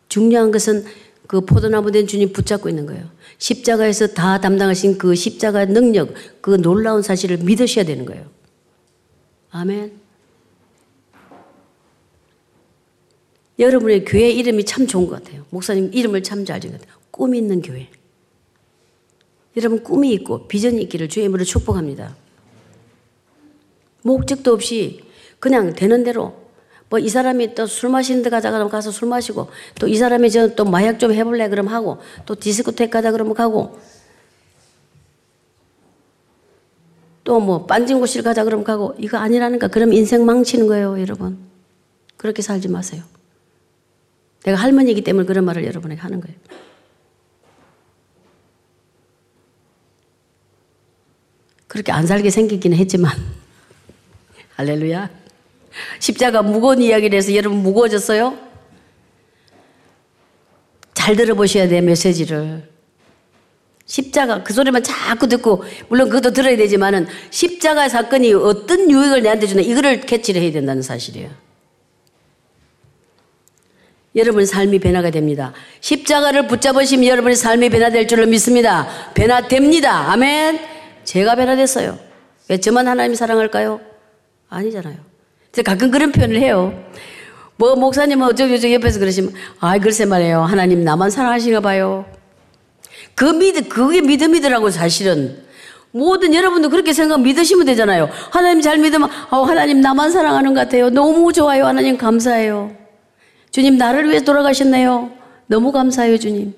중요한 0.07 0.51
것은 0.51 0.85
그 1.27 1.41
포도나무 1.41 1.91
된 1.91 2.07
주님 2.07 2.33
붙잡고 2.33 2.69
있는 2.69 2.85
거예요. 2.85 3.09
십자가에서 3.37 4.07
다 4.07 4.39
담당하신 4.39 4.97
그 4.97 5.15
십자가 5.15 5.65
능력, 5.65 6.13
그 6.41 6.61
놀라운 6.61 7.01
사실을 7.01 7.37
믿으셔야 7.37 7.85
되는 7.85 8.05
거예요. 8.05 8.25
아멘. 9.51 9.99
여러분의 13.59 14.05
교회 14.05 14.29
이름이 14.29 14.65
참 14.65 14.87
좋은 14.87 15.07
것 15.07 15.23
같아요. 15.23 15.45
목사님 15.49 15.91
이름을 15.93 16.23
참 16.23 16.45
잘 16.45 16.59
지은 16.59 16.73
것 16.73 16.81
같아요. 16.81 16.97
꿈 17.11 17.35
있는 17.35 17.61
교회. 17.61 17.89
여러분 19.57 19.83
꿈이 19.83 20.13
있고 20.13 20.47
비전이 20.47 20.81
있기를 20.83 21.09
주의 21.09 21.25
이름으로 21.25 21.43
축복합니다. 21.43 22.15
목적도 24.01 24.53
없이 24.53 25.01
그냥 25.41 25.73
되는 25.73 26.03
대로. 26.05 26.39
뭐 26.89 26.99
이 26.99 27.07
사람이 27.09 27.55
또 27.55 27.65
술 27.65 27.89
마시는 27.89 28.21
데 28.21 28.29
가자 28.29 28.51
그러면 28.51 28.69
가서 28.69 28.91
술 28.91 29.07
마시고 29.09 29.49
또 29.79 29.87
이 29.87 29.95
사람이 29.97 30.29
저 30.31 30.55
또 30.55 30.65
마약 30.65 30.99
좀 30.99 31.13
해볼래 31.13 31.47
그럼 31.49 31.67
하고 31.67 31.99
또 32.25 32.35
디스코테크 32.35 32.89
가자 32.91 33.11
그러면 33.11 33.33
가고. 33.33 33.79
또 37.23 37.39
뭐 37.39 37.65
빠찡꼬실 37.65 38.23
가자 38.23 38.43
그러면 38.43 38.63
가고. 38.63 38.93
이거 38.99 39.17
아니라니까. 39.17 39.67
그럼 39.69 39.93
인생 39.93 40.25
망치는 40.25 40.67
거예요 40.67 40.99
여러분. 41.01 41.37
그렇게 42.17 42.41
살지 42.41 42.67
마세요. 42.67 43.03
내가 44.43 44.57
할머니이기 44.57 45.01
때문에 45.03 45.25
그런 45.25 45.45
말을 45.45 45.65
여러분에게 45.65 46.01
하는 46.01 46.19
거예요. 46.21 46.37
그렇게 51.67 51.91
안 51.91 52.05
살게 52.05 52.29
생기기는 52.29 52.77
했지만. 52.77 53.11
할렐루야 54.57 55.20
십자가 55.99 56.41
무거운 56.41 56.81
이야기를 56.81 57.17
해서 57.17 57.33
여러분 57.35 57.59
무거워졌어요? 57.59 58.37
잘 60.93 61.15
들어보셔야 61.15 61.67
돼요, 61.67 61.81
메시지를. 61.81 62.69
십자가, 63.85 64.43
그 64.43 64.53
소리만 64.53 64.83
자꾸 64.83 65.27
듣고, 65.27 65.63
물론 65.89 66.09
그것도 66.09 66.31
들어야 66.31 66.55
되지만은, 66.55 67.07
십자가 67.29 67.89
사건이 67.89 68.33
어떤 68.33 68.89
유익을 68.89 69.21
내한테 69.21 69.47
주나, 69.47 69.61
이거를 69.61 70.01
캐치를 70.01 70.41
해야 70.41 70.51
된다는 70.51 70.81
사실이에요. 70.81 71.29
여러분 74.15 74.45
삶이 74.45 74.79
변화가 74.79 75.09
됩니다. 75.09 75.53
십자가를 75.79 76.47
붙잡으시면 76.47 77.07
여러분의 77.07 77.35
삶이 77.35 77.69
변화될 77.69 78.07
줄로 78.07 78.25
믿습니다. 78.27 78.87
변화됩니다. 79.13 80.11
아멘. 80.11 80.59
제가 81.05 81.35
변화됐어요. 81.35 81.97
왜 82.49 82.57
저만 82.59 82.87
하나님 82.87 83.15
사랑할까요? 83.15 83.79
아니잖아요. 84.49 85.10
제가 85.51 85.73
가끔 85.73 85.91
그런 85.91 86.11
표현을 86.11 86.37
해요. 86.37 86.73
뭐 87.57 87.75
목사님은 87.75 88.25
어쩌고저쩌고 88.27 88.73
옆에서 88.75 88.99
그러시면 88.99 89.33
아 89.59 89.77
글쎄 89.77 90.05
말이에요. 90.05 90.41
하나님 90.41 90.83
나만 90.83 91.09
사랑하시나 91.09 91.59
봐요. 91.59 92.05
그 93.15 93.25
믿음 93.25 93.67
그게 93.69 94.01
믿음이더라고 94.01 94.69
사실은. 94.69 95.43
모든 95.91 96.33
여러분도 96.33 96.69
그렇게 96.69 96.93
생각 96.93 97.21
믿으시면 97.21 97.65
되잖아요. 97.65 98.09
하나님 98.31 98.61
잘 98.61 98.77
믿으면 98.77 99.09
어, 99.29 99.43
하나님 99.43 99.81
나만 99.81 100.09
사랑하는 100.09 100.53
것 100.53 100.61
같아요. 100.61 100.89
너무 100.89 101.33
좋아요. 101.33 101.65
하나님 101.65 101.97
감사해요. 101.97 102.71
주님 103.51 103.77
나를 103.77 104.09
위해 104.09 104.23
돌아가셨네요. 104.23 105.11
너무 105.47 105.73
감사해요 105.73 106.17
주님. 106.17 106.53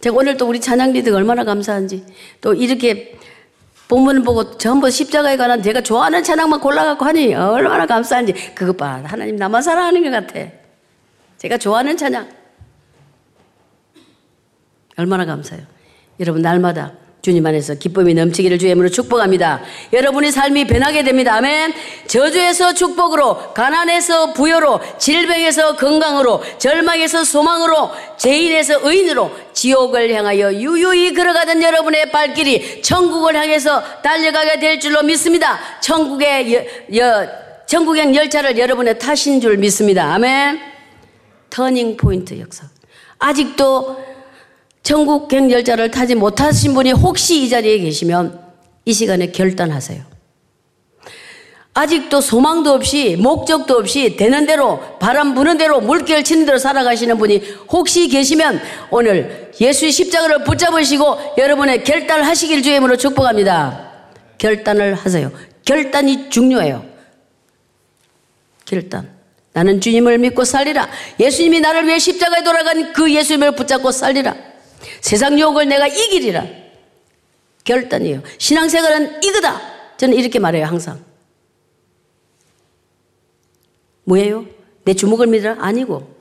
제가 0.00 0.14
오늘 0.14 0.36
또 0.36 0.46
우리 0.46 0.60
찬양 0.60 0.92
리드가 0.92 1.16
얼마나 1.16 1.44
감사한지 1.44 2.04
또 2.42 2.52
이렇게 2.52 3.18
본문을 3.88 4.22
보고 4.24 4.58
전부 4.58 4.90
십자가에 4.90 5.36
관한 5.36 5.62
제가 5.62 5.80
좋아하는 5.80 6.22
찬양만 6.22 6.60
골라갖고 6.60 7.04
하니 7.04 7.34
얼마나 7.34 7.86
감사한지. 7.86 8.32
그것 8.54 8.76
봐. 8.76 9.02
하나님 9.04 9.36
나만 9.36 9.62
사랑하는 9.62 10.02
것 10.02 10.10
같아. 10.10 10.50
제가 11.38 11.58
좋아하는 11.58 11.96
찬양. 11.96 12.28
얼마나 14.96 15.24
감사해요. 15.24 15.66
여러분 16.18 16.42
날마다 16.42 16.92
주님 17.22 17.44
안에서 17.44 17.74
기쁨이 17.74 18.14
넘치기를 18.14 18.56
주의 18.58 18.70
이름으로 18.70 18.88
축복합니다. 18.88 19.60
여러분의 19.92 20.30
삶이 20.30 20.68
변하게 20.68 21.02
됩니다. 21.02 21.34
아멘. 21.34 21.72
저주에서 22.06 22.72
축복으로, 22.72 23.52
가난에서 23.52 24.32
부여로, 24.32 24.78
질병에서 24.98 25.74
건강으로, 25.74 26.40
절망에서 26.58 27.24
소망으로, 27.24 27.90
죄인에서 28.16 28.88
의인으로, 28.88 29.32
지옥을 29.54 30.14
향하여 30.14 30.54
유유히 30.54 31.14
걸어가던 31.14 31.62
여러분의 31.62 32.12
발길이 32.12 32.80
천국을 32.82 33.34
향해서 33.34 33.82
달려가게 34.02 34.60
될 34.60 34.78
줄로 34.78 35.02
믿습니다. 35.02 35.58
천국의 35.80 36.54
여, 36.54 36.96
여, 36.96 37.28
천국행 37.66 38.14
열차를 38.14 38.56
여러분의 38.56 39.00
타신 39.00 39.40
줄 39.40 39.56
믿습니다. 39.56 40.14
아멘. 40.14 40.60
터닝 41.50 41.96
포인트 41.96 42.38
역사. 42.38 42.66
아직도 43.18 44.15
천국 44.86 45.26
갱열자를 45.26 45.90
타지 45.90 46.14
못하신 46.14 46.72
분이 46.72 46.92
혹시 46.92 47.42
이 47.42 47.48
자리에 47.48 47.78
계시면 47.78 48.40
이 48.84 48.92
시간에 48.92 49.32
결단하세요. 49.32 50.00
아직도 51.74 52.20
소망도 52.20 52.70
없이 52.70 53.16
목적도 53.16 53.78
없이 53.78 54.14
되는 54.14 54.46
대로 54.46 54.80
바람 55.00 55.34
부는 55.34 55.58
대로 55.58 55.80
물결 55.80 56.22
치는 56.22 56.46
대로 56.46 56.58
살아가시는 56.58 57.18
분이 57.18 57.42
혹시 57.68 58.06
계시면 58.06 58.60
오늘 58.92 59.50
예수의 59.60 59.90
십자가를 59.90 60.44
붙잡으시고 60.44 61.34
여러분의 61.36 61.82
결단하시길 61.82 62.62
주의 62.62 62.76
이름으로 62.76 62.96
축복합니다. 62.96 63.90
결단을 64.38 64.94
하세요. 64.94 65.32
결단이 65.64 66.30
중요해요. 66.30 66.84
결단. 68.64 69.10
나는 69.52 69.80
주님을 69.80 70.18
믿고 70.18 70.44
살리라. 70.44 70.88
예수님이 71.18 71.58
나를 71.58 71.88
위해 71.88 71.98
십자가에 71.98 72.44
돌아간 72.44 72.92
그 72.92 73.12
예수님을 73.12 73.56
붙잡고 73.56 73.90
살리라. 73.90 74.45
세상 75.00 75.38
유혹을 75.38 75.68
내가 75.68 75.86
이기리라. 75.86 76.46
결단이에요. 77.64 78.22
신앙생활은 78.38 79.22
이거다. 79.22 79.60
저는 79.96 80.16
이렇게 80.16 80.38
말해요, 80.38 80.66
항상. 80.66 81.04
뭐예요? 84.04 84.46
내 84.84 84.94
주먹을 84.94 85.26
믿으라? 85.26 85.56
아니고. 85.58 86.14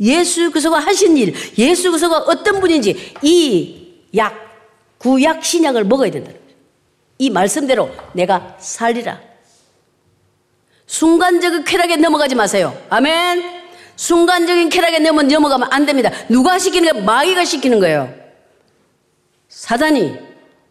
예수 0.00 0.50
그리스도가 0.50 0.78
하신 0.80 1.16
일, 1.16 1.34
예수 1.58 1.90
그리스도가 1.90 2.18
어떤 2.18 2.60
분인지 2.60 3.14
이 3.22 3.84
약 4.16 4.44
구약 4.98 5.44
신약을 5.44 5.84
먹어야 5.84 6.10
거죠. 6.10 6.32
이 7.18 7.30
말씀대로 7.30 7.90
내가 8.12 8.56
살리라. 8.58 9.20
순간적인 10.86 11.64
쾌락에 11.64 11.96
넘어가지 11.96 12.34
마세요. 12.34 12.76
아멘. 12.90 13.53
순간적인 13.96 14.68
쾌락에 14.70 14.98
넘어 14.98 15.22
넘어가면 15.22 15.68
안 15.72 15.86
됩니다. 15.86 16.10
누가 16.28 16.58
시키는 16.58 16.92
거예요? 16.92 17.04
마귀가 17.04 17.44
시키는 17.44 17.80
거예요. 17.80 18.12
사단이 19.48 20.16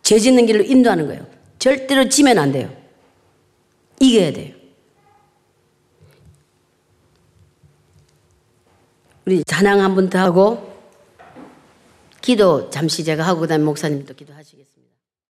죄 0.02 0.20
짓는 0.20 0.46
길로 0.46 0.64
인도하는 0.64 1.08
거예요. 1.08 1.26
절대로 1.60 2.10
지면 2.10 2.38
안 2.38 2.52
돼요. 2.52 2.70
이겨야 4.00 4.34
돼요. 4.34 4.54
우리 9.26 9.44
찬양 9.46 9.80
한 9.80 9.96
번 9.96 10.10
더 10.10 10.20
하고 10.20 10.74
기도 12.22 12.70
잠시 12.70 13.04
제가 13.04 13.24
하고 13.26 13.42
그다음에 13.42 13.64
목사님도 13.64 14.14
기도하시겠습니다. 14.16 14.63